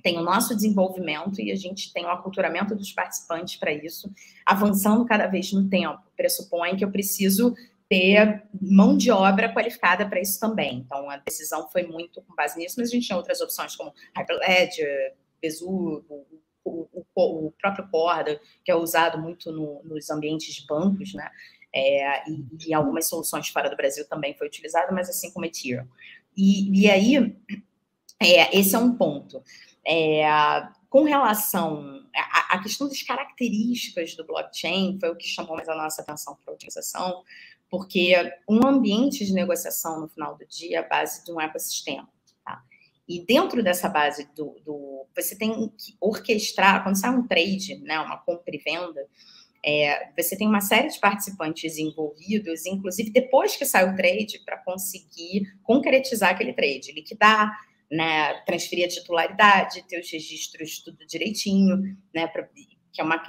tem 0.00 0.18
o 0.18 0.22
nosso 0.22 0.54
desenvolvimento 0.54 1.40
e 1.40 1.50
a 1.50 1.56
gente 1.56 1.92
tem 1.92 2.04
o 2.04 2.10
aculturamento 2.10 2.74
dos 2.74 2.92
participantes 2.92 3.56
para 3.56 3.72
isso, 3.72 4.10
avançando 4.44 5.04
cada 5.04 5.26
vez 5.26 5.52
no 5.52 5.68
tempo. 5.68 6.00
Pressupõe 6.16 6.76
que 6.76 6.84
eu 6.84 6.90
preciso 6.90 7.54
ter 7.88 8.44
mão 8.60 8.96
de 8.96 9.10
obra 9.10 9.52
qualificada 9.52 10.08
para 10.08 10.20
isso 10.20 10.38
também. 10.38 10.78
Então, 10.78 11.10
a 11.10 11.16
decisão 11.16 11.68
foi 11.68 11.82
muito 11.82 12.22
com 12.22 12.34
base 12.36 12.56
nisso, 12.56 12.76
mas 12.78 12.88
a 12.88 12.92
gente 12.92 13.06
tinha 13.06 13.16
outras 13.16 13.40
opções 13.40 13.74
como 13.74 13.92
Hyperledger, 14.16 15.14
Bezu, 15.42 16.04
o, 16.08 16.26
o, 16.64 16.88
o, 17.16 17.52
próprio 17.60 17.88
Corda, 17.88 18.40
que 18.64 18.70
é 18.70 18.76
usado 18.76 19.18
muito 19.18 19.50
no, 19.50 19.82
nos 19.82 20.08
ambientes 20.08 20.54
de 20.54 20.66
bancos, 20.66 21.14
né? 21.14 21.28
É, 21.74 22.28
e, 22.30 22.68
e, 22.68 22.74
algumas 22.74 23.08
soluções 23.08 23.48
fora 23.48 23.70
do 23.70 23.76
Brasil 23.76 24.06
também 24.08 24.36
foi 24.36 24.46
utilizado, 24.46 24.92
mas 24.94 25.08
assim 25.08 25.32
como 25.32 25.46
Ethereum. 25.46 25.86
E, 26.36 26.82
e 26.82 26.90
aí, 26.90 27.36
é, 28.20 28.56
esse 28.56 28.74
é 28.74 28.78
um 28.78 28.94
ponto. 28.94 29.42
É, 29.86 30.24
com 30.88 31.04
relação 31.04 32.02
à, 32.50 32.58
questão 32.62 32.88
das 32.88 33.02
características 33.02 34.14
do 34.14 34.26
blockchain, 34.26 34.98
foi 34.98 35.10
o 35.10 35.16
que 35.16 35.26
chamou 35.26 35.56
mais 35.56 35.68
a 35.68 35.74
nossa 35.74 36.02
atenção 36.02 36.36
para 36.36 36.52
a 36.52 36.54
utilização, 36.54 37.22
porque 37.70 38.14
um 38.48 38.66
ambiente 38.66 39.24
de 39.24 39.32
negociação 39.32 40.00
no 40.00 40.08
final 40.08 40.36
do 40.36 40.44
dia 40.46 40.78
é 40.78 40.80
a 40.80 40.88
base 40.88 41.24
de 41.24 41.32
um 41.32 41.40
ecossistema. 41.40 42.08
Tá? 42.44 42.62
E 43.08 43.24
dentro 43.24 43.62
dessa 43.62 43.88
base 43.88 44.28
do, 44.34 44.56
do, 44.64 45.06
você 45.14 45.36
tem 45.36 45.68
que 45.78 45.96
orquestrar, 46.00 46.82
quando 46.82 46.98
sai 46.98 47.10
um 47.10 47.26
trade, 47.26 47.78
né, 47.78 47.98
uma 48.00 48.18
compra 48.18 48.54
e 48.54 48.58
venda, 48.58 49.06
é, 49.64 50.10
você 50.16 50.36
tem 50.36 50.48
uma 50.48 50.60
série 50.60 50.88
de 50.88 50.98
participantes 50.98 51.76
envolvidos, 51.76 52.66
inclusive 52.66 53.10
depois 53.10 53.56
que 53.56 53.64
sai 53.64 53.88
o 53.88 53.94
trade, 53.94 54.40
para 54.44 54.56
conseguir 54.58 55.54
concretizar 55.62 56.30
aquele 56.30 56.52
trade, 56.52 56.92
liquidar, 56.92 57.56
né, 57.90 58.34
transferir 58.44 58.86
a 58.86 58.88
titularidade, 58.88 59.84
ter 59.88 59.98
os 59.98 60.10
registros 60.10 60.78
tudo 60.78 61.06
direitinho, 61.06 61.76
né, 62.14 62.26
pra, 62.28 62.48
que 62.92 63.00
é 63.00 63.04
uma, 63.04 63.22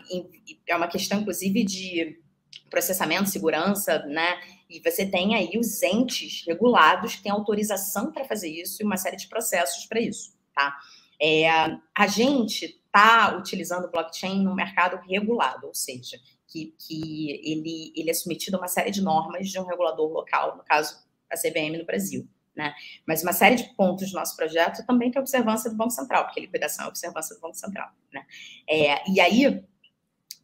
é 0.67 0.75
uma 0.75 0.87
questão, 0.87 1.21
inclusive, 1.21 1.63
de 1.63 2.21
processamento, 2.69 3.29
segurança, 3.29 3.99
né? 4.07 4.39
E 4.69 4.79
você 4.79 5.05
tem 5.05 5.35
aí 5.35 5.59
os 5.59 5.83
entes 5.83 6.43
regulados 6.47 7.15
que 7.15 7.23
têm 7.23 7.31
autorização 7.31 8.11
para 8.11 8.23
fazer 8.23 8.49
isso 8.49 8.81
e 8.81 8.85
uma 8.85 8.97
série 8.97 9.17
de 9.17 9.27
processos 9.27 9.85
para 9.85 9.99
isso, 9.99 10.33
tá? 10.55 10.77
É, 11.21 11.49
a 11.95 12.07
gente 12.07 12.65
está 12.65 13.37
utilizando 13.37 13.91
blockchain 13.91 14.41
no 14.41 14.55
mercado 14.55 14.97
regulado, 15.07 15.67
ou 15.67 15.75
seja, 15.75 16.17
que, 16.47 16.73
que 16.79 17.41
ele, 17.43 17.93
ele 17.95 18.09
é 18.09 18.13
submetido 18.13 18.57
a 18.57 18.59
uma 18.59 18.67
série 18.67 18.91
de 18.91 19.01
normas 19.01 19.49
de 19.49 19.59
um 19.59 19.65
regulador 19.65 20.11
local, 20.11 20.57
no 20.57 20.63
caso, 20.63 20.97
a 21.29 21.37
CVM 21.37 21.77
no 21.77 21.85
Brasil. 21.85 22.27
Né? 22.55 22.73
Mas 23.07 23.23
uma 23.23 23.33
série 23.33 23.55
de 23.55 23.73
pontos 23.75 24.11
do 24.11 24.15
nosso 24.15 24.35
projeto 24.35 24.85
também 24.85 25.09
tem 25.09 25.21
observância 25.21 25.69
do 25.69 25.77
Banco 25.77 25.91
Central, 25.91 26.25
porque 26.25 26.41
liquidação 26.41 26.85
é 26.85 26.87
observância 26.89 27.35
do 27.35 27.41
Banco 27.41 27.55
Central. 27.55 27.89
Né? 28.13 28.25
É, 28.69 29.09
e 29.09 29.21
aí, 29.21 29.63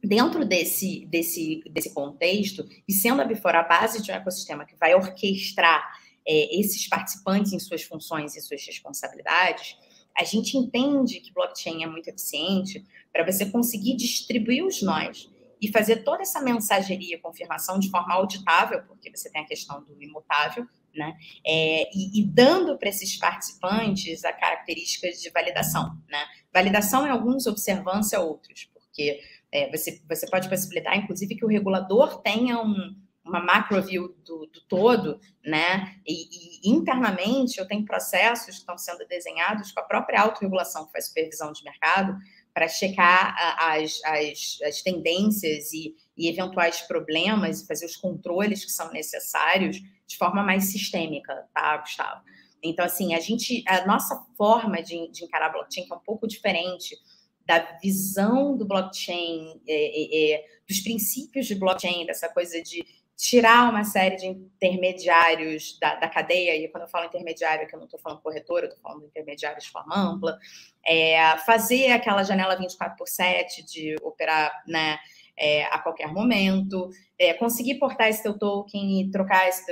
dentro 0.01 0.45
desse, 0.45 1.05
desse, 1.07 1.61
desse 1.69 1.93
contexto, 1.93 2.67
e 2.87 2.93
sendo 2.93 3.21
a 3.21 3.25
Bifora 3.25 3.59
a 3.59 3.63
base 3.63 4.01
de 4.01 4.11
um 4.11 4.15
ecossistema 4.15 4.65
que 4.65 4.75
vai 4.75 4.95
orquestrar 4.95 5.85
é, 6.25 6.59
esses 6.59 6.87
participantes 6.87 7.53
em 7.53 7.59
suas 7.59 7.83
funções 7.83 8.35
e 8.35 8.41
suas 8.41 8.65
responsabilidades, 8.65 9.77
a 10.17 10.23
gente 10.23 10.57
entende 10.57 11.19
que 11.19 11.31
blockchain 11.31 11.83
é 11.83 11.87
muito 11.87 12.07
eficiente 12.07 12.83
para 13.13 13.23
você 13.23 13.45
conseguir 13.45 13.95
distribuir 13.95 14.65
os 14.65 14.81
nós 14.81 15.29
e 15.61 15.71
fazer 15.71 15.97
toda 16.03 16.21
essa 16.21 16.41
mensageria, 16.41 17.19
confirmação 17.19 17.79
de 17.79 17.89
forma 17.89 18.13
auditável, 18.13 18.83
porque 18.83 19.15
você 19.15 19.29
tem 19.29 19.41
a 19.41 19.45
questão 19.45 19.83
do 19.83 20.01
imutável, 20.01 20.67
né? 20.97 21.15
É, 21.45 21.89
e, 21.95 22.19
e, 22.19 22.23
dando 22.25 22.77
para 22.77 22.89
esses 22.89 23.17
participantes 23.17 24.25
a 24.25 24.33
características 24.33 25.21
de 25.21 25.29
validação, 25.29 25.95
né? 26.09 26.25
Validação 26.53 27.05
em 27.05 27.09
alguns, 27.09 27.45
observância 27.45 28.19
outros, 28.19 28.69
porque 28.73 29.21
é, 29.51 29.69
você, 29.69 30.01
você 30.07 30.27
pode 30.27 30.49
possibilitar, 30.49 30.97
inclusive, 30.97 31.35
que 31.35 31.45
o 31.45 31.47
regulador 31.47 32.21
tenha 32.21 32.59
um, 32.59 32.95
uma 33.27 33.39
macro 33.39 33.81
view 33.81 34.15
do, 34.25 34.47
do 34.47 34.61
todo, 34.67 35.19
né? 35.43 35.95
E, 36.05 36.67
e, 36.67 36.69
internamente 36.69 37.59
eu 37.59 37.67
tenho 37.67 37.85
processos 37.85 38.55
que 38.55 38.61
estão 38.61 38.77
sendo 38.77 39.05
desenhados 39.07 39.71
com 39.71 39.79
a 39.79 39.83
própria 39.83 40.21
autorregulação 40.21 40.85
que 40.85 40.91
faz 40.91 41.07
supervisão 41.07 41.51
de 41.51 41.63
mercado 41.63 42.17
para 42.53 42.67
checar 42.67 43.35
as, 43.59 43.99
as, 44.03 44.57
as 44.65 44.81
tendências 44.81 45.71
e, 45.73 45.95
e, 46.17 46.27
eventuais 46.27 46.81
problemas 46.81 47.61
e 47.61 47.67
fazer 47.67 47.85
os 47.85 47.95
controles 47.95 48.65
que 48.65 48.71
são 48.71 48.91
necessários 48.91 49.77
de 50.07 50.17
forma 50.17 50.41
mais 50.41 50.65
sistêmica, 50.65 51.47
tá, 51.53 51.77
Gustavo? 51.77 52.21
Então, 52.63 52.85
assim, 52.85 53.13
a 53.13 53.19
gente, 53.19 53.63
a 53.67 53.85
nossa 53.85 54.25
forma 54.35 54.81
de, 54.81 55.09
de 55.11 55.25
encarar 55.25 55.49
blockchain 55.49 55.87
é 55.89 55.93
um 55.93 55.99
pouco 55.99 56.27
diferente 56.27 56.97
da 57.45 57.59
visão 57.81 58.57
do 58.57 58.65
blockchain, 58.65 59.61
é, 59.67 59.73
é, 59.73 60.33
é, 60.33 60.45
dos 60.67 60.79
princípios 60.81 61.45
de 61.45 61.55
blockchain, 61.55 62.05
dessa 62.05 62.27
coisa 62.27 62.61
de 62.61 62.85
tirar 63.15 63.69
uma 63.69 63.83
série 63.83 64.15
de 64.15 64.27
intermediários 64.27 65.77
da, 65.79 65.95
da 65.95 66.07
cadeia, 66.07 66.55
e 66.55 66.67
quando 66.67 66.83
eu 66.83 66.89
falo 66.89 67.05
intermediário, 67.05 67.67
que 67.67 67.73
eu 67.73 67.79
não 67.79 67.85
estou 67.85 67.99
falando 67.99 68.21
corretor, 68.21 68.59
eu 68.59 68.69
estou 68.69 68.81
falando 68.81 69.05
intermediários 69.05 69.63
de 69.63 69.71
forma 69.71 69.97
ampla, 69.97 70.37
é, 70.85 71.35
fazer 71.39 71.91
aquela 71.91 72.23
janela 72.23 72.55
24 72.55 72.95
por 72.95 73.07
7 73.07 73.65
de 73.65 73.95
operar 74.03 74.63
né, 74.67 74.99
é, 75.37 75.65
a 75.65 75.79
qualquer 75.79 76.11
momento, 76.11 76.89
é, 77.17 77.33
conseguir 77.33 77.75
portar 77.75 78.09
esse 78.09 78.23
teu 78.23 78.37
token 78.37 79.01
e 79.01 79.11
trocar 79.11 79.47
esse 79.47 79.63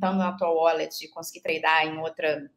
na 0.00 0.32
tua 0.32 0.50
wallet, 0.50 1.08
conseguir 1.08 1.42
tradear 1.42 1.86
em 1.86 1.98
outra 1.98 2.50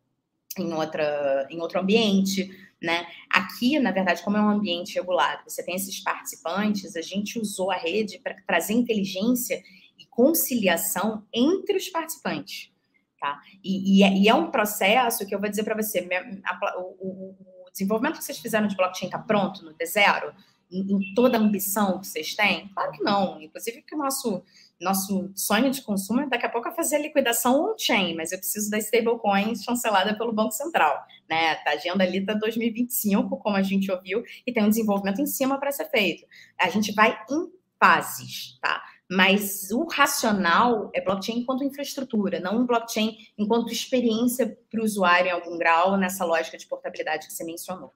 em 0.58 0.74
outra 0.74 1.48
em 1.52 1.60
outro 1.60 1.82
ambiente, 1.82 2.50
né? 2.82 3.06
Aqui, 3.30 3.78
na 3.78 3.92
verdade, 3.92 4.24
como 4.24 4.38
é 4.38 4.42
um 4.42 4.50
ambiente 4.50 4.96
regulado, 4.96 5.44
você 5.48 5.64
tem 5.64 5.76
esses 5.76 6.00
participantes, 6.00 6.96
a 6.96 7.02
gente 7.02 7.40
usou 7.40 7.72
a 7.72 7.76
rede 7.76 8.20
para 8.20 8.36
trazer 8.48 8.74
inteligência 8.74 9.62
e 9.98 10.06
conciliação 10.06 11.26
entre 11.34 11.76
os 11.76 11.90
participantes. 11.90 12.72
Tá? 13.20 13.42
E, 13.64 14.00
e, 14.00 14.04
é, 14.04 14.14
e 14.14 14.30
é 14.30 14.34
um 14.34 14.52
processo 14.52 15.26
que 15.26 15.34
eu 15.34 15.40
vou 15.40 15.50
dizer 15.50 15.64
para 15.64 15.76
você: 15.76 16.08
a, 16.46 16.80
o, 16.80 17.36
o, 17.66 17.72
desenvolvimento 17.72 18.18
que 18.18 18.24
vocês 18.24 18.38
fizeram 18.38 18.68
de 18.68 18.76
blockchain 18.76 19.08
está 19.08 19.20
pronto 19.20 19.66
no 19.66 19.74
D0? 19.74 20.34
Em, 20.76 21.14
toda 21.14 21.38
a 21.38 21.42
ambição 21.42 22.00
que 22.00 22.08
vocês 22.08 22.36
têm? 22.36 22.68
Claro 22.70 22.92
que 22.92 23.04
não. 23.04 23.42
Inclusive, 23.42 23.82
que 23.82 23.96
o 23.96 23.98
nosso, 23.98 24.44
nosso 24.80 25.32
sonho 25.36 25.72
de 25.72 25.82
consumo 25.82 26.22
é 26.22 26.28
daqui 26.28 26.46
a 26.46 26.50
pouco 26.50 26.72
fazer 26.72 26.98
a 26.98 27.00
liquidação 27.00 27.72
on-chain, 27.72 28.16
mas 28.16 28.32
eu 28.32 28.38
preciso 28.38 28.70
da 28.70 28.78
stablecoin 28.78 29.56
chancelada 29.56 30.18
pelo 30.18 30.34
Banco 30.34 30.52
Central. 30.52 31.06
Né? 31.30 31.58
A 31.66 31.72
agenda 31.72 32.04
ali 32.04 32.20
está 32.20 32.34
2025, 32.34 33.38
como 33.38 33.56
a 33.56 33.64
gente 33.64 33.92
ouviu, 33.92 34.24
e 34.46 34.52
tem 34.52 34.64
um 34.64 34.70
desenvolvimento 34.70 35.22
em 35.22 35.26
cima 35.26 35.60
para 35.60 35.72
ser 35.72 35.90
feito. 35.90 36.26
A 36.60 36.70
gente 36.70 36.94
vai 36.94 37.18
em 37.30 37.52
fases, 37.80 38.58
tá? 38.62 38.82
Mas 39.10 39.70
o 39.72 39.86
racional 39.86 40.90
é 40.94 41.02
blockchain 41.02 41.40
enquanto 41.40 41.64
infraestrutura, 41.64 42.40
não 42.40 42.66
blockchain 42.66 43.18
enquanto 43.38 43.72
experiência 43.72 44.58
para 44.70 44.82
o 44.82 44.84
usuário 44.84 45.28
em 45.28 45.32
algum 45.32 45.58
grau, 45.58 45.96
nessa 45.96 46.26
lógica 46.26 46.58
de 46.58 46.66
portabilidade 46.66 47.28
que 47.28 47.34
você 47.34 47.44
mencionou. 47.44 47.94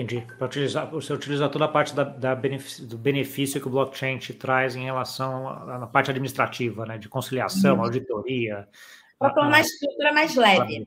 Entendi. 0.00 0.26
Para 0.38 0.46
utilizar, 0.46 0.90
você 0.90 1.12
utiliza 1.12 1.48
toda 1.48 1.64
a 1.64 1.68
parte 1.68 1.94
da, 1.94 2.04
da 2.04 2.34
benefício, 2.34 2.86
do 2.86 2.98
benefício 2.98 3.60
que 3.60 3.66
o 3.66 3.70
blockchain 3.70 4.18
te 4.18 4.34
traz 4.34 4.76
em 4.76 4.84
relação 4.84 5.48
à 5.48 5.86
parte 5.86 6.10
administrativa, 6.10 6.84
né? 6.84 6.98
De 6.98 7.08
conciliação, 7.08 7.76
uhum. 7.76 7.84
auditoria. 7.84 8.68
Para 9.18 9.32
tornar 9.32 9.56
a 9.56 9.60
estrutura 9.60 10.12
mais 10.12 10.34
leve. 10.34 10.86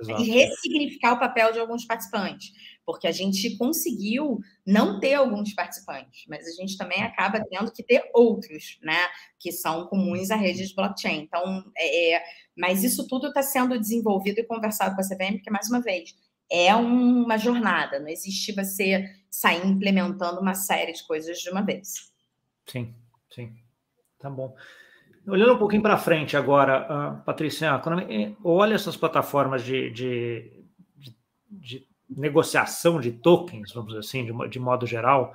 Exato. 0.00 0.22
E 0.22 0.30
ressignificar 0.30 1.12
o 1.12 1.18
papel 1.18 1.52
de 1.52 1.58
alguns 1.58 1.84
participantes 1.84 2.52
porque 2.90 3.06
a 3.06 3.12
gente 3.12 3.56
conseguiu 3.56 4.40
não 4.66 4.98
ter 4.98 5.14
alguns 5.14 5.54
participantes, 5.54 6.24
mas 6.28 6.44
a 6.46 6.50
gente 6.60 6.76
também 6.76 7.02
acaba 7.02 7.40
tendo 7.48 7.70
que 7.70 7.84
ter 7.84 8.02
outros, 8.12 8.78
né, 8.82 9.06
que 9.38 9.52
são 9.52 9.86
comuns 9.86 10.30
à 10.30 10.36
rede 10.36 10.66
de 10.66 10.74
blockchain. 10.74 11.22
Então, 11.22 11.64
é, 11.76 12.14
é 12.14 12.22
mas 12.56 12.82
isso 12.82 13.06
tudo 13.06 13.28
está 13.28 13.42
sendo 13.42 13.78
desenvolvido 13.78 14.40
e 14.40 14.44
conversado 14.44 14.96
com 14.96 15.00
a 15.00 15.04
CVM, 15.04 15.34
porque, 15.34 15.50
mais 15.50 15.68
uma 15.68 15.80
vez, 15.80 16.14
é 16.50 16.74
uma 16.74 17.38
jornada, 17.38 18.00
não 18.00 18.08
existe 18.08 18.52
você 18.52 19.08
sair 19.30 19.64
implementando 19.64 20.40
uma 20.40 20.54
série 20.54 20.92
de 20.92 21.06
coisas 21.06 21.38
de 21.38 21.48
uma 21.48 21.62
vez. 21.62 22.12
Sim, 22.66 22.94
sim. 23.32 23.54
Tá 24.18 24.28
bom. 24.28 24.54
Olhando 25.26 25.54
um 25.54 25.58
pouquinho 25.58 25.82
para 25.82 25.96
frente 25.96 26.36
agora, 26.36 27.20
uh, 27.20 27.24
Patrícia, 27.24 27.78
quando 27.78 28.02
olha 28.42 28.74
essas 28.74 28.96
plataformas 28.96 29.62
de, 29.62 29.90
de, 29.90 30.64
de, 30.96 31.16
de 31.48 31.86
negociação 32.08 33.00
de 33.00 33.12
tokens, 33.12 33.72
vamos 33.72 33.88
dizer 33.90 34.00
assim, 34.00 34.24
de, 34.24 34.48
de 34.48 34.58
modo 34.58 34.86
geral, 34.86 35.32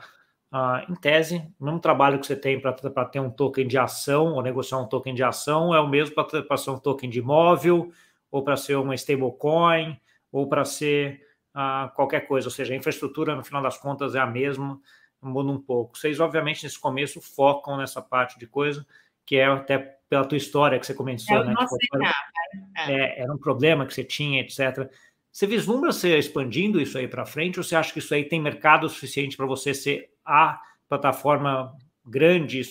uh, 0.52 0.92
em 0.92 0.96
tese, 0.96 1.38
o 1.60 1.66
mesmo 1.66 1.80
trabalho 1.80 2.20
que 2.20 2.28
você 2.28 2.36
tem 2.36 2.60
para 2.60 3.06
ter 3.06 3.20
um 3.20 3.30
token 3.30 3.68
de 3.68 3.78
ação 3.78 4.34
ou 4.34 4.42
negociar 4.42 4.80
um 4.80 4.88
token 4.88 5.14
de 5.14 5.24
ação 5.24 5.74
é 5.74 5.80
o 5.80 5.88
mesmo 5.88 6.16
para 6.16 6.58
ser 6.58 6.72
um 6.72 6.80
token 6.80 7.10
de 7.10 7.20
imóvel, 7.20 7.92
ou 8.30 8.44
para 8.44 8.58
ser 8.58 8.76
uma 8.76 8.96
stablecoin, 8.96 9.98
ou 10.36 10.50
para 10.50 10.66
ser 10.66 11.22
uh, 11.56 11.90
qualquer 11.96 12.28
coisa. 12.28 12.48
Ou 12.48 12.52
seja, 12.52 12.74
a 12.74 12.78
infraestrutura, 12.78 13.34
no 13.38 13.44
final 13.44 13.62
das 13.62 13.78
contas, 13.78 14.16
é 14.16 14.20
a 14.20 14.26
mesma, 14.26 14.78
muda 15.22 15.50
um 15.50 15.62
pouco. 15.62 15.98
Vocês, 15.98 16.20
obviamente, 16.20 16.62
nesse 16.66 16.78
começo, 16.78 17.22
focam 17.22 17.78
nessa 17.78 18.02
parte 18.02 18.38
de 18.38 18.46
coisa, 18.46 18.86
que 19.26 19.38
é 19.38 19.46
até 19.46 19.78
pela 20.10 20.26
tua 20.26 20.38
história 20.38 20.78
que 20.78 20.86
você 20.86 20.94
comentou, 20.94 21.38
é 21.38 21.46
né? 21.46 21.56
Tipo, 21.56 22.04
era, 22.04 22.92
é, 22.92 23.22
era 23.22 23.34
um 23.34 23.38
problema 23.38 23.86
que 23.86 23.94
você 23.94 24.04
tinha, 24.04 24.42
etc. 24.42 24.92
Você 25.32 25.48
vislumbra 25.48 25.94
você 25.94 26.18
expandindo 26.18 26.82
isso 26.82 26.98
aí 26.98 27.08
para 27.08 27.26
frente 27.26 27.58
ou 27.58 27.64
você 27.64 27.78
acha 27.78 27.94
que 27.94 28.00
isso 28.00 28.14
aí 28.14 28.26
tem 28.26 28.42
mercado 28.42 28.90
suficiente 28.90 29.38
para 29.38 29.46
você 29.46 29.74
ser 29.74 30.10
a 30.26 30.60
plataforma 30.90 31.74
grande 32.06 32.62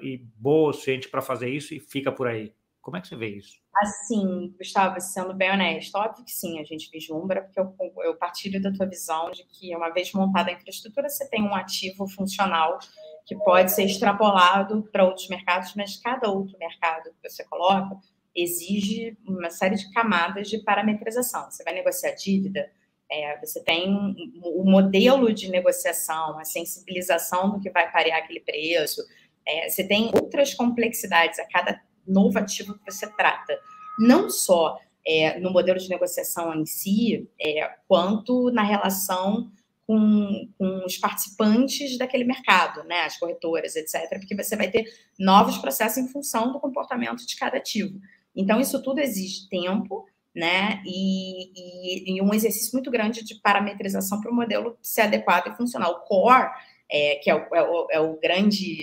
e 0.00 0.16
boa 0.36 0.70
o 0.70 0.72
suficiente 0.72 1.06
para 1.06 1.20
fazer 1.20 1.50
isso 1.50 1.74
e 1.74 1.80
fica 1.80 2.10
por 2.10 2.26
aí? 2.26 2.50
Como 2.80 2.96
é 2.96 3.00
que 3.00 3.08
você 3.08 3.16
vê 3.16 3.28
isso? 3.36 3.60
Assim, 3.76 4.54
Gustavo, 4.56 5.00
sendo 5.00 5.34
bem 5.34 5.50
honesto, 5.52 5.94
óbvio 5.96 6.24
que 6.24 6.32
sim, 6.32 6.58
a 6.58 6.64
gente 6.64 6.90
vislumbra, 6.90 7.42
porque 7.42 7.60
eu, 7.60 7.74
eu 8.04 8.16
partilho 8.16 8.60
da 8.60 8.72
tua 8.72 8.86
visão 8.86 9.30
de 9.30 9.44
que 9.44 9.74
uma 9.76 9.90
vez 9.90 10.12
montada 10.12 10.50
a 10.50 10.54
infraestrutura, 10.54 11.08
você 11.08 11.28
tem 11.28 11.42
um 11.42 11.54
ativo 11.54 12.08
funcional 12.08 12.78
que 13.26 13.36
pode 13.36 13.72
ser 13.72 13.84
extrapolado 13.84 14.82
para 14.90 15.04
outros 15.04 15.28
mercados, 15.28 15.74
mas 15.74 15.96
cada 15.96 16.30
outro 16.30 16.58
mercado 16.58 17.10
que 17.20 17.28
você 17.28 17.44
coloca 17.44 17.96
exige 18.34 19.16
uma 19.26 19.50
série 19.50 19.76
de 19.76 19.90
camadas 19.92 20.48
de 20.48 20.58
parametrização. 20.58 21.50
Você 21.50 21.62
vai 21.62 21.74
negociar 21.74 22.12
dívida, 22.12 22.70
é, 23.10 23.38
você 23.38 23.62
tem 23.62 24.16
o 24.42 24.64
modelo 24.64 25.34
de 25.34 25.50
negociação, 25.50 26.38
a 26.38 26.44
sensibilização 26.44 27.50
do 27.50 27.60
que 27.60 27.70
vai 27.70 27.90
parear 27.90 28.18
aquele 28.18 28.40
preço, 28.40 29.02
é, 29.46 29.68
você 29.68 29.86
tem 29.86 30.10
outras 30.14 30.54
complexidades 30.54 31.38
a 31.38 31.46
cada 31.46 31.80
novo 32.06 32.38
ativo 32.38 32.74
que 32.74 32.90
você 32.90 33.06
trata. 33.14 33.58
Não 33.98 34.30
só 34.30 34.78
é, 35.06 35.38
no 35.40 35.50
modelo 35.50 35.78
de 35.78 35.88
negociação 35.88 36.54
em 36.54 36.66
si, 36.66 37.28
é, 37.40 37.68
quanto 37.88 38.50
na 38.50 38.62
relação 38.62 39.50
com, 39.86 40.48
com, 40.56 40.84
os 40.84 40.96
participantes 40.98 41.98
daquele 41.98 42.22
mercado, 42.22 42.84
né, 42.84 43.00
as 43.00 43.18
corretoras, 43.18 43.74
etc., 43.74 44.08
porque 44.20 44.36
você 44.36 44.56
vai 44.56 44.70
ter 44.70 44.84
novos 45.18 45.58
processos 45.58 45.98
em 45.98 46.08
função 46.08 46.52
do 46.52 46.60
comportamento 46.60 47.26
de 47.26 47.36
cada 47.36 47.56
ativo. 47.56 47.98
Então, 48.36 48.60
isso 48.60 48.80
tudo 48.82 49.00
exige 49.00 49.48
tempo, 49.48 50.06
né? 50.32 50.80
E, 50.86 51.50
e, 51.56 52.16
e 52.16 52.22
um 52.22 52.32
exercício 52.32 52.70
muito 52.72 52.90
grande 52.90 53.24
de 53.24 53.34
parametrização 53.40 54.20
para 54.20 54.30
o 54.30 54.34
modelo 54.34 54.78
ser 54.80 55.02
adequado 55.02 55.48
e 55.48 55.56
funcional. 55.56 55.92
O 55.92 56.00
core, 56.06 56.50
é, 56.88 57.16
que 57.16 57.28
é 57.28 57.34
o, 57.34 57.54
é, 57.54 57.62
o, 57.62 57.86
é 57.90 58.00
o, 58.00 58.16
grande, 58.20 58.78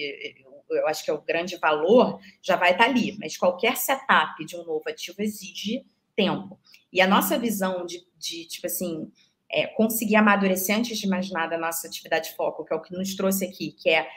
eu 0.70 0.88
acho 0.88 1.04
que 1.04 1.12
é 1.12 1.14
o 1.14 1.22
grande 1.22 1.58
valor, 1.58 2.20
já 2.42 2.56
vai 2.56 2.72
estar 2.72 2.86
ali. 2.86 3.18
Mas 3.20 3.38
qualquer 3.38 3.78
setup 3.78 4.46
de 4.46 4.56
um 4.56 4.66
novo 4.66 4.84
ativo 4.88 5.22
exige 5.22 5.86
tempo. 6.16 6.60
E 6.92 7.02
a 7.02 7.08
nossa 7.08 7.38
visão 7.38 7.86
de, 7.86 8.06
de 8.18 8.46
tipo 8.46 8.68
assim, 8.68 9.12
é, 9.52 9.68
conseguir 9.68 10.16
amadurecer 10.16 10.78
antes 10.78 10.98
de 10.98 11.08
mais 11.08 11.30
nada 11.30 11.56
a 11.56 11.60
nossa 11.60 11.88
atividade 11.88 12.30
de 12.30 12.36
foco, 12.36 12.66
que 12.66 12.74
é 12.74 12.76
o 12.76 12.82
que 12.82 12.94
nos 12.94 13.16
trouxe 13.16 13.46
aqui, 13.46 13.72
que 13.72 13.90
é 13.90 14.08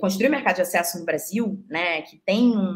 construir 0.00 0.28
o 0.28 0.30
mercado 0.30 0.56
de 0.56 0.62
acesso 0.62 0.98
no 0.98 1.04
Brasil, 1.04 1.64
né, 1.68 2.02
que 2.02 2.18
tem 2.18 2.56
um, 2.56 2.74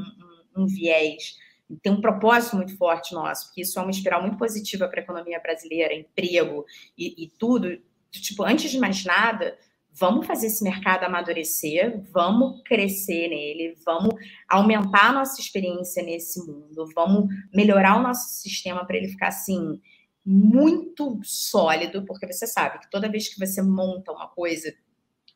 um, 0.56 0.62
um 0.62 0.66
viés, 0.66 1.36
tem 1.82 1.92
um 1.92 2.00
propósito 2.00 2.56
muito 2.56 2.76
forte 2.76 3.14
nosso, 3.14 3.46
porque 3.46 3.62
isso 3.62 3.78
é 3.78 3.82
uma 3.82 3.90
espiral 3.90 4.20
muito 4.22 4.36
positiva 4.36 4.88
para 4.88 5.00
a 5.00 5.02
economia 5.02 5.40
brasileira, 5.40 5.94
emprego 5.94 6.64
e, 6.96 7.24
e 7.24 7.28
tudo. 7.38 7.80
Tipo, 8.10 8.44
antes 8.44 8.70
de 8.70 8.78
mais 8.78 9.04
nada, 9.04 9.56
vamos 9.94 10.26
fazer 10.26 10.46
esse 10.46 10.64
mercado 10.64 11.04
amadurecer, 11.04 12.02
vamos 12.10 12.62
crescer 12.64 13.28
nele, 13.28 13.74
vamos 13.84 14.14
aumentar 14.48 15.10
a 15.10 15.12
nossa 15.12 15.40
experiência 15.40 16.02
nesse 16.02 16.40
mundo, 16.40 16.88
vamos 16.94 17.28
melhorar 17.52 17.98
o 17.98 18.02
nosso 18.02 18.40
sistema 18.40 18.84
para 18.84 18.96
ele 18.96 19.08
ficar 19.08 19.28
assim 19.28 19.80
muito 20.24 21.20
sólido, 21.24 22.04
porque 22.06 22.30
você 22.30 22.46
sabe 22.46 22.78
que 22.78 22.90
toda 22.90 23.10
vez 23.10 23.28
que 23.28 23.38
você 23.38 23.60
monta 23.60 24.12
uma 24.12 24.28
coisa, 24.28 24.72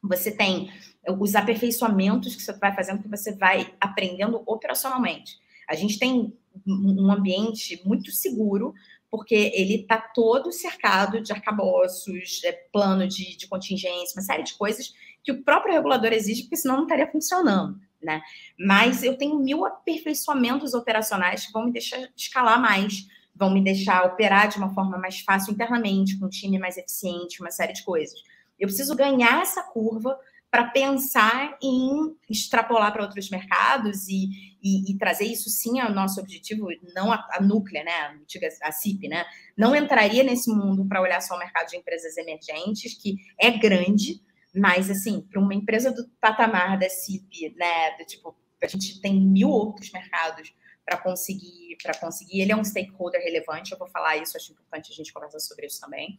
você 0.03 0.31
tem 0.31 0.71
os 1.19 1.35
aperfeiçoamentos 1.35 2.35
que 2.37 2.43
você 2.43 2.53
vai 2.53 2.75
fazendo, 2.75 3.03
que 3.03 3.09
você 3.09 3.35
vai 3.37 3.75
aprendendo 3.81 4.43
operacionalmente. 4.47 5.39
A 5.69 5.75
gente 5.75 5.99
tem 5.99 6.33
um 6.67 7.11
ambiente 7.11 7.83
muito 7.85 8.11
seguro 8.13 8.73
porque 9.11 9.35
ele 9.55 9.83
está 9.83 9.99
todo 9.99 10.53
cercado 10.53 11.21
de 11.21 11.33
arcabouços, 11.33 12.43
é, 12.45 12.53
plano 12.73 13.07
de, 13.07 13.37
de 13.37 13.47
contingência, 13.49 14.19
uma 14.19 14.23
série 14.23 14.43
de 14.43 14.55
coisas 14.55 14.93
que 15.23 15.33
o 15.33 15.43
próprio 15.43 15.75
regulador 15.75 16.13
exige, 16.13 16.43
porque 16.43 16.57
senão 16.57 16.77
não 16.77 16.83
estaria 16.85 17.11
funcionando. 17.11 17.81
Né? 18.03 18.21
Mas 18.59 19.03
eu 19.03 19.17
tenho 19.17 19.39
mil 19.39 19.65
aperfeiçoamentos 19.65 20.75
operacionais 20.75 21.47
que 21.47 21.53
vão 21.53 21.67
me 21.67 21.73
deixar 21.73 22.09
escalar 22.17 22.61
mais, 22.61 23.09
vão 23.35 23.51
me 23.51 23.63
deixar 23.63 24.05
operar 24.05 24.49
de 24.49 24.59
uma 24.59 24.73
forma 24.73 24.97
mais 24.99 25.21
fácil 25.21 25.53
internamente, 25.53 26.19
com 26.19 26.27
um 26.27 26.31
time 26.31 26.59
mais 26.59 26.77
eficiente, 26.77 27.41
uma 27.41 27.51
série 27.51 27.73
de 27.73 27.83
coisas. 27.83 28.23
Eu 28.59 28.69
preciso 28.69 28.95
ganhar 28.95 29.43
essa 29.43 29.63
curva 29.63 30.19
para 30.51 30.69
pensar 30.69 31.59
em 31.63 32.17
extrapolar 32.31 32.93
para 32.93 33.03
outros 33.03 33.29
mercados 33.29 34.09
e, 34.09 34.57
e, 34.63 34.91
e, 34.91 34.99
trazer 34.99 35.25
isso 35.25 35.51
sim 35.51 35.81
ao 35.81 35.93
nosso 35.93 36.21
objetivo, 36.21 36.69
não 36.95 37.13
a, 37.13 37.27
a 37.33 37.43
núclea, 37.43 37.85
né, 37.85 38.19
a 38.63 38.73
CIP, 38.73 39.09
né, 39.09 39.25
não 39.57 39.75
entraria 39.75 40.23
nesse 40.23 40.51
mundo 40.51 40.87
para 40.87 41.03
olhar 41.03 41.21
só 41.21 41.35
o 41.35 41.39
mercado 41.39 41.69
de 41.69 41.77
empresas 41.77 42.17
emergentes, 42.17 42.95
que 42.95 43.17
é 43.39 43.51
grande, 43.51 44.23
mas 44.55 44.91
assim, 44.91 45.21
para 45.21 45.41
uma 45.41 45.55
empresa 45.55 45.93
do 45.93 46.09
patamar 46.21 46.79
da 46.79 46.89
CIP, 46.89 47.55
né, 47.57 47.97
do, 47.99 48.05
tipo, 48.07 48.35
a 48.63 48.67
gente 48.67 49.01
tem 49.01 49.21
mil 49.21 49.51
outros 49.51 49.91
mercados 49.93 50.55
para 50.85 50.97
conseguir, 50.97 51.77
para 51.83 51.99
conseguir, 51.99 52.41
ele 52.41 52.53
é 52.53 52.57
um 52.57 52.65
stakeholder 52.65 53.21
relevante, 53.21 53.73
eu 53.73 53.79
vou 53.79 53.89
falar 53.89 54.17
isso, 54.17 54.37
acho 54.37 54.53
importante 54.53 54.93
a 54.93 54.95
gente 54.95 55.13
conversar 55.13 55.41
sobre 55.41 55.67
isso 55.67 55.81
também. 55.81 56.17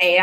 É, 0.00 0.18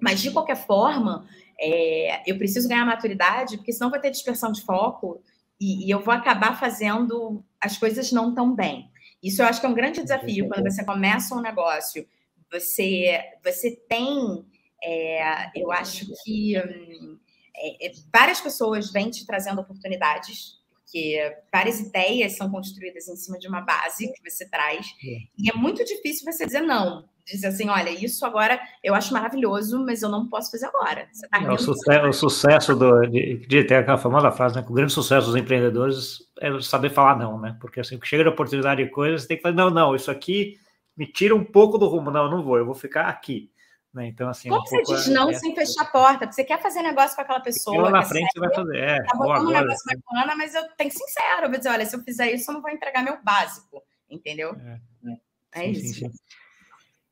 mas 0.00 0.20
de 0.20 0.30
qualquer 0.30 0.56
forma, 0.56 1.26
é, 1.58 2.22
eu 2.30 2.36
preciso 2.36 2.68
ganhar 2.68 2.84
maturidade, 2.84 3.56
porque 3.56 3.72
senão 3.72 3.90
vai 3.90 4.00
ter 4.00 4.10
dispersão 4.10 4.52
de 4.52 4.62
foco 4.62 5.22
e, 5.60 5.86
e, 5.86 5.90
eu 5.90 6.00
vou 6.00 6.12
acabar 6.12 6.58
fazendo 6.58 7.44
as 7.60 7.78
coisas 7.78 8.10
não 8.12 8.34
tão 8.34 8.54
bem. 8.54 8.90
Isso 9.22 9.40
eu 9.40 9.46
acho 9.46 9.60
que 9.60 9.66
é 9.66 9.68
um 9.68 9.74
grande 9.74 10.02
desafio 10.02 10.48
quando 10.48 10.64
você 10.64 10.84
começa 10.84 11.34
um 11.34 11.40
negócio. 11.40 12.06
Você, 12.52 13.20
você 13.42 13.70
tem, 13.88 14.44
é, 14.82 15.50
eu 15.58 15.72
acho 15.72 16.06
que 16.22 16.58
hum, 16.58 17.18
é, 17.56 17.92
várias 18.12 18.40
pessoas 18.40 18.92
vêm 18.92 19.10
te 19.10 19.24
trazendo 19.24 19.60
oportunidades, 19.60 20.60
porque 20.74 21.36
várias 21.52 21.80
ideias 21.80 22.36
são 22.36 22.50
construídas 22.50 23.08
em 23.08 23.16
cima 23.16 23.38
de 23.38 23.48
uma 23.48 23.60
base 23.60 24.12
que 24.12 24.30
você 24.30 24.48
traz, 24.48 24.86
é. 25.02 25.18
e 25.38 25.50
é 25.50 25.54
muito 25.54 25.84
difícil 25.84 26.30
você 26.30 26.44
dizer 26.44 26.60
não 26.60 27.08
dizer 27.32 27.46
assim, 27.48 27.68
olha, 27.68 27.90
isso 27.90 28.24
agora 28.26 28.60
eu 28.82 28.94
acho 28.94 29.12
maravilhoso, 29.12 29.84
mas 29.84 30.02
eu 30.02 30.08
não 30.08 30.28
posso 30.28 30.50
fazer 30.50 30.66
agora. 30.66 31.08
Tá 31.30 31.42
é, 31.42 31.50
o, 31.50 31.58
sucesso, 31.58 32.06
o, 32.06 32.12
sucesso, 32.12 32.76
do, 32.76 33.06
de, 33.06 33.36
de, 33.46 33.64
ter 33.64 33.76
aquela 33.76 33.96
famosa 33.96 34.30
frase, 34.30 34.56
né, 34.56 34.62
que 34.62 34.70
o 34.70 34.74
grande 34.74 34.92
sucesso 34.92 35.28
dos 35.28 35.36
empreendedores 35.36 36.18
é 36.40 36.60
saber 36.60 36.90
falar 36.90 37.16
não, 37.16 37.40
né? 37.40 37.56
Porque 37.60 37.80
assim, 37.80 37.98
chega 38.02 38.28
a 38.28 38.32
oportunidade 38.32 38.84
de 38.84 38.90
coisas, 38.90 39.22
você 39.22 39.28
tem 39.28 39.36
que 39.36 39.42
falar, 39.42 39.54
não, 39.54 39.70
não, 39.70 39.94
isso 39.94 40.10
aqui 40.10 40.58
me 40.96 41.06
tira 41.06 41.34
um 41.34 41.44
pouco 41.44 41.78
do 41.78 41.86
rumo, 41.86 42.10
não, 42.10 42.24
eu 42.24 42.30
não 42.30 42.42
vou, 42.42 42.58
eu 42.58 42.66
vou 42.66 42.74
ficar 42.74 43.06
aqui. 43.06 43.50
Né? 43.92 44.08
Então, 44.08 44.28
assim, 44.28 44.48
Como 44.48 44.60
um 44.60 44.66
você 44.66 44.82
diz 44.82 45.06
não 45.06 45.30
é, 45.30 45.34
sem 45.34 45.54
fechar 45.54 45.82
a 45.82 45.86
porta? 45.86 46.18
Porque 46.18 46.32
você 46.32 46.44
quer 46.44 46.60
fazer 46.60 46.82
negócio 46.82 47.14
com 47.14 47.22
aquela 47.22 47.38
pessoa. 47.38 47.84
Lá 47.84 47.90
na 47.90 48.02
frente 48.02 48.28
você 48.34 48.40
vai 48.40 48.52
fazer. 48.52 48.76
É, 48.76 49.02
tá 49.04 49.16
botando 49.16 49.46
um 49.46 49.50
negócio 49.50 49.84
bacana, 49.86 50.34
mas 50.36 50.52
eu 50.52 50.62
tenho 50.76 50.90
que 50.90 50.96
ser 50.96 51.04
sincero, 51.04 51.44
eu 51.44 51.48
vou 51.48 51.58
dizer, 51.58 51.70
olha, 51.70 51.86
se 51.86 51.94
eu 51.94 52.02
fizer 52.02 52.32
isso, 52.32 52.50
eu 52.50 52.54
não 52.54 52.60
vou 52.60 52.72
entregar 52.72 53.04
meu 53.04 53.22
básico, 53.22 53.82
entendeu? 54.10 54.56
É, 54.56 54.80
é. 55.06 55.70
é 55.70 55.74
sim, 55.74 55.80
isso. 55.80 55.94
Sim, 56.00 56.10
sim. 56.10 56.43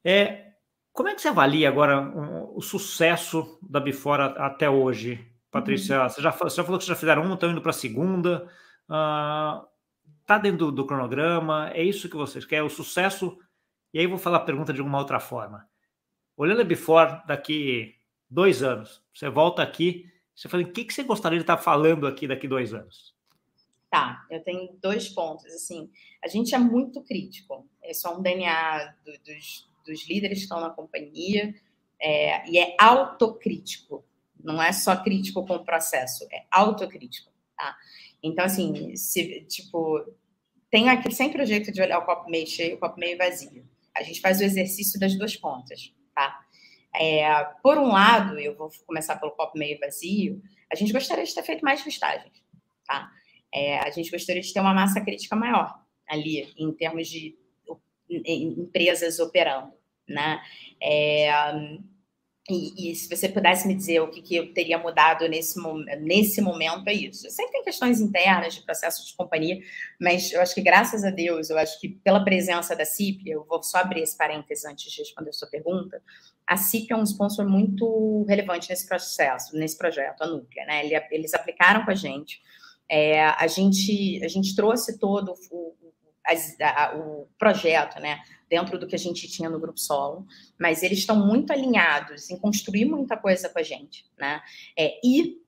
É, 0.05 0.53
como 0.93 1.09
é 1.09 1.15
que 1.15 1.23
você 1.23 1.29
avalia 1.29 1.69
agora 1.69 2.01
um, 2.01 2.57
o 2.57 2.61
sucesso 2.61 3.59
da 3.63 3.81
Bifora 3.81 4.27
até 4.45 4.69
hoje, 4.69 5.27
Patrícia? 5.51 6.03
Uhum. 6.03 6.09
Você, 6.09 6.23
já, 6.23 6.31
você 6.31 6.57
já 6.57 6.65
falou 6.65 6.79
que 6.79 6.87
já 6.87 6.95
fizeram 6.95 7.23
uma, 7.23 7.35
estão 7.35 7.51
indo 7.51 7.63
para 7.63 7.71
a 7.71 7.75
segunda. 7.75 8.49
Está 8.83 9.65
ah, 10.29 10.37
uh, 10.37 10.43
dentro 10.43 10.59
do, 10.59 10.73
do, 10.73 10.87
cronograma? 10.87 11.71
É 11.73 11.83
isso 11.83 12.09
que 12.09 12.17
vocês 12.17 12.45
querem? 12.45 12.67
O 12.67 12.71
sucesso? 12.71 13.39
E 13.95 13.99
aí 13.99 14.07
vou 14.07 14.19
falar 14.19 14.39
a 14.39 14.41
pergunta 14.41 14.73
de 14.73 14.83
uma 14.83 14.99
outra 14.99 15.19
forma. 15.19 15.67
Olhando 16.37 16.63
a 16.63 16.65
Before 16.65 17.23
daqui 17.27 17.95
dois 18.29 18.63
anos, 18.63 19.03
você 19.15 19.29
volta 19.29 19.63
aqui, 19.63 20.11
você 20.35 20.49
fala, 20.49 20.63
o 20.63 20.73
que, 20.73 20.85
que 20.85 20.95
você 20.95 21.03
gostaria 21.05 21.39
de 21.39 21.43
estar 21.43 21.59
falando 21.59 22.07
aqui 22.07 22.27
daqui 22.27 22.49
dois 22.49 22.73
anos? 22.73 23.15
Tá, 23.91 24.27
eu 24.31 24.43
tenho 24.43 24.75
dois 24.81 25.09
pontos. 25.11 25.45
Assim, 25.47 25.91
a 26.25 26.29
gente 26.29 26.55
é 26.55 26.59
muito 26.59 27.03
crítico. 27.03 27.69
É 27.83 27.93
só 27.93 28.17
um 28.17 28.23
DNA 28.23 28.95
do, 29.05 29.13
dos, 29.19 29.71
dos 29.85 30.09
líderes 30.09 30.39
que 30.39 30.45
estão 30.45 30.61
na 30.61 30.71
companhia, 30.71 31.55
é, 32.01 32.49
e 32.51 32.59
é 32.59 32.75
autocrítico, 32.79 34.05
não 34.43 34.61
é 34.61 34.73
só 34.73 34.97
crítico 34.97 35.47
com 35.47 35.55
o 35.55 35.65
processo, 35.65 36.27
é 36.33 36.45
autocrítico, 36.51 37.31
tá? 37.57 37.77
Então, 38.23 38.45
assim, 38.45 38.97
se, 38.97 39.43
tipo, 39.43 40.05
tem 40.71 40.89
aqui 40.89 41.13
sempre 41.13 41.43
o 41.43 41.47
jeito 41.47 41.71
de 41.71 41.81
olhar 41.81 41.99
o 41.99 42.05
copo 42.05 42.31
meio 42.31 42.47
cheio 42.47 42.77
o 42.77 42.79
copo 42.79 42.99
meio 42.99 43.17
vazio. 43.19 43.65
A 43.95 44.03
gente 44.03 44.21
faz 44.21 44.41
o 44.41 44.45
exercício 44.45 44.99
das 44.99 45.17
duas 45.17 45.37
pontas, 45.37 45.93
tá? 46.15 46.41
É, 46.95 47.45
por 47.63 47.79
um 47.79 47.89
lado, 47.89 48.39
eu 48.39 48.57
vou 48.57 48.71
começar 48.87 49.17
pelo 49.17 49.33
copo 49.33 49.59
meio 49.59 49.79
vazio, 49.79 50.43
a 50.71 50.75
gente 50.75 50.93
gostaria 50.93 51.25
de 51.25 51.35
ter 51.35 51.43
feito 51.43 51.63
mais 51.63 51.85
listagens, 51.85 52.43
tá? 52.87 53.11
É, 53.55 53.79
a 53.79 53.91
gente 53.91 54.11
gostaria 54.11 54.41
de 54.41 54.53
ter 54.53 54.61
uma 54.61 54.75
massa 54.75 55.01
crítica 55.01 55.37
maior 55.37 55.83
ali, 56.09 56.53
em 56.57 56.73
termos 56.73 57.09
de 57.09 57.39
empresas 58.09 59.19
operando, 59.19 59.73
né? 60.09 60.41
É, 60.83 61.31
e, 62.51 62.91
e, 62.91 62.95
se 62.97 63.09
você 63.09 63.29
pudesse 63.29 63.69
me 63.69 63.75
dizer 63.75 64.01
o 64.01 64.11
que, 64.11 64.21
que 64.21 64.35
eu 64.35 64.53
teria 64.53 64.77
mudado 64.77 65.29
nesse, 65.29 65.61
nesse 66.01 66.41
momento, 66.41 66.89
é 66.89 66.93
isso. 66.93 67.31
Sempre 67.31 67.53
tem 67.53 67.63
questões 67.63 68.01
internas 68.01 68.55
de 68.55 68.63
processo 68.63 69.07
de 69.07 69.15
companhia, 69.15 69.61
mas 70.01 70.33
eu 70.33 70.41
acho 70.41 70.53
que, 70.53 70.61
graças 70.61 71.05
a 71.05 71.11
Deus, 71.11 71.51
eu 71.51 71.59
acho 71.59 71.81
que 71.81 71.89
pela 71.89 72.25
presença 72.25 72.75
da 72.75 72.85
CIP, 72.85 73.31
eu 73.31 73.45
vou 73.45 73.63
só 73.63 73.79
abrir 73.79 74.03
esse 74.03 74.17
parênteses 74.17 74.65
antes 74.65 74.91
de 74.91 74.99
responder 74.99 75.31
a 75.31 75.33
sua 75.33 75.49
pergunta, 75.49 76.03
a 76.45 76.57
CIP 76.57 76.93
é 76.93 76.97
um 76.97 77.05
sponsor 77.05 77.49
muito 77.49 78.25
relevante 78.29 78.69
nesse 78.69 78.89
processo, 78.89 79.57
nesse 79.57 79.79
projeto, 79.79 80.23
a 80.23 80.27
Núclea, 80.27 80.67
né? 80.67 80.83
Eles 81.13 81.35
aplicaram 81.35 81.85
com 81.85 81.93
a 81.93 81.95
gente, 81.95 82.43
é, 82.89 83.23
a 83.25 83.47
gente, 83.47 84.23
a 84.25 84.29
gente 84.29 84.57
trouxe 84.57 84.99
todo 84.99 85.33
o, 85.51 85.75
as, 86.27 86.57
a, 86.61 86.95
o 86.97 87.29
projeto, 87.39 88.01
né, 88.01 88.21
dentro 88.49 88.79
do 88.79 88.87
que 88.87 88.95
a 88.95 88.99
gente 88.99 89.29
tinha 89.29 89.49
no 89.49 89.61
grupo 89.61 89.79
solo, 89.79 90.27
mas 90.59 90.83
eles 90.83 90.99
estão 90.99 91.27
muito 91.27 91.53
alinhados 91.53 92.31
em 92.31 92.39
construir 92.39 92.85
muita 92.85 93.17
coisa 93.17 93.49
com 93.49 93.59
a 93.59 93.63
gente, 93.63 94.05
né? 94.19 94.41
É, 94.79 95.01
e 95.05 95.41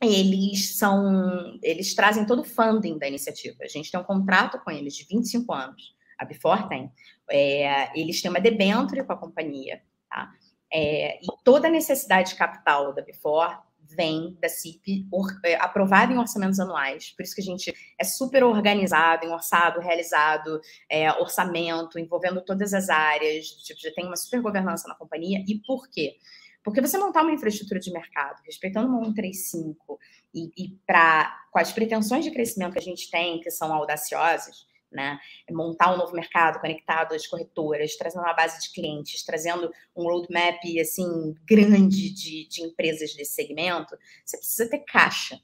eles 0.00 0.76
são, 0.76 1.58
eles 1.62 1.94
trazem 1.94 2.26
todo 2.26 2.40
o 2.40 2.44
funding 2.44 2.98
da 2.98 3.06
iniciativa. 3.06 3.58
A 3.62 3.68
gente 3.68 3.90
tem 3.90 4.00
um 4.00 4.04
contrato 4.04 4.58
com 4.64 4.70
eles 4.70 4.94
de 4.94 5.04
25 5.04 5.52
anos. 5.52 5.94
A 6.18 6.24
Before 6.24 6.68
tem. 6.68 6.90
É, 7.30 7.98
eles 7.98 8.20
têm 8.20 8.30
uma 8.30 8.40
debênture 8.40 9.04
com 9.04 9.12
a 9.12 9.16
companhia, 9.16 9.82
tá? 10.10 10.32
É, 10.72 11.18
e 11.22 11.26
toda 11.44 11.68
a 11.68 11.70
necessidade 11.70 12.30
de 12.30 12.36
capital 12.36 12.92
da 12.94 13.02
Before 13.02 13.58
vem 13.94 14.36
da 14.40 14.48
CIP 14.48 15.06
or, 15.10 15.28
é, 15.44 15.54
aprovado 15.56 16.12
em 16.12 16.18
orçamentos 16.18 16.58
anuais. 16.60 17.10
Por 17.10 17.22
isso 17.22 17.34
que 17.34 17.40
a 17.40 17.44
gente 17.44 17.72
é 17.98 18.04
super 18.04 18.44
organizado 18.44 19.24
em 19.24 19.30
orçado, 19.30 19.80
realizado, 19.80 20.60
é, 20.90 21.10
orçamento, 21.12 21.98
envolvendo 21.98 22.40
todas 22.40 22.74
as 22.74 22.88
áreas, 22.88 23.46
tipo, 23.46 23.80
já 23.80 23.92
tem 23.92 24.06
uma 24.06 24.16
super 24.16 24.40
governança 24.40 24.88
na 24.88 24.94
companhia. 24.94 25.44
E 25.46 25.58
por 25.66 25.88
quê? 25.88 26.16
Porque 26.64 26.80
você 26.80 26.96
montar 26.96 27.22
uma 27.22 27.32
infraestrutura 27.32 27.80
de 27.80 27.92
mercado, 27.92 28.40
respeitando 28.44 28.88
uma 28.88 29.04
135 29.04 29.98
e, 30.34 30.50
e 30.56 30.78
pra, 30.86 31.44
com 31.50 31.58
as 31.58 31.72
pretensões 31.72 32.24
de 32.24 32.30
crescimento 32.30 32.72
que 32.72 32.78
a 32.78 32.82
gente 32.82 33.10
tem, 33.10 33.40
que 33.40 33.50
são 33.50 33.72
audaciosas, 33.72 34.66
né? 34.92 35.18
Montar 35.50 35.92
um 35.94 35.96
novo 35.96 36.12
mercado 36.12 36.60
conectado 36.60 37.14
às 37.14 37.26
corretoras, 37.26 37.96
trazendo 37.96 38.22
uma 38.22 38.34
base 38.34 38.60
de 38.60 38.72
clientes, 38.72 39.24
trazendo 39.24 39.70
um 39.96 40.04
roadmap 40.04 40.60
assim 40.80 41.34
grande 41.46 42.12
de, 42.12 42.48
de 42.48 42.62
empresas 42.62 43.14
desse 43.14 43.34
segmento, 43.34 43.96
você 44.24 44.36
precisa 44.38 44.70
ter 44.70 44.80
caixa, 44.80 45.40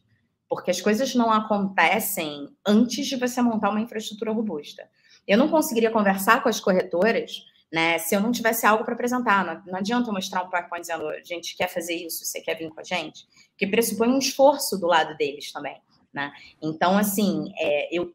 porque 0.48 0.70
as 0.70 0.80
coisas 0.80 1.14
não 1.14 1.32
acontecem 1.32 2.48
antes 2.66 3.06
de 3.06 3.16
você 3.16 3.40
montar 3.42 3.70
uma 3.70 3.80
infraestrutura 3.80 4.32
robusta. 4.32 4.88
Eu 5.26 5.36
não 5.36 5.48
conseguiria 5.48 5.90
conversar 5.90 6.42
com 6.42 6.48
as 6.48 6.60
corretoras 6.60 7.42
né? 7.72 7.98
Se 7.98 8.14
eu 8.14 8.20
não 8.20 8.32
tivesse 8.32 8.66
algo 8.66 8.84
para 8.84 8.94
apresentar, 8.94 9.44
não, 9.44 9.62
não 9.66 9.78
adianta 9.78 10.08
eu 10.08 10.14
mostrar 10.14 10.42
um 10.42 10.50
PowerPoint 10.50 10.80
dizendo, 10.80 11.06
a 11.08 11.22
gente 11.22 11.56
quer 11.56 11.68
fazer 11.68 11.94
isso, 11.94 12.24
você 12.24 12.40
quer 12.40 12.56
vir 12.56 12.70
com 12.70 12.80
a 12.80 12.84
gente, 12.84 13.26
que 13.56 13.66
pressupõe 13.66 14.08
um 14.08 14.18
esforço 14.18 14.78
do 14.78 14.86
lado 14.86 15.16
deles 15.16 15.52
também, 15.52 15.80
né? 16.12 16.32
Então, 16.62 16.96
assim, 16.96 17.52
é, 17.58 17.94
eu, 17.94 18.12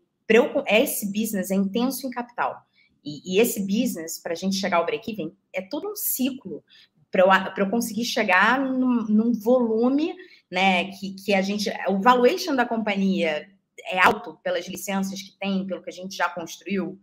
esse 0.68 1.06
business 1.08 1.52
é 1.52 1.56
intenso 1.56 2.08
em 2.08 2.10
capital. 2.10 2.66
E, 3.04 3.36
e 3.36 3.40
esse 3.40 3.60
business, 3.62 4.18
para 4.18 4.34
a 4.34 4.36
gente 4.36 4.56
chegar 4.56 4.78
ao 4.78 4.86
break-even, 4.86 5.36
é 5.54 5.62
todo 5.62 5.92
um 5.92 5.96
ciclo 5.96 6.64
para 7.12 7.22
eu, 7.22 7.66
eu, 7.66 7.70
conseguir 7.70 8.06
chegar 8.06 8.60
num, 8.60 9.06
num, 9.08 9.34
volume, 9.34 10.16
né, 10.50 10.86
que, 10.92 11.14
que 11.14 11.34
a 11.34 11.42
gente, 11.44 11.72
o 11.88 12.02
valuation 12.02 12.56
da 12.56 12.66
companhia 12.66 13.48
é 13.86 14.00
alto 14.00 14.40
pelas 14.44 14.68
licenças 14.68 15.22
que 15.22 15.38
tem, 15.38 15.68
pelo 15.68 15.84
que 15.84 15.90
a 15.90 15.94
gente 15.94 16.16
já 16.16 16.28
construiu, 16.30 17.00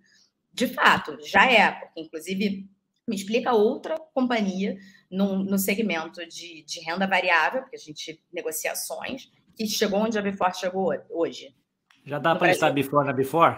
de 0.52 0.66
fato, 0.66 1.16
já 1.24 1.48
é, 1.48 1.70
porque 1.70 2.00
inclusive 2.00 2.68
me 3.06 3.16
explica 3.16 3.52
outra 3.52 3.96
companhia 4.12 4.76
no, 5.10 5.44
no 5.44 5.58
segmento 5.58 6.26
de, 6.26 6.64
de, 6.64 6.80
renda 6.80 7.06
variável, 7.06 7.62
porque 7.62 7.76
a 7.76 7.78
gente 7.78 8.22
negocia 8.32 8.72
ações, 8.72 9.30
que 9.56 9.66
chegou 9.66 10.00
onde 10.00 10.18
a 10.18 10.22
Before 10.22 10.54
chegou 10.54 10.92
hoje. 11.10 11.54
Já 12.04 12.18
dá 12.18 12.34
para 12.34 12.48
listar 12.48 12.72
Before 12.72 13.06
na 13.06 13.12
Before? 13.12 13.56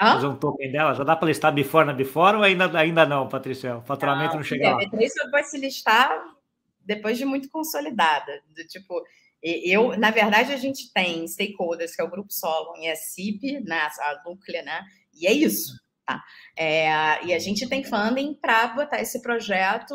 Hã? 0.00 0.14
Fazer 0.14 0.26
um 0.26 0.36
token 0.36 0.72
dela? 0.72 0.94
Já 0.94 1.04
dá 1.04 1.16
para 1.16 1.28
listar 1.28 1.52
Before 1.52 1.86
na 1.86 1.92
Before 1.92 2.36
ou 2.36 2.42
ainda, 2.42 2.78
ainda 2.78 3.06
não, 3.06 3.28
Patrícia? 3.28 3.76
O 3.76 3.82
faturamento 3.82 4.30
não, 4.30 4.36
não 4.36 4.44
chega 4.44 4.70
lá? 4.70 4.82
Isso 5.00 5.30
vai 5.30 5.44
se 5.44 5.58
listar 5.58 6.10
depois 6.80 7.18
de 7.18 7.24
muito 7.24 7.48
consolidada. 7.50 8.42
Do 8.54 8.64
tipo, 8.66 9.02
eu, 9.42 9.96
na 9.98 10.10
verdade, 10.10 10.52
a 10.52 10.56
gente 10.56 10.92
tem 10.92 11.26
stakeholders, 11.26 11.94
que 11.94 12.02
é 12.02 12.04
o 12.04 12.10
Grupo 12.10 12.32
Solon 12.32 12.76
e 12.78 12.90
a 12.90 12.96
CIP, 12.96 13.60
né, 13.60 13.88
a 14.00 14.22
Núclea, 14.24 14.62
né? 14.62 14.84
E 15.14 15.26
é 15.26 15.32
isso. 15.32 15.80
Tá? 16.06 16.22
É, 16.56 17.24
e 17.24 17.32
a 17.32 17.38
gente 17.38 17.68
tem 17.68 17.84
funding 17.84 18.34
para 18.34 18.68
botar 18.68 19.00
esse 19.00 19.22
projeto 19.22 19.94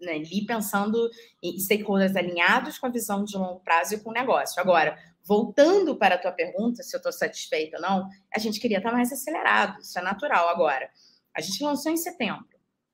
né, 0.00 0.12
ali 0.12 0.46
pensando 0.46 1.10
em 1.42 1.58
stakeholders 1.58 2.16
alinhados 2.16 2.78
com 2.78 2.86
a 2.86 2.90
visão 2.90 3.24
de 3.24 3.36
longo 3.36 3.60
prazo 3.60 3.94
e 3.94 4.00
com 4.00 4.10
o 4.10 4.14
negócio. 4.14 4.60
Agora, 4.60 4.98
voltando 5.24 5.96
para 5.96 6.16
a 6.16 6.18
tua 6.18 6.32
pergunta, 6.32 6.82
se 6.82 6.94
eu 6.94 6.98
estou 6.98 7.12
satisfeita 7.12 7.76
ou 7.76 7.82
não, 7.82 8.08
a 8.34 8.38
gente 8.38 8.60
queria 8.60 8.78
estar 8.78 8.92
mais 8.92 9.10
acelerado, 9.10 9.80
isso 9.80 9.98
é 9.98 10.02
natural. 10.02 10.48
Agora, 10.48 10.88
a 11.34 11.40
gente 11.40 11.62
lançou 11.64 11.90
em 11.90 11.96
setembro, 11.96 12.46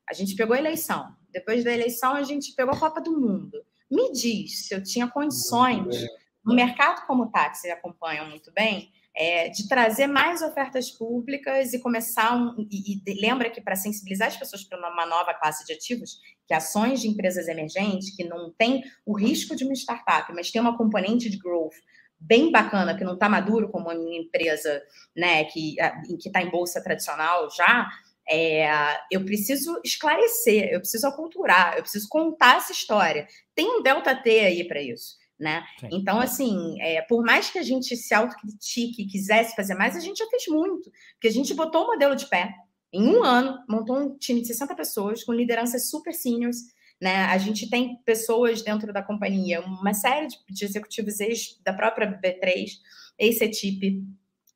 a 0.08 0.14
gente 0.14 0.36
pegou 0.36 0.54
a 0.54 0.58
eleição, 0.58 1.14
depois 1.30 1.64
da 1.64 1.72
eleição 1.72 2.14
a 2.14 2.22
gente 2.22 2.54
pegou 2.54 2.74
a 2.74 2.78
Copa 2.78 3.00
do 3.00 3.12
Mundo. 3.12 3.64
Me 3.90 4.12
diz 4.12 4.66
se 4.66 4.74
eu 4.74 4.82
tinha 4.82 5.08
condições, 5.08 6.06
no 6.44 6.54
mercado 6.54 7.06
como 7.06 7.24
o 7.24 7.30
táxi 7.30 7.68
acompanham 7.70 8.28
muito 8.28 8.52
bem, 8.52 8.92
é, 9.14 9.48
de 9.48 9.66
trazer 9.66 10.06
mais 10.06 10.40
ofertas 10.40 10.90
públicas 10.90 11.72
e 11.72 11.80
começar 11.80 12.36
um, 12.36 12.54
e, 12.70 13.02
e 13.04 13.20
lembra 13.20 13.50
que 13.50 13.60
para 13.60 13.74
sensibilizar 13.74 14.28
as 14.28 14.36
pessoas 14.36 14.62
para 14.62 14.78
uma 14.78 15.04
nova 15.04 15.34
classe 15.34 15.66
de 15.66 15.72
ativos, 15.72 16.20
que 16.46 16.54
ações 16.54 17.00
de 17.00 17.08
empresas 17.08 17.48
emergentes 17.48 18.14
que 18.14 18.24
não 18.24 18.52
tem 18.52 18.84
o 19.04 19.16
risco 19.16 19.56
de 19.56 19.64
uma 19.64 19.74
startup, 19.74 20.32
mas 20.32 20.50
tem 20.50 20.60
uma 20.60 20.78
componente 20.78 21.28
de 21.28 21.38
growth 21.38 21.74
bem 22.20 22.50
bacana, 22.50 22.96
que 22.96 23.04
não 23.04 23.14
está 23.14 23.28
maduro 23.28 23.70
como 23.70 23.90
uma 23.90 23.94
empresa 23.94 24.82
né, 25.16 25.44
que 25.44 25.76
está 26.24 26.42
em 26.42 26.50
bolsa 26.50 26.82
tradicional 26.82 27.48
já, 27.50 27.88
é, 28.28 28.70
eu 29.10 29.24
preciso 29.24 29.80
esclarecer, 29.84 30.68
eu 30.70 30.80
preciso 30.80 31.06
aculturar, 31.06 31.74
eu 31.76 31.82
preciso 31.82 32.08
contar 32.08 32.58
essa 32.58 32.72
história. 32.72 33.26
Tem 33.54 33.66
um 33.66 33.82
delta 33.82 34.14
T 34.14 34.30
aí 34.30 34.68
para 34.68 34.80
isso 34.80 35.20
né? 35.40 35.64
Sim. 35.80 35.88
Então, 35.92 36.20
assim, 36.20 36.80
é, 36.82 37.00
por 37.00 37.24
mais 37.24 37.48
que 37.48 37.58
a 37.58 37.62
gente 37.62 37.96
se 37.96 38.12
autocritique 38.12 39.02
e 39.02 39.06
quisesse 39.06 39.56
fazer 39.56 39.74
mais, 39.74 39.96
a 39.96 40.00
gente 40.00 40.18
já 40.18 40.26
fez 40.28 40.46
muito, 40.46 40.92
porque 41.14 41.28
a 41.28 41.32
gente 41.32 41.54
botou 41.54 41.84
o 41.84 41.86
modelo 41.86 42.14
de 42.14 42.26
pé. 42.26 42.54
Em 42.92 43.06
um 43.08 43.24
ano, 43.24 43.58
montou 43.68 43.96
um 43.96 44.18
time 44.18 44.42
de 44.42 44.48
60 44.48 44.74
pessoas 44.74 45.24
com 45.24 45.32
lideranças 45.32 45.88
super 45.88 46.12
seniors, 46.12 46.58
né? 47.00 47.24
A 47.24 47.38
gente 47.38 47.68
tem 47.68 47.96
pessoas 48.04 48.62
dentro 48.62 48.92
da 48.92 49.02
companhia, 49.02 49.60
uma 49.60 49.94
série 49.94 50.28
de, 50.28 50.36
de 50.48 50.64
executivos 50.64 51.20
ex 51.20 51.58
da 51.64 51.72
própria 51.72 52.20
B3, 52.20 52.72
ex-CETIP, 53.18 54.04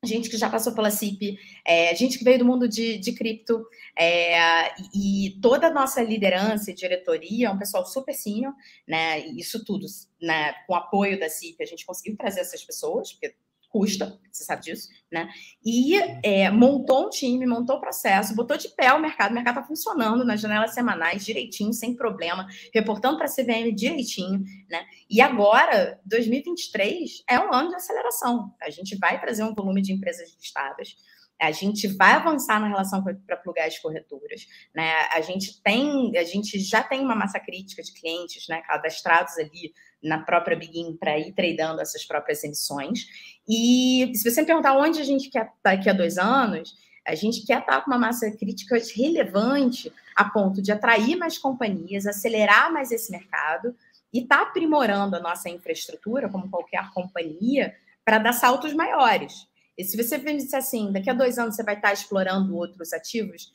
gente 0.05 0.29
que 0.29 0.37
já 0.37 0.49
passou 0.49 0.73
pela 0.73 0.91
CIP, 0.91 1.37
é, 1.65 1.95
gente 1.95 2.17
que 2.17 2.23
veio 2.23 2.39
do 2.39 2.45
mundo 2.45 2.67
de, 2.67 2.97
de 2.97 3.13
cripto, 3.13 3.65
é, 3.97 4.67
e 4.93 5.39
toda 5.41 5.67
a 5.67 5.73
nossa 5.73 6.01
liderança 6.01 6.71
e 6.71 6.75
diretoria 6.75 7.47
é 7.47 7.49
um 7.49 7.57
pessoal 7.57 7.85
super 7.85 8.13
senior, 8.13 8.53
né? 8.87 9.19
Isso 9.27 9.63
tudo, 9.65 9.85
né? 10.21 10.53
Com 10.67 10.75
apoio 10.75 11.19
da 11.19 11.29
CIP, 11.29 11.61
a 11.63 11.65
gente 11.65 11.85
conseguiu 11.85 12.15
trazer 12.15 12.41
essas 12.41 12.63
pessoas, 12.63 13.13
porque 13.13 13.35
custa, 13.75 14.17
você 14.31 14.45
sabe 14.45 14.61
disso, 14.61 14.87
né? 15.11 15.27
E 15.61 15.95
é, 16.23 16.49
montou 16.49 17.07
um 17.07 17.09
time, 17.09 17.45
montou 17.45 17.75
o 17.75 17.81
processo, 17.81 18.33
botou 18.33 18.55
de 18.55 18.69
pé 18.69 18.93
o 18.93 19.01
mercado, 19.01 19.31
o 19.31 19.33
mercado 19.33 19.55
está 19.55 19.67
funcionando 19.67 20.23
nas 20.23 20.39
janelas 20.39 20.73
semanais 20.73 21.25
direitinho, 21.25 21.73
sem 21.73 21.93
problema, 21.93 22.47
reportando 22.73 23.17
para 23.17 23.25
a 23.25 23.29
CVM 23.29 23.75
direitinho, 23.75 24.45
né? 24.69 24.85
E 25.09 25.19
agora, 25.19 25.99
2023 26.05 27.25
é 27.29 27.37
um 27.37 27.53
ano 27.53 27.67
de 27.67 27.75
aceleração. 27.75 28.55
A 28.61 28.69
gente 28.69 28.97
vai 28.97 29.19
trazer 29.19 29.43
um 29.43 29.53
volume 29.53 29.81
de 29.81 29.91
empresas 29.91 30.33
listadas. 30.39 30.95
A 31.41 31.51
gente 31.51 31.85
vai 31.89 32.13
avançar 32.13 32.61
na 32.61 32.69
relação 32.69 33.03
para 33.03 33.35
plugar 33.35 33.67
as 33.67 33.77
corretoras, 33.77 34.47
né? 34.73 34.89
A 35.11 35.19
gente 35.19 35.61
tem, 35.61 36.17
a 36.17 36.23
gente 36.23 36.57
já 36.59 36.81
tem 36.81 37.01
uma 37.01 37.13
massa 37.13 37.41
crítica 37.41 37.83
de 37.83 37.91
clientes, 37.91 38.47
né, 38.47 38.61
cadastrados 38.61 39.37
ali 39.37 39.73
na 40.05 40.19
própria 40.19 40.55
Begin 40.55 40.95
para 40.95 41.17
ir 41.17 41.33
tradando 41.33 41.81
essas 41.81 42.05
próprias 42.05 42.43
emissões. 42.43 43.07
E 43.49 44.11
se 44.13 44.29
você 44.29 44.41
me 44.41 44.47
perguntar 44.47 44.77
onde 44.77 44.99
a 44.99 45.03
gente 45.03 45.29
quer 45.29 45.51
daqui 45.63 45.89
a 45.89 45.93
dois 45.93 46.17
anos, 46.17 46.75
a 47.05 47.15
gente 47.15 47.45
quer 47.45 47.59
estar 47.59 47.81
com 47.81 47.91
uma 47.91 47.99
massa 47.99 48.29
crítica 48.31 48.77
relevante 48.95 49.91
a 50.15 50.25
ponto 50.25 50.61
de 50.61 50.71
atrair 50.71 51.15
mais 51.15 51.37
companhias, 51.37 52.05
acelerar 52.05 52.71
mais 52.71 52.91
esse 52.91 53.11
mercado 53.11 53.75
e 54.13 54.21
estar 54.21 54.37
tá 54.37 54.43
aprimorando 54.43 55.15
a 55.15 55.19
nossa 55.19 55.49
infraestrutura, 55.49 56.29
como 56.29 56.49
qualquer 56.49 56.89
companhia, 56.93 57.75
para 58.03 58.19
dar 58.19 58.33
saltos 58.33 58.73
maiores. 58.73 59.47
E 59.77 59.83
se 59.83 59.97
você 59.97 60.17
me 60.17 60.37
disser 60.37 60.59
assim, 60.59 60.91
daqui 60.91 61.09
a 61.09 61.13
dois 61.13 61.37
anos 61.37 61.55
você 61.55 61.63
vai 61.63 61.75
estar 61.75 61.91
explorando 61.91 62.55
outros 62.55 62.93
ativos, 62.93 63.51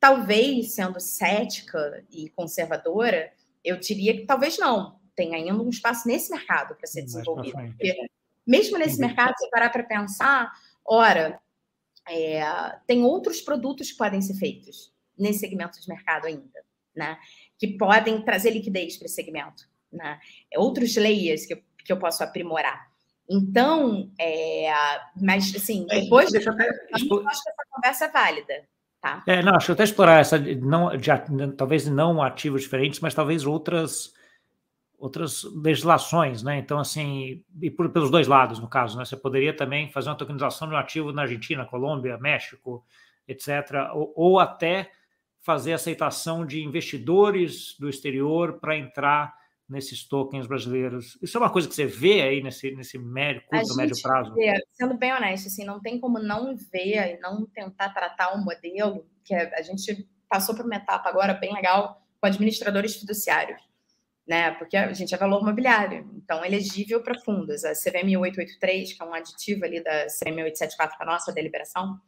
talvez, 0.00 0.74
sendo 0.74 0.98
cética 0.98 2.02
e 2.10 2.28
conservadora, 2.30 3.30
eu 3.64 3.78
diria 3.78 4.14
que 4.14 4.24
talvez 4.24 4.58
não 4.58 5.01
tem 5.14 5.34
ainda 5.34 5.54
um 5.54 5.68
espaço 5.68 6.06
nesse 6.08 6.30
mercado 6.30 6.74
para 6.74 6.86
ser 6.86 7.02
desenvolvido. 7.02 7.52
Porque, 7.52 7.94
mesmo 8.46 8.78
nesse 8.78 9.00
mercado, 9.00 9.34
se 9.38 9.50
parar 9.50 9.70
para 9.70 9.82
pensar, 9.82 10.52
ora, 10.84 11.40
é, 12.08 12.42
tem 12.86 13.04
outros 13.04 13.40
produtos 13.40 13.90
que 13.90 13.96
podem 13.96 14.20
ser 14.20 14.34
feitos 14.34 14.92
nesse 15.18 15.40
segmento 15.40 15.80
de 15.80 15.88
mercado 15.88 16.26
ainda, 16.26 16.64
né? 16.94 17.18
Que 17.58 17.68
podem 17.76 18.22
trazer 18.22 18.50
liquidez 18.50 18.96
para 18.96 19.06
esse 19.06 19.14
segmento, 19.14 19.68
né? 19.92 20.18
Outros 20.56 20.96
layers 20.96 21.46
que 21.46 21.54
eu, 21.54 21.62
que 21.84 21.92
eu 21.92 21.98
posso 21.98 22.24
aprimorar. 22.24 22.90
Então, 23.28 24.10
é, 24.18 24.72
mas 25.20 25.54
assim, 25.54 25.86
é, 25.90 26.00
depois 26.00 26.30
Deixa 26.30 26.50
eu, 26.50 26.54
até... 26.54 26.68
eu 26.68 27.28
acho 27.28 27.42
que 27.42 27.50
essa 27.50 27.54
conversa 27.70 28.04
é 28.06 28.08
válida. 28.08 28.64
Tá? 29.00 29.22
É, 29.26 29.42
não, 29.42 29.56
acho 29.56 29.66
que 29.66 29.72
até 29.72 29.84
explorar 29.84 30.20
essa, 30.20 30.38
não, 30.38 30.96
de, 30.96 31.10
talvez 31.56 31.86
não 31.88 32.22
ativos 32.22 32.62
diferentes, 32.62 33.00
mas 33.00 33.14
talvez 33.14 33.44
outras 33.44 34.12
outras 35.02 35.42
legislações, 35.42 36.44
né? 36.44 36.58
Então, 36.58 36.78
assim, 36.78 37.42
e 37.60 37.68
por, 37.68 37.90
pelos 37.90 38.08
dois 38.08 38.28
lados, 38.28 38.60
no 38.60 38.68
caso, 38.68 38.96
né? 38.96 39.04
Você 39.04 39.16
poderia 39.16 39.52
também 39.52 39.90
fazer 39.90 40.08
uma 40.08 40.14
tokenização 40.14 40.68
de 40.68 40.74
um 40.74 40.76
ativo 40.76 41.12
na 41.12 41.22
Argentina, 41.22 41.66
Colômbia, 41.66 42.16
México, 42.18 42.86
etc., 43.26 43.90
ou, 43.94 44.12
ou 44.14 44.38
até 44.38 44.92
fazer 45.40 45.72
aceitação 45.72 46.46
de 46.46 46.62
investidores 46.62 47.76
do 47.80 47.88
exterior 47.88 48.60
para 48.60 48.76
entrar 48.76 49.34
nesses 49.68 50.06
tokens 50.06 50.46
brasileiros. 50.46 51.18
Isso 51.20 51.36
é 51.36 51.40
uma 51.40 51.50
coisa 51.50 51.66
que 51.66 51.74
você 51.74 51.84
vê 51.84 52.22
aí 52.22 52.40
nesse, 52.40 52.70
nesse 52.70 52.96
médio, 52.96 53.42
curto, 53.48 53.74
médio 53.74 54.00
prazo? 54.00 54.32
Vê, 54.34 54.52
sendo 54.70 54.96
bem 54.96 55.12
honesto, 55.12 55.48
assim, 55.48 55.64
não 55.64 55.80
tem 55.80 55.98
como 55.98 56.20
não 56.20 56.54
ver 56.54 57.16
e 57.16 57.18
não 57.18 57.44
tentar 57.46 57.88
tratar 57.88 58.36
um 58.36 58.44
modelo 58.44 59.04
que 59.24 59.34
a 59.34 59.62
gente 59.62 60.08
passou 60.28 60.54
por 60.54 60.64
uma 60.64 60.76
etapa 60.76 61.08
agora 61.08 61.34
bem 61.34 61.52
legal 61.52 62.00
com 62.20 62.26
administradores 62.28 62.94
fiduciários 62.94 63.71
né? 64.26 64.52
Porque 64.52 64.76
a 64.76 64.92
gente 64.92 65.14
é 65.14 65.18
valor 65.18 65.44
mobiliário, 65.44 66.08
então 66.16 66.44
elegível 66.44 67.02
para 67.02 67.18
fundos. 67.20 67.64
A 67.64 67.72
CVM 67.72 68.16
883, 68.18 68.92
que 68.92 69.02
é 69.02 69.06
um 69.06 69.14
aditivo 69.14 69.64
ali 69.64 69.82
da 69.82 70.06
CVM 70.06 70.42
874, 70.44 70.96
que 70.96 71.02
é 71.02 71.06
a 71.06 71.10
nossa 71.10 71.32
deliberação, 71.32 72.00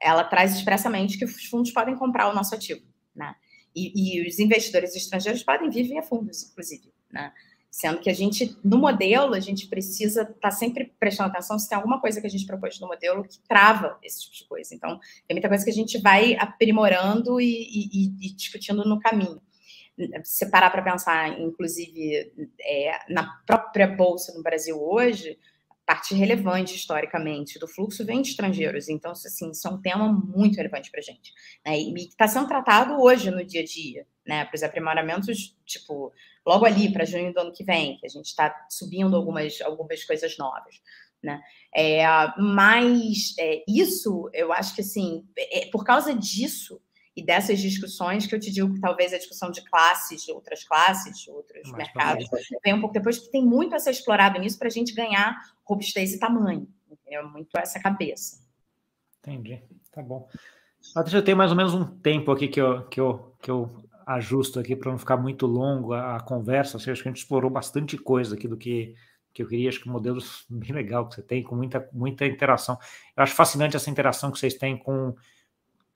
ela 0.00 0.24
traz 0.24 0.54
expressamente 0.54 1.18
que 1.18 1.24
os 1.24 1.46
fundos 1.46 1.72
podem 1.72 1.96
comprar 1.96 2.28
o 2.28 2.34
nosso 2.34 2.54
ativo, 2.54 2.82
né? 3.14 3.34
E, 3.74 4.20
e 4.22 4.28
os 4.28 4.38
investidores 4.38 4.94
estrangeiros 4.94 5.42
podem 5.42 5.68
vir 5.70 5.88
via 5.88 6.02
fundos, 6.02 6.44
inclusive, 6.50 6.92
né? 7.10 7.32
Sendo 7.70 8.00
que 8.00 8.08
a 8.08 8.14
gente, 8.14 8.56
no 8.64 8.78
modelo, 8.78 9.34
a 9.34 9.40
gente 9.40 9.66
precisa 9.66 10.22
estar 10.22 10.34
tá 10.34 10.50
sempre 10.50 10.94
prestando 10.98 11.30
atenção 11.30 11.58
se 11.58 11.68
tem 11.68 11.76
alguma 11.76 12.00
coisa 12.00 12.20
que 12.20 12.26
a 12.26 12.30
gente 12.30 12.46
propôs 12.46 12.80
no 12.80 12.88
modelo 12.88 13.22
que 13.22 13.38
trava 13.46 13.98
esse 14.02 14.22
tipo 14.22 14.36
de 14.36 14.44
coisa. 14.46 14.74
Então, 14.74 14.98
tem 15.26 15.34
muita 15.34 15.48
coisa 15.48 15.64
que 15.64 15.70
a 15.70 15.74
gente 15.74 15.98
vai 15.98 16.34
aprimorando 16.36 17.38
e, 17.40 17.46
e, 17.46 18.26
e 18.26 18.32
discutindo 18.34 18.84
no 18.84 18.98
caminho 18.98 19.40
se 20.24 20.50
parar 20.50 20.70
para 20.70 20.82
pensar, 20.82 21.40
inclusive, 21.40 22.32
é, 22.60 23.12
na 23.12 23.40
própria 23.46 23.86
bolsa 23.86 24.32
no 24.34 24.42
Brasil 24.42 24.80
hoje, 24.80 25.38
parte 25.88 26.14
relevante 26.14 26.76
historicamente 26.76 27.58
do 27.58 27.66
fluxo 27.66 28.04
vem 28.04 28.20
de 28.20 28.28
estrangeiros. 28.28 28.90
Então, 28.90 29.12
assim, 29.12 29.50
isso 29.50 29.66
é 29.66 29.70
um 29.70 29.80
tema 29.80 30.12
muito 30.12 30.56
relevante 30.56 30.90
para 30.90 31.00
a 31.00 31.02
gente. 31.02 31.32
Né? 31.64 31.80
E 31.80 31.94
está 31.94 32.28
sendo 32.28 32.46
tratado 32.46 33.00
hoje 33.00 33.30
no 33.30 33.42
dia 33.42 33.62
a 33.62 33.64
dia, 33.64 34.06
né? 34.26 34.44
Para 34.44 34.54
os 34.54 34.62
aprimoramentos, 34.62 35.56
tipo, 35.64 36.12
logo 36.46 36.66
ali, 36.66 36.92
para 36.92 37.06
junho 37.06 37.32
do 37.32 37.40
ano 37.40 37.52
que 37.54 37.64
vem, 37.64 37.96
que 37.96 38.04
a 38.04 38.10
gente 38.10 38.26
está 38.26 38.54
subindo 38.68 39.16
algumas, 39.16 39.62
algumas 39.62 40.04
coisas 40.04 40.36
novas. 40.36 40.74
Né? 41.22 41.40
É, 41.74 42.04
mas 42.38 43.34
é, 43.38 43.64
isso, 43.66 44.30
eu 44.34 44.52
acho 44.52 44.74
que 44.74 44.82
assim, 44.82 45.26
é, 45.36 45.70
por 45.72 45.84
causa 45.84 46.14
disso, 46.14 46.82
e 47.18 47.22
dessas 47.22 47.58
discussões 47.58 48.28
que 48.28 48.34
eu 48.34 48.38
te 48.38 48.48
digo 48.48 48.72
que 48.72 48.80
talvez 48.80 49.12
a 49.12 49.18
discussão 49.18 49.50
de 49.50 49.60
classes, 49.62 50.22
de 50.22 50.30
outras 50.30 50.62
classes, 50.62 51.18
de 51.18 51.28
outros 51.32 51.64
Mais 51.64 51.78
mercados, 51.78 52.28
vem 52.64 52.74
um 52.74 52.80
pouco 52.80 52.94
depois, 52.94 53.18
que 53.18 53.28
tem 53.28 53.44
muito 53.44 53.74
a 53.74 53.80
ser 53.80 53.90
explorado 53.90 54.38
nisso 54.38 54.56
para 54.56 54.68
a 54.68 54.70
gente 54.70 54.94
ganhar 54.94 55.36
robustez 55.64 56.12
e 56.12 56.20
tamanho. 56.20 56.68
Entendeu? 56.88 57.28
Muito 57.28 57.58
essa 57.58 57.80
cabeça. 57.80 58.40
Entendi, 59.18 59.60
tá 59.90 60.00
bom. 60.00 60.28
Patrícia, 60.94 61.18
eu 61.18 61.24
tenho 61.24 61.36
mais 61.36 61.50
ou 61.50 61.56
menos 61.56 61.74
um 61.74 61.84
tempo 61.84 62.30
aqui 62.30 62.46
que 62.46 62.60
eu, 62.60 62.84
que 62.84 63.00
eu, 63.00 63.34
que 63.42 63.50
eu 63.50 63.68
ajusto 64.06 64.60
aqui 64.60 64.76
para 64.76 64.92
não 64.92 64.98
ficar 64.98 65.16
muito 65.16 65.44
longo 65.44 65.92
a, 65.94 66.16
a 66.16 66.20
conversa. 66.20 66.76
Acho 66.76 66.84
que 66.84 66.90
a 66.92 66.94
gente 66.94 67.16
explorou 67.16 67.50
bastante 67.50 67.98
coisa 67.98 68.36
aqui 68.36 68.46
do 68.46 68.56
que, 68.56 68.94
que 69.34 69.42
eu 69.42 69.48
queria. 69.48 69.68
Acho 69.68 69.80
que 69.80 69.88
modelos 69.88 70.46
bem 70.48 70.70
legal 70.70 71.08
que 71.08 71.16
você 71.16 71.22
tem, 71.22 71.42
com 71.42 71.56
muita, 71.56 71.88
muita 71.92 72.24
interação. 72.24 72.78
Eu 73.16 73.24
acho 73.24 73.34
fascinante 73.34 73.74
essa 73.74 73.90
interação 73.90 74.30
que 74.30 74.38
vocês 74.38 74.54
têm 74.54 74.76
com 74.78 75.16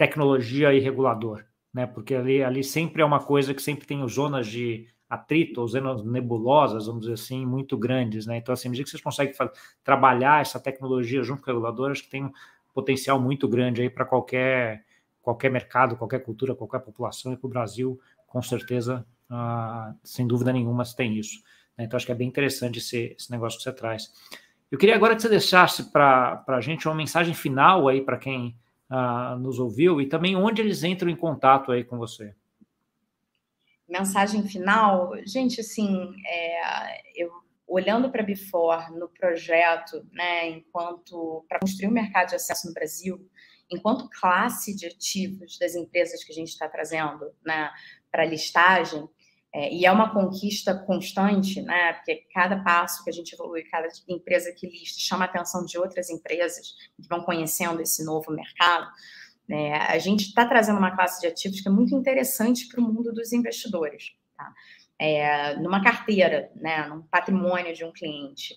tecnologia 0.02 0.74
e 0.74 0.80
regulador, 0.80 1.44
né? 1.72 1.86
Porque 1.86 2.12
ali, 2.12 2.42
ali 2.42 2.64
sempre 2.64 3.02
é 3.02 3.04
uma 3.04 3.20
coisa 3.20 3.54
que 3.54 3.62
sempre 3.62 3.86
tem 3.86 4.06
zonas 4.08 4.48
de 4.48 4.88
atrito, 5.08 5.60
ou 5.60 5.68
zonas 5.68 6.02
nebulosas, 6.02 6.86
vamos 6.86 7.02
dizer 7.02 7.14
assim, 7.14 7.46
muito 7.46 7.76
grandes, 7.78 8.26
né? 8.26 8.36
Então, 8.36 8.52
assim, 8.52 8.66
à 8.66 8.70
medida 8.72 8.84
que 8.84 8.90
vocês 8.90 9.02
conseguem 9.02 9.32
trabalhar 9.84 10.40
essa 10.40 10.58
tecnologia 10.58 11.22
junto 11.22 11.40
com 11.40 11.50
o 11.50 11.54
regulador, 11.54 11.92
acho 11.92 12.02
que 12.02 12.10
tem 12.10 12.24
um 12.24 12.32
potencial 12.74 13.20
muito 13.20 13.46
grande 13.46 13.80
aí 13.80 13.88
para 13.88 14.04
qualquer 14.04 14.84
qualquer 15.20 15.52
mercado, 15.52 15.94
qualquer 15.94 16.18
cultura, 16.18 16.52
qualquer 16.52 16.80
população, 16.80 17.32
e 17.32 17.36
para 17.36 17.46
o 17.46 17.50
Brasil, 17.50 18.00
com 18.26 18.42
certeza, 18.42 19.06
ah, 19.30 19.94
sem 20.02 20.26
dúvida 20.26 20.52
nenhuma, 20.52 20.82
tem 20.96 21.16
isso. 21.16 21.40
Né? 21.78 21.84
Então, 21.84 21.96
acho 21.96 22.04
que 22.04 22.10
é 22.10 22.14
bem 22.16 22.26
interessante 22.26 22.80
esse, 22.80 23.14
esse 23.16 23.30
negócio 23.30 23.56
que 23.56 23.62
você 23.62 23.72
traz. 23.72 24.10
Eu 24.68 24.76
queria 24.76 24.96
agora 24.96 25.14
que 25.14 25.22
você 25.22 25.28
deixasse 25.28 25.92
para 25.92 26.42
a 26.48 26.60
gente 26.60 26.88
uma 26.88 26.94
mensagem 26.96 27.34
final 27.34 27.86
aí 27.86 28.00
para 28.00 28.16
quem 28.16 28.56
nos 29.40 29.58
ouviu 29.58 30.00
e 30.00 30.06
também 30.06 30.36
onde 30.36 30.60
eles 30.60 30.84
entram 30.84 31.08
em 31.08 31.16
contato 31.16 31.72
aí 31.72 31.84
com 31.84 31.98
você. 31.98 32.34
Mensagem 33.88 34.46
final, 34.46 35.12
gente, 35.26 35.60
assim, 35.60 36.12
é, 36.26 37.22
eu 37.22 37.30
olhando 37.66 38.10
para 38.10 38.22
a 38.22 38.24
Before 38.24 38.90
no 38.92 39.08
projeto, 39.08 40.06
né, 40.12 40.48
enquanto 40.50 41.44
para 41.48 41.58
construir 41.58 41.88
um 41.88 41.92
mercado 41.92 42.28
de 42.28 42.34
acesso 42.34 42.68
no 42.68 42.74
Brasil, 42.74 43.26
enquanto 43.70 44.10
classe 44.10 44.76
de 44.76 44.86
ativos 44.86 45.58
das 45.58 45.74
empresas 45.74 46.22
que 46.22 46.32
a 46.32 46.34
gente 46.34 46.48
está 46.48 46.68
trazendo, 46.68 47.32
né, 47.44 47.70
para 48.10 48.26
listagem, 48.26 49.08
é, 49.54 49.72
e 49.72 49.84
é 49.84 49.92
uma 49.92 50.12
conquista 50.12 50.74
constante, 50.74 51.60
né? 51.60 51.92
Porque 51.92 52.24
cada 52.32 52.62
passo 52.62 53.04
que 53.04 53.10
a 53.10 53.12
gente 53.12 53.34
evolui, 53.34 53.62
cada 53.64 53.86
empresa 54.08 54.50
que 54.52 54.66
lista, 54.66 54.98
chama 54.98 55.26
a 55.26 55.28
atenção 55.28 55.64
de 55.66 55.78
outras 55.78 56.08
empresas 56.08 56.74
que 56.96 57.06
vão 57.06 57.22
conhecendo 57.22 57.82
esse 57.82 58.02
novo 58.02 58.32
mercado. 58.32 58.90
Né? 59.46 59.74
A 59.74 59.98
gente 59.98 60.28
está 60.28 60.46
trazendo 60.46 60.78
uma 60.78 60.96
classe 60.96 61.20
de 61.20 61.26
ativos 61.26 61.60
que 61.60 61.68
é 61.68 61.70
muito 61.70 61.94
interessante 61.94 62.66
para 62.66 62.80
o 62.80 62.84
mundo 62.84 63.12
dos 63.12 63.32
investidores. 63.32 64.12
Tá? 64.34 64.52
É, 64.98 65.56
numa 65.56 65.82
carteira, 65.82 66.50
né? 66.56 66.86
num 66.86 67.02
patrimônio 67.02 67.74
de 67.74 67.84
um 67.84 67.92
cliente. 67.92 68.54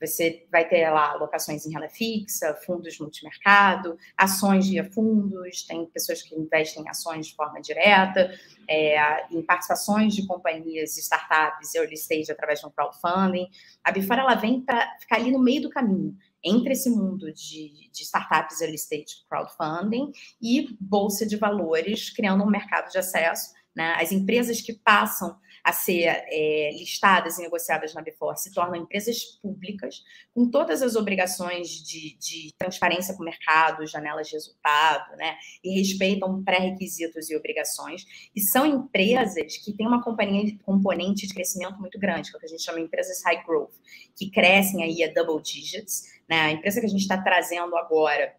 Você 0.00 0.46
vai 0.50 0.68
ter 0.68 0.88
lá 0.90 1.12
alocações 1.12 1.66
em 1.66 1.72
renda 1.72 1.88
fixa, 1.88 2.54
fundos 2.64 2.98
multimercado, 2.98 3.98
ações 4.16 4.68
via 4.68 4.84
fundos, 4.84 5.62
tem 5.62 5.86
pessoas 5.86 6.22
que 6.22 6.34
investem 6.34 6.84
em 6.84 6.88
ações 6.88 7.26
de 7.26 7.34
forma 7.34 7.60
direta, 7.60 8.32
é, 8.68 9.26
em 9.34 9.42
participações 9.42 10.14
de 10.14 10.26
companhias 10.26 10.96
startups, 10.96 11.74
early 11.74 11.94
stage, 11.94 12.30
através 12.30 12.60
de 12.60 12.66
um 12.66 12.70
crowdfunding. 12.70 13.48
A 13.82 13.90
Bifora, 13.90 14.22
ela 14.22 14.34
vem 14.34 14.60
para 14.60 14.96
ficar 15.00 15.16
ali 15.16 15.30
no 15.30 15.38
meio 15.38 15.62
do 15.62 15.70
caminho, 15.70 16.16
entre 16.44 16.72
esse 16.72 16.88
mundo 16.90 17.32
de, 17.32 17.90
de 17.90 18.02
startups 18.02 18.60
early 18.60 18.76
stage 18.76 19.24
crowdfunding 19.28 20.12
e 20.40 20.76
bolsa 20.80 21.26
de 21.26 21.36
valores, 21.36 22.10
criando 22.10 22.44
um 22.44 22.50
mercado 22.50 22.90
de 22.90 22.98
acesso. 22.98 23.52
Né? 23.74 23.94
As 23.98 24.12
empresas 24.12 24.60
que 24.60 24.72
passam 24.72 25.36
a 25.68 25.72
ser 25.72 26.06
é, 26.06 26.70
listadas 26.72 27.38
e 27.38 27.42
negociadas 27.42 27.92
na 27.92 28.00
Before 28.00 28.40
se 28.40 28.50
tornam 28.54 28.74
empresas 28.74 29.22
públicas, 29.42 30.02
com 30.34 30.50
todas 30.50 30.80
as 30.80 30.96
obrigações 30.96 31.68
de, 31.68 32.16
de 32.16 32.54
transparência 32.56 33.14
com 33.14 33.20
o 33.20 33.26
mercado, 33.26 33.86
janelas 33.86 34.28
de 34.28 34.32
resultado, 34.32 35.14
né? 35.18 35.36
E 35.62 35.78
respeitam 35.78 36.42
pré-requisitos 36.42 37.28
e 37.28 37.36
obrigações. 37.36 38.06
E 38.34 38.40
são 38.40 38.64
empresas 38.64 39.58
que 39.58 39.74
têm 39.74 39.86
uma 39.86 40.02
companhia, 40.02 40.56
componente 40.64 41.26
de 41.26 41.34
crescimento 41.34 41.78
muito 41.78 41.98
grande, 41.98 42.30
que 42.30 42.36
é 42.36 42.38
o 42.38 42.40
que 42.40 42.46
a 42.46 42.48
gente 42.48 42.62
chama 42.62 42.78
de 42.78 42.84
empresas 42.84 43.22
high 43.24 43.44
growth, 43.44 43.74
que 44.16 44.30
crescem 44.30 44.82
aí 44.82 45.04
a 45.04 45.12
double 45.12 45.42
digits. 45.42 46.04
Né? 46.26 46.40
A 46.40 46.50
empresa 46.50 46.80
que 46.80 46.86
a 46.86 46.88
gente 46.88 47.02
está 47.02 47.20
trazendo 47.20 47.76
agora, 47.76 48.34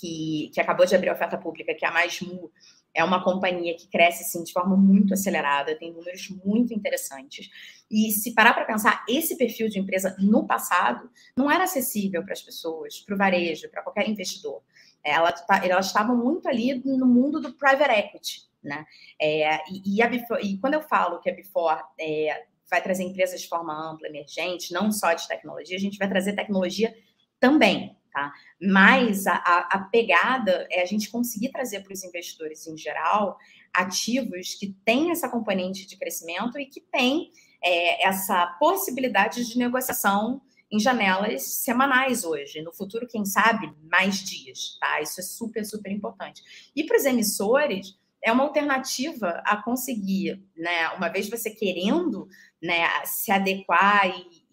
que, 0.00 0.52
que 0.54 0.60
acabou 0.60 0.86
de 0.86 0.94
abrir 0.94 1.08
a 1.08 1.14
oferta 1.14 1.36
pública, 1.36 1.74
que 1.74 1.84
é 1.84 1.88
a 1.88 1.90
Mais 1.90 2.20
Mu, 2.20 2.52
é 2.94 3.02
uma 3.02 3.22
companhia 3.22 3.74
que 3.76 3.88
cresce 3.88 4.22
assim, 4.22 4.44
de 4.44 4.52
forma 4.52 4.76
muito 4.76 5.14
acelerada, 5.14 5.76
tem 5.76 5.92
números 5.92 6.28
muito 6.44 6.72
interessantes. 6.72 7.50
E 7.90 8.10
se 8.12 8.32
parar 8.32 8.54
para 8.54 8.64
pensar, 8.64 9.04
esse 9.08 9.36
perfil 9.36 9.68
de 9.68 9.78
empresa 9.78 10.16
no 10.18 10.46
passado 10.46 11.10
não 11.36 11.50
era 11.50 11.64
acessível 11.64 12.22
para 12.22 12.32
as 12.32 12.42
pessoas, 12.42 13.00
para 13.00 13.14
o 13.14 13.18
varejo, 13.18 13.68
para 13.68 13.82
qualquer 13.82 14.08
investidor. 14.08 14.62
Ela, 15.02 15.32
tá, 15.32 15.66
elas 15.66 15.86
estavam 15.86 16.16
muito 16.16 16.48
ali 16.48 16.80
no 16.84 17.06
mundo 17.06 17.40
do 17.40 17.52
private 17.52 17.90
equity. 17.90 18.42
Né? 18.62 18.86
É, 19.20 19.56
e, 19.70 20.00
e, 20.00 20.08
Before, 20.08 20.42
e, 20.42 20.56
quando 20.58 20.74
eu 20.74 20.80
falo 20.80 21.20
que 21.20 21.28
a 21.28 21.34
Before 21.34 21.82
é, 22.00 22.44
vai 22.70 22.80
trazer 22.80 23.02
empresas 23.02 23.42
de 23.42 23.48
forma 23.48 23.74
ampla, 23.74 24.08
emergente, 24.08 24.72
não 24.72 24.90
só 24.90 25.12
de 25.12 25.28
tecnologia, 25.28 25.76
a 25.76 25.80
gente 25.80 25.98
vai 25.98 26.08
trazer 26.08 26.32
tecnologia 26.32 26.94
também, 27.38 27.94
Tá? 28.14 28.32
Mas 28.62 29.26
a, 29.26 29.34
a, 29.34 29.78
pegada 29.90 30.68
é 30.70 30.80
a 30.80 30.86
gente 30.86 31.10
conseguir 31.10 31.50
trazer 31.50 31.80
para 31.80 31.92
os 31.92 32.04
investidores 32.04 32.64
em 32.64 32.78
geral 32.78 33.36
ativos 33.72 34.54
que 34.54 34.72
têm 34.84 35.10
essa 35.10 35.28
componente 35.28 35.84
de 35.84 35.96
crescimento 35.96 36.56
e 36.56 36.66
que 36.66 36.80
têm 36.80 37.32
é, 37.60 38.06
essa 38.06 38.46
possibilidade 38.60 39.44
de 39.44 39.58
negociação 39.58 40.40
em 40.70 40.78
janelas 40.78 41.42
semanais 41.42 42.24
hoje. 42.24 42.62
No 42.62 42.72
futuro, 42.72 43.08
quem 43.08 43.24
sabe, 43.24 43.74
mais 43.90 44.22
dias. 44.22 44.78
Tá? 44.78 45.00
Isso 45.00 45.18
é 45.18 45.24
super, 45.24 45.64
super 45.64 45.90
importante. 45.90 46.70
E 46.76 46.84
para 46.84 46.96
os 46.96 47.04
emissores, 47.04 47.98
é 48.22 48.30
uma 48.30 48.44
alternativa 48.44 49.42
a 49.44 49.56
conseguir, 49.60 50.40
né, 50.56 50.88
uma 50.90 51.08
vez 51.08 51.28
você 51.28 51.50
querendo 51.50 52.28
né, 52.62 52.86
se 53.04 53.32
adequar 53.32 54.08
e, 54.08 54.43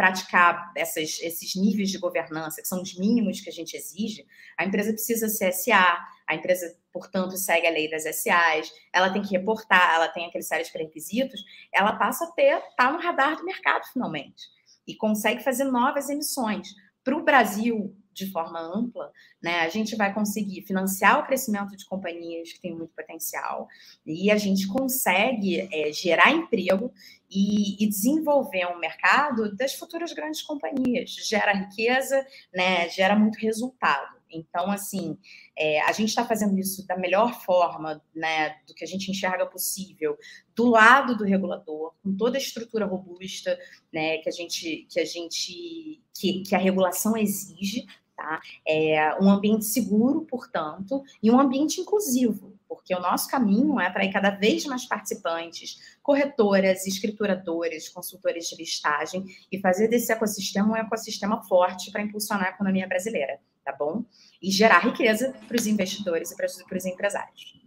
praticar 0.00 0.72
essas, 0.74 1.20
esses 1.20 1.54
níveis 1.54 1.90
de 1.90 1.98
governança, 1.98 2.62
que 2.62 2.68
são 2.68 2.80
os 2.80 2.98
mínimos 2.98 3.42
que 3.42 3.50
a 3.50 3.52
gente 3.52 3.76
exige, 3.76 4.26
a 4.56 4.64
empresa 4.64 4.94
precisa 4.94 5.28
ser 5.28 5.52
SA, 5.52 6.02
a 6.26 6.34
empresa, 6.34 6.74
portanto, 6.90 7.36
segue 7.36 7.66
a 7.66 7.70
lei 7.70 7.90
das 7.90 8.04
SAs, 8.04 8.72
ela 8.94 9.12
tem 9.12 9.20
que 9.20 9.36
reportar, 9.36 9.96
ela 9.96 10.08
tem 10.08 10.24
aqueles 10.24 10.48
sérios 10.48 10.70
pré-requisitos, 10.70 11.44
ela 11.70 11.96
passa 11.96 12.24
a 12.24 12.32
ter, 12.32 12.62
tá 12.78 12.90
no 12.90 12.98
radar 12.98 13.36
do 13.36 13.44
mercado, 13.44 13.84
finalmente, 13.92 14.48
e 14.86 14.96
consegue 14.96 15.44
fazer 15.44 15.64
novas 15.64 16.08
emissões. 16.08 16.68
Para 17.04 17.18
o 17.18 17.22
Brasil, 17.22 17.94
de 18.12 18.30
forma 18.30 18.60
ampla, 18.60 19.10
né, 19.42 19.60
a 19.60 19.68
gente 19.68 19.96
vai 19.96 20.12
conseguir 20.12 20.62
financiar 20.62 21.20
o 21.20 21.26
crescimento 21.26 21.76
de 21.76 21.86
companhias 21.86 22.52
que 22.52 22.60
têm 22.60 22.76
muito 22.76 22.92
potencial 22.94 23.68
e 24.04 24.30
a 24.30 24.36
gente 24.36 24.66
consegue 24.66 25.68
é, 25.72 25.92
gerar 25.92 26.30
emprego 26.30 26.92
e, 27.30 27.82
e, 27.82 27.88
desenvolver 27.88 28.66
um 28.66 28.78
mercado 28.78 29.54
das 29.56 29.74
futuras 29.74 30.12
grandes 30.12 30.42
companhias. 30.42 31.10
Gera 31.10 31.52
riqueza, 31.52 32.26
né, 32.52 32.88
gera 32.88 33.16
muito 33.16 33.38
resultado. 33.38 34.19
Então, 34.30 34.70
assim, 34.70 35.18
é, 35.56 35.80
a 35.82 35.92
gente 35.92 36.08
está 36.08 36.24
fazendo 36.24 36.58
isso 36.58 36.86
da 36.86 36.96
melhor 36.96 37.42
forma, 37.42 38.02
né, 38.14 38.56
do 38.66 38.74
que 38.74 38.84
a 38.84 38.86
gente 38.86 39.10
enxerga 39.10 39.46
possível, 39.46 40.16
do 40.54 40.68
lado 40.68 41.16
do 41.16 41.24
regulador, 41.24 41.94
com 42.02 42.16
toda 42.16 42.36
a 42.36 42.40
estrutura 42.40 42.86
robusta, 42.86 43.58
né, 43.92 44.18
que 44.18 44.28
a 44.28 44.32
gente, 44.32 44.86
que 44.90 45.00
a 45.00 45.04
gente, 45.04 46.02
que, 46.14 46.42
que 46.42 46.54
a 46.54 46.58
regulação 46.58 47.16
exige, 47.16 47.86
tá? 48.20 48.40
É 48.66 49.14
um 49.20 49.30
ambiente 49.30 49.64
seguro, 49.64 50.26
portanto, 50.26 51.02
e 51.22 51.30
um 51.30 51.40
ambiente 51.40 51.80
inclusivo, 51.80 52.58
porque 52.68 52.94
o 52.94 53.00
nosso 53.00 53.28
caminho 53.28 53.80
é 53.80 53.86
atrair 53.86 54.12
cada 54.12 54.30
vez 54.30 54.66
mais 54.66 54.84
participantes, 54.84 55.96
corretoras, 56.02 56.86
escrituradores, 56.86 57.88
consultores 57.88 58.46
de 58.48 58.56
listagem 58.56 59.24
e 59.50 59.58
fazer 59.58 59.88
desse 59.88 60.12
ecossistema 60.12 60.72
um 60.72 60.76
ecossistema 60.76 61.42
forte 61.44 61.90
para 61.90 62.02
impulsionar 62.02 62.46
a 62.46 62.50
economia 62.50 62.86
brasileira, 62.86 63.40
tá 63.64 63.72
bom? 63.72 64.04
E 64.42 64.50
gerar 64.50 64.80
riqueza 64.80 65.34
para 65.46 65.56
os 65.56 65.66
investidores 65.66 66.30
e 66.30 66.36
para 66.36 66.46
os 66.46 66.86
empresários. 66.86 67.60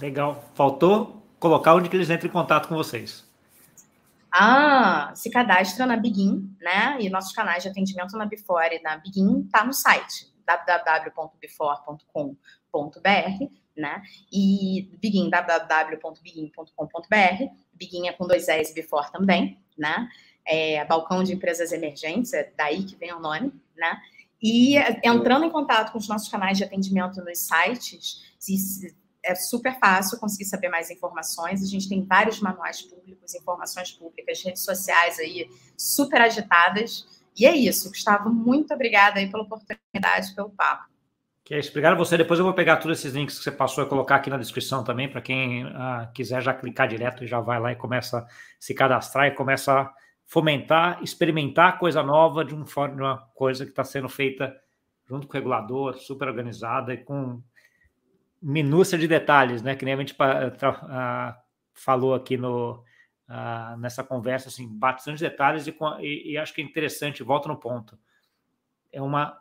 Legal. 0.00 0.44
Faltou 0.54 1.22
colocar 1.38 1.74
onde 1.74 1.88
que 1.88 1.96
eles 1.96 2.10
entram 2.10 2.28
em 2.28 2.32
contato 2.32 2.68
com 2.68 2.74
vocês. 2.74 3.24
Ah, 4.30 5.12
se 5.14 5.30
cadastra 5.30 5.86
na 5.86 5.96
Begin, 5.96 6.54
né? 6.60 6.98
E 7.00 7.08
nossos 7.08 7.32
canais 7.32 7.62
de 7.62 7.70
atendimento 7.70 8.16
na 8.18 8.26
Before 8.26 8.74
e 8.74 8.82
na 8.82 8.98
Begin 8.98 9.48
tá 9.50 9.64
no 9.64 9.72
site 9.72 10.30
www.before.com.br, 10.46 13.44
né? 13.76 14.02
E 14.30 14.90
Begin, 15.00 15.30
www.begin.com.br. 15.30 17.44
Begin 17.72 18.08
é 18.08 18.12
com 18.12 18.26
dois 18.26 18.46
S, 18.48 18.74
Before 18.74 19.10
também, 19.10 19.58
né? 19.76 20.08
É, 20.44 20.84
balcão 20.84 21.24
de 21.24 21.32
empresas 21.32 21.72
emergentes, 21.72 22.32
é 22.32 22.52
daí 22.56 22.84
que 22.84 22.94
vem 22.94 23.12
o 23.12 23.18
nome, 23.18 23.52
né? 23.76 24.00
E 24.42 24.76
entrando 25.02 25.44
em 25.44 25.50
contato 25.50 25.92
com 25.92 25.98
os 25.98 26.08
nossos 26.08 26.28
canais 26.28 26.58
de 26.58 26.64
atendimento 26.64 27.22
nos 27.24 27.38
sites, 27.38 28.20
é 29.24 29.34
super 29.34 29.78
fácil 29.78 30.18
conseguir 30.18 30.44
saber 30.44 30.68
mais 30.68 30.90
informações. 30.90 31.62
A 31.62 31.66
gente 31.66 31.88
tem 31.88 32.04
vários 32.04 32.40
manuais 32.40 32.82
públicos, 32.82 33.34
informações 33.34 33.90
públicas, 33.92 34.42
redes 34.42 34.62
sociais 34.62 35.18
aí 35.18 35.48
super 35.76 36.20
agitadas. 36.20 37.06
E 37.38 37.44
é 37.44 37.54
isso, 37.54 37.88
Gustavo, 37.90 38.30
muito 38.30 38.72
obrigada 38.72 39.18
aí 39.18 39.30
pela 39.30 39.42
oportunidade, 39.42 40.34
pelo 40.34 40.50
papo. 40.50 40.84
Que 41.44 41.54
é 41.54 41.58
isso, 41.58 41.70
obrigado 41.70 41.96
você. 41.96 42.16
Depois 42.16 42.38
eu 42.40 42.44
vou 42.44 42.54
pegar 42.54 42.76
todos 42.76 42.98
esses 42.98 43.12
links 43.14 43.38
que 43.38 43.44
você 43.44 43.52
passou 43.52 43.84
e 43.84 43.88
colocar 43.88 44.16
aqui 44.16 44.30
na 44.30 44.38
descrição 44.38 44.82
também, 44.82 45.08
para 45.08 45.20
quem 45.20 45.64
uh, 45.64 46.10
quiser 46.12 46.42
já 46.42 46.52
clicar 46.52 46.88
direto 46.88 47.22
e 47.22 47.26
já 47.26 47.40
vai 47.40 47.60
lá 47.60 47.72
e 47.72 47.76
começa 47.76 48.18
a 48.18 48.26
se 48.58 48.74
cadastrar 48.74 49.26
e 49.26 49.30
começa 49.30 49.72
a 49.72 49.94
fomentar, 50.26 51.02
experimentar 51.02 51.78
coisa 51.78 52.02
nova 52.02 52.44
de, 52.44 52.54
um, 52.54 52.64
de 52.64 53.00
uma 53.00 53.18
coisa 53.34 53.64
que 53.64 53.70
está 53.70 53.84
sendo 53.84 54.08
feita 54.08 54.54
junto 55.06 55.26
com 55.26 55.32
o 55.32 55.36
regulador, 55.36 55.96
super 55.96 56.26
organizada 56.26 56.92
e 56.92 56.98
com 56.98 57.40
minúcia 58.42 58.98
de 58.98 59.06
detalhes, 59.06 59.62
né? 59.62 59.76
Que 59.76 59.84
nem 59.84 59.94
a 59.94 59.96
gente 59.96 60.12
uh, 60.12 61.34
falou 61.72 62.14
aqui 62.14 62.36
no, 62.36 62.84
uh, 63.28 63.76
nessa 63.78 64.02
conversa, 64.02 64.48
assim, 64.48 64.68
bastante 64.68 65.20
detalhes 65.20 65.66
e, 65.68 65.76
e, 66.00 66.32
e, 66.32 66.38
acho 66.38 66.52
que 66.52 66.60
é 66.60 66.64
interessante, 66.64 67.22
volta 67.22 67.48
no 67.48 67.56
ponto. 67.56 67.96
É 68.92 69.00
uma 69.00 69.38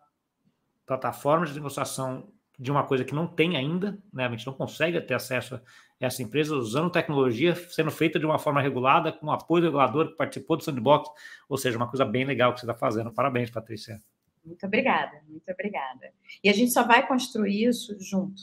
plataforma 0.86 1.48
de 1.48 1.54
negociação 1.56 2.32
de 2.60 2.72
uma 2.72 2.84
coisa 2.84 3.04
que 3.04 3.16
não 3.16 3.28
tem 3.28 3.58
ainda, 3.58 3.98
né? 4.14 4.26
A 4.26 4.30
gente 4.30 4.46
não 4.46 4.54
consegue 4.54 5.02
ter 5.02 5.16
acesso 5.16 5.60
essa 6.00 6.22
empresa 6.22 6.56
usando 6.56 6.90
tecnologia, 6.90 7.56
sendo 7.70 7.92
feita 7.92 8.20
de 8.20 8.26
uma 8.26 8.38
forma 8.38 8.62
regulada, 8.62 9.12
com 9.12 9.32
apoio 9.32 9.62
do 9.62 9.68
regulador 9.68 10.10
que 10.10 10.18
participou 10.18 10.58
do 10.58 10.64
sandbox, 10.64 11.10
ou 11.48 11.58
seja, 11.58 11.78
uma 11.78 11.88
coisa 11.88 12.06
bem 12.06 12.26
legal 12.26 12.54
que 12.54 12.60
você 12.60 12.66
está 12.66 12.76
fazendo. 12.76 13.12
Parabéns, 13.12 13.50
Patrícia. 13.50 14.00
Muito 14.44 14.66
obrigada, 14.66 15.22
muito 15.28 15.50
obrigada. 15.52 16.12
E 16.44 16.50
a 16.50 16.54
gente 16.54 16.72
só 16.72 16.84
vai 16.84 17.08
construir 17.08 17.66
isso 17.66 17.96
junto. 18.00 18.42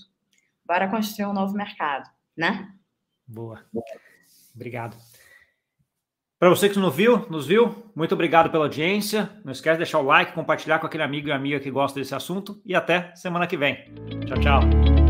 Bora 0.67 0.89
construir 0.89 1.27
um 1.27 1.33
novo 1.33 1.55
mercado, 1.55 2.11
né? 2.37 2.73
Boa. 3.27 3.65
Obrigado. 4.55 4.97
Para 6.39 6.49
você 6.49 6.69
que 6.69 6.77
nos 6.77 6.95
viu, 6.95 7.25
nos 7.31 7.47
viu, 7.47 7.93
muito 7.95 8.15
obrigado 8.15 8.51
pela 8.51 8.65
audiência. 8.65 9.31
Não 9.45 9.53
esquece 9.53 9.75
de 9.75 9.85
deixar 9.85 10.01
o 10.01 10.03
like, 10.03 10.33
compartilhar 10.33 10.81
com 10.81 10.87
aquele 10.87 11.05
amigo 11.05 11.29
e 11.29 11.33
amiga 11.33 11.61
que 11.61 11.71
gosta 11.71 12.01
desse 12.01 12.17
assunto. 12.17 12.61
E 12.65 12.75
até 12.75 13.15
semana 13.15 13.47
que 13.47 13.57
vem. 13.57 13.77
Tchau, 14.27 14.41
tchau. 14.41 15.02